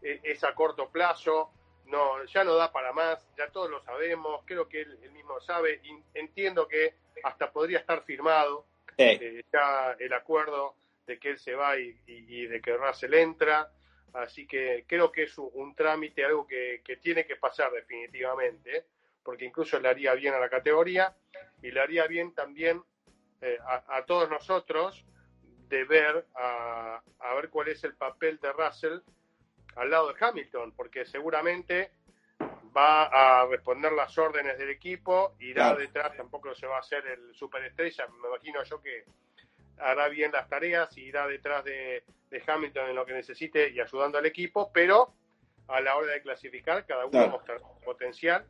es 0.02 0.44
a 0.44 0.54
corto 0.54 0.90
plazo, 0.90 1.52
no, 1.86 2.24
ya 2.26 2.44
no 2.44 2.56
da 2.56 2.72
para 2.72 2.94
más, 2.94 3.26
ya 3.38 3.50
todos 3.50 3.70
lo 3.70 3.84
sabemos, 3.84 4.44
creo 4.46 4.68
que 4.68 4.82
él, 4.82 5.12
mismo 5.12 5.40
sabe, 5.42 5.82
entiendo 6.14 6.68
que 6.68 6.96
hasta 7.24 7.52
podría 7.52 7.80
estar 7.80 8.04
firmado 8.04 8.66
eh, 8.98 9.44
ya 9.52 9.96
el 10.00 10.14
acuerdo 10.14 10.76
de 11.06 11.20
que 11.20 11.32
él 11.32 11.40
se 11.40 11.54
va 11.54 11.78
y, 11.78 12.00
y 12.08 12.46
de 12.48 12.62
que 12.62 12.76
Russell 12.78 13.14
entra. 13.14 13.72
Así 14.14 14.46
que 14.46 14.84
creo 14.88 15.12
que 15.12 15.24
es 15.24 15.38
un, 15.38 15.74
trámite, 15.74 16.26
algo 16.26 16.46
que, 16.46 16.82
tiene 17.02 17.26
que 17.26 17.38
pasar 17.38 17.72
definitivamente, 17.72 18.86
porque 19.24 19.46
incluso 19.46 19.80
le 19.80 19.88
haría 19.88 20.14
bien 20.16 20.34
a 20.34 20.40
la 20.40 20.50
categoría 20.50 21.16
y 21.62 21.72
le 21.72 21.80
haría 21.80 22.08
bien 22.08 22.34
también 22.34 22.84
eh, 23.42 23.58
a, 23.88 24.04
todos 24.06 24.30
nosotros 24.30 25.06
de 25.72 25.86
ver 25.86 26.26
a, 26.36 27.02
ver 27.36 27.50
cuál 27.50 27.70
es 27.70 27.84
el 27.86 27.96
papel 27.96 28.38
de 28.42 28.52
Russell 28.52 29.00
al 29.78 29.90
lado 29.90 30.12
de 30.12 30.24
Hamilton, 30.24 30.74
porque 30.74 31.06
seguramente 31.06 31.92
va 32.76 33.06
a 33.06 33.46
responder 33.48 33.94
las 33.94 34.18
órdenes 34.18 34.58
del 34.58 34.70
equipo, 34.70 35.36
irá 35.40 35.74
detrás, 35.74 36.16
tampoco 36.18 36.54
se 36.54 36.68
va 36.68 36.76
a 36.76 36.80
hacer 36.80 37.08
el 37.08 37.34
superestrella, 37.34 38.06
me 38.22 38.28
imagino 38.28 38.62
yo 38.64 38.82
que 38.82 39.06
hará 39.78 40.10
bien 40.10 40.34
las 40.34 40.50
tareas, 40.50 40.96
irá 40.98 41.26
detrás 41.26 41.64
de, 41.64 42.04
de 42.30 42.44
Hamilton 42.46 42.90
en 42.90 42.96
lo 42.96 43.06
que 43.06 43.14
necesite 43.14 43.70
y 43.70 43.80
ayudando 43.80 44.18
al 44.18 44.26
equipo, 44.26 44.72
pero 44.74 45.14
a 45.70 45.80
la 45.80 45.96
hora 45.96 46.12
de 46.12 46.22
clasificar 46.22 46.86
cada 46.86 47.06
uno 47.06 47.30
mostra 47.30 47.60
su 47.60 47.80
potencial 47.86 48.46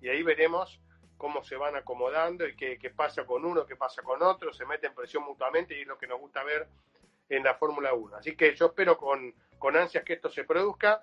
y 0.00 0.08
ahí 0.08 0.24
veremos 0.24 0.80
cómo 1.16 1.42
se 1.42 1.56
van 1.56 1.76
acomodando 1.76 2.46
y 2.46 2.54
qué, 2.56 2.78
pasa 2.94 3.24
con 3.24 3.44
uno, 3.44 3.66
qué 3.66 3.76
pasa 3.76 4.02
con 4.02 4.22
otro, 4.22 4.52
se 4.52 4.66
meten 4.66 4.94
presión 4.94 5.24
mutuamente 5.24 5.76
y 5.76 5.82
es 5.82 5.86
lo 5.86 5.98
que 5.98 6.06
nos 6.06 6.20
gusta 6.20 6.44
ver 6.44 6.68
en 7.28 7.42
la 7.42 7.54
Fórmula 7.54 7.94
1. 7.94 8.16
Así 8.16 8.36
que 8.36 8.54
yo 8.54 8.66
espero 8.66 8.96
con, 8.96 9.34
con 9.58 9.76
ansias 9.76 10.04
que 10.04 10.14
esto 10.14 10.30
se 10.30 10.44
produzca 10.44 11.02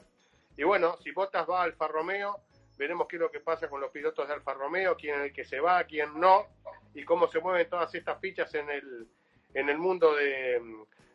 y 0.55 0.63
bueno, 0.63 0.97
si 0.97 1.11
Bottas 1.11 1.49
va 1.49 1.61
a 1.61 1.63
Alfa 1.63 1.87
Romeo, 1.87 2.39
veremos 2.77 3.07
qué 3.07 3.15
es 3.15 3.21
lo 3.21 3.31
que 3.31 3.39
pasa 3.39 3.69
con 3.69 3.81
los 3.81 3.91
pilotos 3.91 4.27
de 4.27 4.33
Alfa 4.33 4.53
Romeo, 4.53 4.95
quién 4.95 5.15
es 5.15 5.21
el 5.25 5.33
que 5.33 5.45
se 5.45 5.59
va, 5.59 5.83
quién 5.85 6.19
no 6.19 6.47
y 6.93 7.03
cómo 7.03 7.27
se 7.27 7.39
mueven 7.39 7.69
todas 7.69 7.93
estas 7.95 8.19
fichas 8.19 8.53
en 8.53 8.69
el, 8.69 9.07
en 9.53 9.69
el 9.69 9.77
mundo 9.77 10.13
de, 10.15 10.61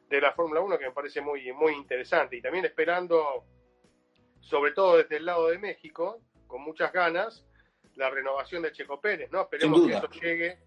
de 0.09 0.21
la 0.21 0.33
Fórmula 0.33 0.61
1 0.61 0.79
que 0.79 0.87
me 0.87 0.93
parece 0.93 1.21
muy, 1.21 1.53
muy 1.53 1.75
interesante. 1.75 2.37
Y 2.37 2.43
también 2.43 2.65
esperando, 2.65 3.45
sobre 4.41 4.73
todo 4.73 4.97
desde 4.97 5.17
el 5.17 5.27
lado 5.27 5.49
de 5.49 5.59
México, 5.59 6.21
con 6.47 6.63
muchas 6.63 6.93
ganas, 6.93 7.45
la 7.99 8.11
renovación 8.11 8.63
de 8.63 8.73
Checo 8.73 9.01
Pérez, 9.01 9.31
¿no? 9.31 9.43
Esperemos 9.43 9.87
que 9.87 9.93
eso 9.93 10.11
llegue, 10.11 10.59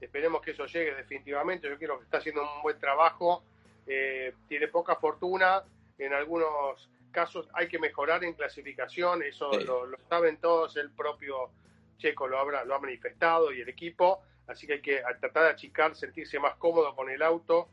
esperemos 0.00 0.42
que 0.42 0.50
eso 0.52 0.66
llegue 0.66 0.94
definitivamente. 0.94 1.68
Yo 1.68 1.76
quiero 1.76 1.98
que 1.98 2.04
está 2.04 2.18
haciendo 2.18 2.42
un 2.42 2.62
buen 2.62 2.78
trabajo, 2.78 3.44
eh, 3.86 4.32
tiene 4.48 4.68
poca 4.68 4.96
fortuna, 4.96 5.62
en 5.98 6.12
algunos 6.12 6.88
casos 7.10 7.48
hay 7.54 7.68
que 7.68 7.78
mejorar 7.78 8.22
en 8.24 8.34
clasificación, 8.34 9.22
eso 9.22 9.50
lo, 9.60 9.86
lo, 9.86 9.98
saben 10.08 10.36
todos, 10.38 10.76
el 10.76 10.90
propio 10.90 11.50
Checo 11.98 12.28
lo, 12.28 12.38
habrá, 12.38 12.64
lo 12.64 12.76
ha 12.76 12.78
manifestado 12.78 13.52
y 13.52 13.60
el 13.60 13.68
equipo, 13.68 14.22
así 14.46 14.66
que 14.66 14.74
hay 14.74 14.82
que 14.82 15.02
tratar 15.20 15.44
de 15.44 15.50
achicar, 15.50 15.96
sentirse 15.96 16.38
más 16.38 16.54
cómodo 16.56 16.94
con 16.94 17.10
el 17.10 17.22
auto 17.22 17.68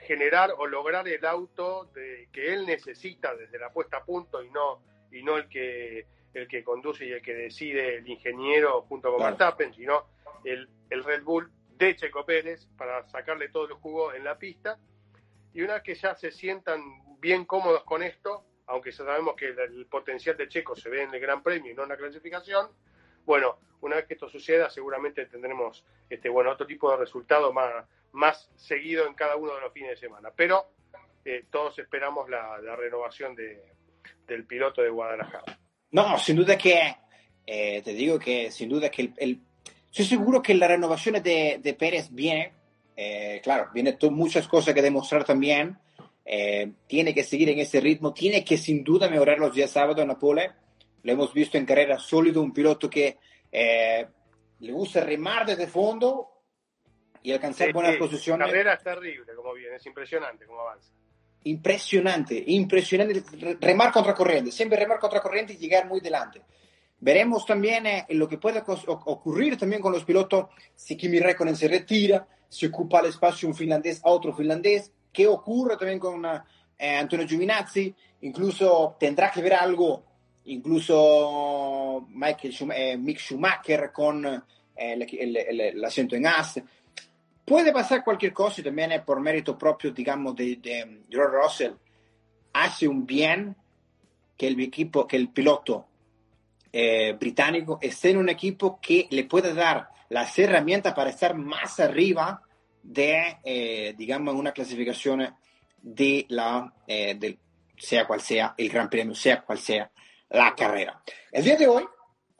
generar 0.00 0.54
o 0.56 0.66
lograr 0.66 1.08
el 1.08 1.24
auto 1.24 1.90
de, 1.94 2.28
que 2.32 2.52
él 2.52 2.66
necesita 2.66 3.34
desde 3.34 3.58
la 3.58 3.70
puesta 3.70 3.98
a 3.98 4.04
punto 4.04 4.42
y 4.42 4.50
no, 4.50 4.80
y 5.12 5.22
no 5.22 5.36
el 5.36 5.48
que 5.48 6.06
el 6.34 6.48
que 6.48 6.62
conduce 6.62 7.06
y 7.06 7.12
el 7.12 7.22
que 7.22 7.34
decide 7.34 7.96
el 7.96 8.08
ingeniero 8.08 8.82
junto 8.82 9.12
con 9.12 9.22
Verstappen, 9.22 9.72
sino 9.74 10.06
el, 10.44 10.68
el 10.90 11.04
Red 11.04 11.22
Bull 11.22 11.50
de 11.76 11.96
Checo 11.96 12.24
Pérez 12.26 12.66
para 12.76 13.06
sacarle 13.08 13.48
todo 13.48 13.66
el 13.66 13.74
jugo 13.74 14.12
en 14.12 14.24
la 14.24 14.38
pista. 14.38 14.78
Y 15.54 15.62
una 15.62 15.74
vez 15.74 15.82
que 15.82 15.94
ya 15.94 16.14
se 16.14 16.30
sientan 16.30 16.82
bien 17.20 17.44
cómodos 17.44 17.84
con 17.84 18.02
esto, 18.02 18.44
aunque 18.66 18.92
sabemos 18.92 19.34
que 19.34 19.48
el, 19.48 19.86
potencial 19.86 20.36
de 20.36 20.48
Checo 20.48 20.76
se 20.76 20.90
ve 20.90 21.02
en 21.02 21.14
el 21.14 21.20
Gran 21.20 21.42
Premio 21.42 21.72
y 21.72 21.74
no 21.74 21.84
en 21.84 21.88
la 21.88 21.96
clasificación, 21.96 22.68
bueno, 23.24 23.58
una 23.80 23.96
vez 23.96 24.06
que 24.06 24.14
esto 24.14 24.28
suceda, 24.28 24.70
seguramente 24.70 25.26
tendremos 25.26 25.84
este, 26.10 26.28
bueno, 26.28 26.50
otro 26.50 26.66
tipo 26.66 26.90
de 26.90 26.96
resultado 26.96 27.52
más, 27.52 27.86
más 28.12 28.50
seguido 28.56 29.06
en 29.06 29.14
cada 29.14 29.36
uno 29.36 29.54
de 29.54 29.60
los 29.60 29.72
fines 29.72 29.90
de 29.90 29.96
semana. 29.96 30.30
Pero 30.34 30.66
eh, 31.24 31.46
todos 31.50 31.78
esperamos 31.78 32.28
la, 32.28 32.58
renovación 32.76 33.34
de, 33.34 33.62
del 34.26 34.44
piloto 34.46 34.82
de 34.82 34.90
Guadalajara. 34.90 35.57
No, 35.90 36.18
sin 36.18 36.36
duda 36.36 36.56
que, 36.58 36.96
eh, 37.46 37.82
te 37.82 37.92
digo 37.92 38.18
que 38.18 38.50
sin 38.50 38.68
duda 38.68 38.90
que 38.90 39.12
el, 39.16 39.40
estoy 39.86 40.04
seguro 40.04 40.42
que 40.42 40.54
la 40.54 40.68
renovación 40.68 41.22
de, 41.22 41.60
de 41.62 41.74
Pérez 41.74 42.08
viene, 42.10 42.52
eh, 42.96 43.40
claro, 43.42 43.68
viene 43.72 43.96
muchas 44.10 44.46
cosas 44.48 44.74
que 44.74 44.82
demostrar 44.82 45.24
también, 45.24 45.78
tiene 46.86 47.14
que 47.14 47.24
seguir 47.24 47.48
en 47.48 47.58
ese 47.58 47.80
ritmo, 47.80 48.12
tiene 48.12 48.44
que 48.44 48.58
sin 48.58 48.84
duda 48.84 49.08
mejorar 49.08 49.38
los 49.38 49.54
días 49.54 49.70
sábados 49.70 50.02
en 50.02 50.08
Napoli, 50.08 50.42
lo 51.02 51.12
hemos 51.12 51.32
visto 51.32 51.56
en 51.56 51.64
carrera 51.64 51.98
sólido, 51.98 52.42
un 52.42 52.52
piloto 52.52 52.90
que 52.90 53.16
le 53.50 54.72
gusta 54.72 55.00
remar 55.00 55.46
desde 55.46 55.66
fondo, 55.68 56.38
y 57.22 57.32
alcanzar 57.32 57.72
buenas 57.72 57.96
posiciones. 57.96 58.46
La 58.46 58.52
carrera 58.52 58.74
es 58.74 58.82
terrible 58.82 59.34
como 59.34 59.54
viene, 59.54 59.76
es 59.76 59.86
impresionante 59.86 60.46
cómo 60.46 60.60
avanza. 60.60 60.92
Impresionante, 61.44 62.42
impresionante. 62.48 63.22
Remar 63.60 63.92
contra 63.92 64.14
corriente, 64.14 64.50
siempre 64.50 64.78
remar 64.78 64.98
contra 64.98 65.20
corriente 65.20 65.54
y 65.54 65.56
llegar 65.56 65.86
muy 65.86 66.00
delante. 66.00 66.42
Veremos 67.00 67.46
también 67.46 67.86
eh, 67.86 68.06
lo 68.10 68.28
que 68.28 68.38
puede 68.38 68.62
ocurrir 68.86 69.56
también 69.56 69.80
con 69.80 69.92
los 69.92 70.04
pilotos 70.04 70.46
si 70.74 70.96
Kimi 70.96 71.20
Räikkönen 71.20 71.54
se 71.54 71.68
retira, 71.68 72.26
si 72.48 72.66
ocupa 72.66 73.00
el 73.00 73.06
espacio 73.06 73.48
un 73.48 73.54
finlandés 73.54 74.00
a 74.04 74.10
otro 74.10 74.34
finlandés, 74.34 74.90
qué 75.12 75.28
ocurre 75.28 75.76
también 75.76 76.00
con 76.00 76.24
eh, 76.26 76.96
Antonio 76.96 77.26
Giovinazzi, 77.26 77.94
incluso 78.22 78.96
tendrá 78.98 79.30
que 79.30 79.42
ver 79.42 79.54
algo, 79.54 80.02
incluso 80.46 82.04
Michael 82.08 82.54
eh, 82.74 82.96
Mick 82.96 83.18
Schumacher 83.18 83.92
con 83.92 84.26
el, 84.74 85.02
el, 85.02 85.84
asiento 85.84 86.16
en 86.16 86.26
AS. 86.26 86.60
Puede 87.48 87.72
pasar 87.72 88.04
cualquier 88.04 88.34
cosa 88.34 88.60
y 88.60 88.64
también 88.64 88.92
es 88.92 89.00
por 89.00 89.20
mérito 89.20 89.56
propio, 89.56 89.90
digamos, 89.90 90.36
de, 90.36 90.56
de 90.56 91.00
George 91.08 91.34
Russell. 91.34 91.72
Hace 92.52 92.86
un 92.86 93.06
bien 93.06 93.56
que 94.36 94.48
el 94.48 94.60
equipo, 94.60 95.06
que 95.06 95.16
el 95.16 95.30
piloto 95.30 95.86
eh, 96.70 97.14
británico 97.18 97.78
esté 97.80 98.10
en 98.10 98.18
un 98.18 98.28
equipo 98.28 98.78
que 98.82 99.08
le 99.10 99.24
pueda 99.24 99.54
dar 99.54 99.88
las 100.10 100.38
herramientas 100.38 100.92
para 100.92 101.08
estar 101.08 101.34
más 101.34 101.80
arriba 101.80 102.42
de, 102.82 103.38
eh, 103.42 103.94
digamos, 103.96 104.34
una 104.34 104.52
clasificación 104.52 105.34
de 105.80 106.26
la, 106.28 106.70
eh, 106.86 107.38
sea 107.78 108.06
cual 108.06 108.20
sea 108.20 108.54
el 108.58 108.68
Gran 108.68 108.90
Premio, 108.90 109.14
sea 109.14 109.40
cual 109.40 109.58
sea 109.58 109.90
la 110.28 110.54
carrera. 110.54 111.02
El 111.32 111.44
día 111.44 111.56
de 111.56 111.66
hoy 111.66 111.84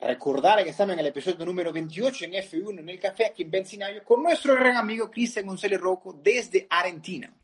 Recordar 0.00 0.62
que 0.62 0.70
estamos 0.70 0.92
en 0.92 1.00
el 1.00 1.06
episodio 1.06 1.44
número 1.44 1.72
28 1.72 2.26
en 2.26 2.34
F1 2.34 2.78
en 2.78 2.88
el 2.88 3.00
café 3.00 3.26
aquí 3.26 3.42
en 3.42 3.50
Benzinayo 3.50 4.04
con 4.04 4.22
nuestro 4.22 4.54
gran 4.54 4.76
amigo 4.76 5.10
Cristian 5.10 5.46
González 5.46 5.80
Rocco 5.80 6.12
desde 6.22 6.68
Argentina. 6.70 7.34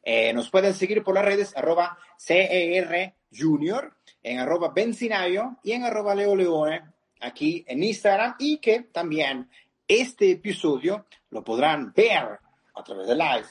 Eh, 0.00 0.32
nos 0.32 0.48
pueden 0.48 0.74
seguir 0.74 1.02
por 1.02 1.16
las 1.16 1.24
redes 1.24 1.56
arroba 1.56 1.98
CER 2.16 3.14
Junior, 3.36 3.96
en 4.22 4.38
arroba 4.38 4.68
Benzinayo 4.72 5.56
y 5.64 5.72
en 5.72 5.82
arroba 5.82 6.14
Leo 6.14 6.36
Leone, 6.36 6.82
aquí 7.20 7.64
en 7.66 7.82
Instagram, 7.82 8.36
y 8.38 8.58
que 8.58 8.82
también 8.92 9.50
este 9.88 10.30
episodio 10.30 11.06
lo 11.30 11.42
podrán 11.42 11.92
ver 11.92 12.38
a 12.76 12.84
través 12.84 13.08
de 13.08 13.16
live 13.16 13.46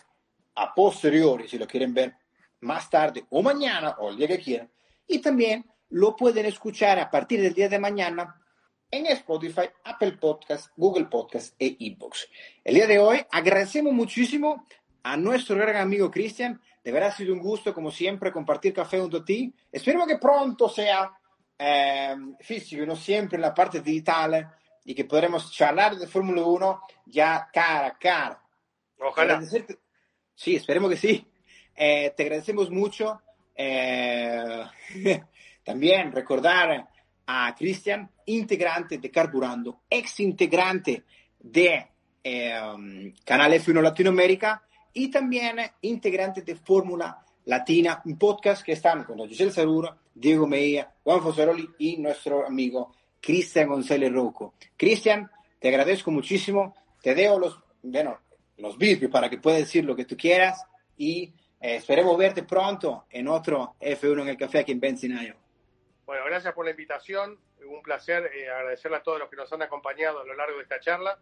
a 0.56 0.74
posteriori, 0.74 1.50
si 1.50 1.58
lo 1.58 1.68
quieren 1.68 1.94
ver 1.94 2.16
más 2.62 2.90
tarde 2.90 3.26
o 3.30 3.44
mañana 3.44 3.98
o 4.00 4.10
el 4.10 4.16
día 4.16 4.30
que 4.30 4.40
quieran. 4.40 4.72
Y 5.06 5.20
también 5.20 5.66
lo 5.90 6.16
pueden 6.16 6.46
escuchar 6.46 7.00
a 7.00 7.10
partir 7.10 7.42
del 7.42 7.54
día 7.54 7.70
de 7.70 7.80
mañana 7.80 8.42
en 8.90 9.06
Spotify, 9.08 9.70
Apple 9.84 10.14
Podcast, 10.14 10.72
Google 10.76 11.06
Podcast 11.06 11.56
e 11.60 11.76
eBooks. 11.80 12.30
El 12.64 12.76
día 12.76 12.88
de 12.88 13.00
hoy 13.00 13.26
agradecemos 13.32 13.94
muchísimo 13.94 14.66
a 15.04 15.18
nuestro 15.18 15.56
gran 15.56 15.78
amigo 15.78 16.10
Cristian. 16.10 16.62
De 16.84 16.92
verdad 16.92 17.10
ha 17.10 17.16
sido 17.16 17.34
un 17.34 17.40
gusto, 17.40 17.74
como 17.74 17.92
siempre, 17.92 18.32
compartir 18.32 18.74
café 18.74 19.00
junto 19.00 19.18
a 19.18 19.26
ti. 19.26 19.54
Espero 19.72 20.06
que 20.06 20.18
pronto 20.18 20.70
sea 20.70 21.12
eh, 21.58 22.16
físico 22.40 22.84
y 22.84 22.88
no 22.88 22.96
siempre 22.96 23.36
en 23.36 23.42
la 23.42 23.54
parte 23.54 23.82
digital 23.82 24.54
y 24.86 24.96
que 24.96 25.06
podremos 25.06 25.52
charlar 25.52 25.98
de 25.98 26.08
Fórmula 26.08 26.44
1 26.44 26.82
ya 27.08 27.50
cara 27.52 27.88
a 27.88 27.98
cara. 27.98 28.42
Ojalá. 29.00 29.42
Sí, 30.34 30.56
esperemos 30.56 30.90
que 30.92 30.98
sí. 30.98 31.28
Eh, 31.76 32.14
te 32.16 32.24
agradecemos 32.24 32.70
mucho. 32.70 33.22
Eh, 33.56 34.64
también 35.68 36.14
recordar 36.14 36.88
a 37.26 37.54
Cristian, 37.54 38.10
integrante 38.28 39.00
de 39.00 39.12
Carburando, 39.12 39.82
ex 39.90 40.22
integrante 40.22 41.04
de 41.38 41.88
eh, 42.24 43.14
Canal 43.26 43.52
F1 43.52 43.82
Latinoamérica 43.82 44.64
y 44.94 45.12
también 45.12 45.58
integrante 45.82 46.42
de 46.44 46.56
Fórmula 46.56 47.20
Latina, 47.44 48.02
un 48.06 48.18
podcast 48.18 48.64
que 48.64 48.72
están 48.72 49.04
con 49.04 49.20
Giselle 49.28 49.52
Sarura, 49.52 49.98
Diego 50.16 50.48
Meía, 50.48 50.90
Juan 51.04 51.22
Fosaroli 51.22 51.68
y 51.80 51.98
nuestro 51.98 52.48
amigo 52.48 52.94
Cristian 53.20 53.68
González 53.68 54.14
Rocco. 54.14 54.54
Cristian, 54.78 55.30
te 55.60 55.68
agradezco 55.68 56.12
muchísimo, 56.12 56.76
te 57.02 57.14
dejo 57.14 57.40
los, 57.40 57.60
bueno, 57.84 58.18
los 58.56 58.78
vídeos 58.78 59.12
para 59.12 59.30
que 59.30 59.38
puedas 59.38 59.60
decir 59.60 59.84
lo 59.84 59.98
que 59.98 60.06
tú 60.06 60.16
quieras 60.16 60.64
y 60.96 61.24
eh, 61.60 61.76
esperemos 61.76 62.18
verte 62.18 62.44
pronto 62.44 63.04
en 63.10 63.28
otro 63.28 63.76
F1 63.82 64.22
en 64.22 64.30
el 64.30 64.38
café 64.38 64.60
aquí 64.60 64.72
en 64.72 64.80
Benzinayo. 64.80 65.36
Bueno, 66.08 66.24
gracias 66.24 66.54
por 66.54 66.64
la 66.64 66.72
invitación. 66.72 67.38
Un 67.66 67.84
placer 67.84 68.32
eh, 68.34 68.50
agradecerle 68.50 68.96
a 68.96 69.04
todos 69.04 69.20
los 69.20 69.30
que 69.30 69.36
nos 69.36 69.52
han 69.52 69.62
acompañado 69.62 70.22
a 70.22 70.24
lo 70.24 70.34
largo 70.36 70.56
de 70.56 70.64
esta 70.64 70.80
charla. 70.80 71.20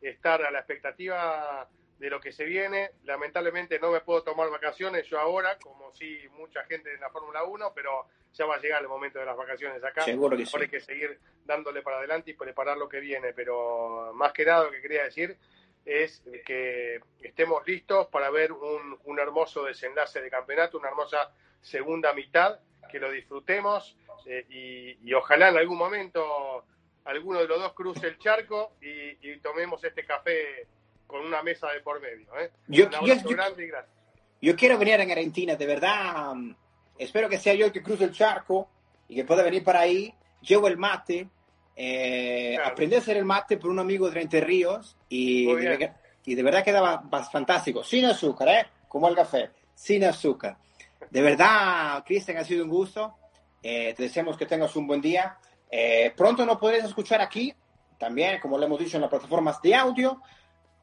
Estar 0.00 0.42
a 0.42 0.52
la 0.52 0.60
expectativa 0.60 1.68
de 1.98 2.08
lo 2.08 2.20
que 2.20 2.30
se 2.30 2.44
viene. 2.44 2.92
Lamentablemente 3.02 3.80
no 3.80 3.90
me 3.90 4.00
puedo 4.00 4.22
tomar 4.22 4.48
vacaciones 4.48 5.08
yo 5.08 5.18
ahora, 5.18 5.58
como 5.58 5.92
sí 5.92 6.20
mucha 6.36 6.62
gente 6.66 6.94
en 6.94 7.00
la 7.00 7.10
Fórmula 7.10 7.42
1, 7.42 7.72
pero 7.74 8.06
ya 8.32 8.46
va 8.46 8.54
a 8.54 8.60
llegar 8.60 8.80
el 8.80 8.86
momento 8.86 9.18
de 9.18 9.26
las 9.26 9.36
vacaciones 9.36 9.82
acá. 9.82 10.04
Seguro 10.04 10.36
que 10.36 10.46
sí. 10.46 10.56
Hay 10.56 10.68
que 10.68 10.78
seguir 10.78 11.18
dándole 11.44 11.82
para 11.82 11.98
adelante 11.98 12.30
y 12.30 12.34
preparar 12.34 12.76
lo 12.76 12.88
que 12.88 13.00
viene. 13.00 13.32
Pero 13.32 14.12
más 14.14 14.32
que 14.32 14.44
nada 14.44 14.66
lo 14.66 14.70
que 14.70 14.80
quería 14.80 15.02
decir 15.02 15.36
es 15.84 16.22
que 16.46 17.00
estemos 17.20 17.66
listos 17.66 18.06
para 18.06 18.30
ver 18.30 18.52
un, 18.52 19.00
un 19.02 19.18
hermoso 19.18 19.64
desenlace 19.64 20.22
de 20.22 20.30
campeonato, 20.30 20.78
una 20.78 20.90
hermosa 20.90 21.34
segunda 21.60 22.12
mitad, 22.12 22.60
que 22.88 22.98
lo 22.98 23.10
disfrutemos 23.10 23.96
eh, 24.26 24.96
y, 25.02 25.14
ojalá 25.14 25.48
en 25.48 25.58
algún 25.58 25.78
momento 25.78 26.64
alguno 27.04 27.40
de 27.40 27.48
los 27.48 27.58
dos 27.60 27.72
cruce 27.72 28.06
el 28.06 28.18
charco 28.18 28.72
y, 28.82 29.36
tomemos 29.38 29.82
este 29.82 30.04
café 30.04 30.66
con 31.06 31.24
una 31.24 31.42
mesa 31.42 31.68
de 31.72 31.80
por 31.80 32.00
medio. 32.00 32.28
¿eh? 32.38 32.50
Yo, 32.66 32.90
yo, 34.40 34.56
quiero 34.56 34.78
venir 34.78 35.00
en 35.00 35.10
Argentina, 35.10 35.56
de 35.56 35.66
verdad. 35.66 36.32
Um, 36.32 36.54
espero 36.98 37.28
que 37.28 37.38
sea 37.38 37.54
yo 37.54 37.66
el 37.66 37.72
que 37.72 37.82
cruce 37.82 38.04
el 38.04 38.12
charco 38.12 38.68
y 39.08 39.14
que 39.14 39.24
pueda 39.24 39.42
venir 39.42 39.64
para 39.64 39.80
ahí. 39.80 40.12
Llevo 40.42 40.68
el 40.68 40.76
mate. 40.76 41.28
Eh, 41.74 42.58
Aprendí 42.62 42.96
a 42.96 42.98
hacer 42.98 43.16
el 43.16 43.24
mate 43.24 43.56
por 43.56 43.70
un 43.70 43.78
amigo 43.78 44.10
de 44.10 44.20
Entre 44.20 44.40
Ríos 44.40 44.96
y 45.08 45.46
de, 45.46 45.92
y 46.26 46.34
de 46.34 46.42
verdad 46.42 46.62
quedaba 46.62 47.02
fantástico. 47.32 47.82
Sin 47.82 48.04
azúcar, 48.04 48.48
¿eh? 48.48 48.66
Como 48.86 49.08
el 49.08 49.14
café. 49.14 49.50
Sin 49.74 50.04
azúcar. 50.04 50.58
De 51.10 51.22
verdad, 51.22 52.04
Cristian, 52.04 52.38
ha 52.38 52.44
sido 52.44 52.64
un 52.64 52.70
gusto. 52.70 53.16
Eh, 53.62 53.94
te 53.96 54.04
deseamos 54.04 54.36
que 54.36 54.46
tengas 54.46 54.74
un 54.76 54.86
buen 54.86 55.00
día. 55.00 55.38
Eh, 55.70 56.12
pronto 56.16 56.44
nos 56.46 56.58
podréis 56.58 56.84
escuchar 56.84 57.20
aquí, 57.20 57.54
también, 57.98 58.40
como 58.40 58.58
lo 58.58 58.66
hemos 58.66 58.78
dicho, 58.78 58.96
en 58.96 59.02
las 59.02 59.10
plataformas 59.10 59.60
de 59.62 59.74
audio. 59.74 60.20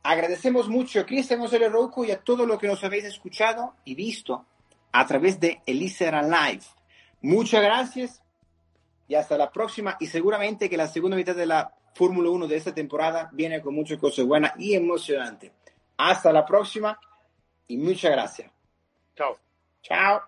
Agradecemos 0.03 0.69
mucho 0.69 0.99
a 0.99 1.05
Cristian 1.05 1.39
José 1.39 1.57
Rouco 1.67 2.05
y 2.05 2.11
a 2.11 2.19
todo 2.19 2.45
lo 2.45 2.57
que 2.57 2.67
nos 2.67 2.83
habéis 2.83 3.05
escuchado 3.05 3.75
y 3.85 3.95
visto 3.95 4.45
a 4.91 5.05
través 5.05 5.39
de 5.39 5.61
Elisa 5.65 6.21
Live. 6.21 6.63
Muchas 7.21 7.63
gracias 7.63 8.21
y 9.07 9.15
hasta 9.15 9.37
la 9.37 9.51
próxima. 9.51 9.97
Y 9.99 10.07
seguramente 10.07 10.69
que 10.69 10.77
la 10.77 10.87
segunda 10.87 11.17
mitad 11.17 11.35
de 11.35 11.45
la 11.45 11.73
Fórmula 11.95 12.29
1 12.29 12.47
de 12.47 12.57
esta 12.57 12.73
temporada 12.73 13.29
viene 13.33 13.61
con 13.61 13.73
muchas 13.73 13.97
cosas 13.97 14.25
buenas 14.25 14.53
y 14.59 14.75
emocionantes. 14.75 15.51
Hasta 15.97 16.31
la 16.31 16.45
próxima 16.45 16.99
y 17.67 17.77
muchas 17.77 18.11
gracias. 18.11 18.51
Chao. 19.15 19.44
Ciao. 19.85 20.23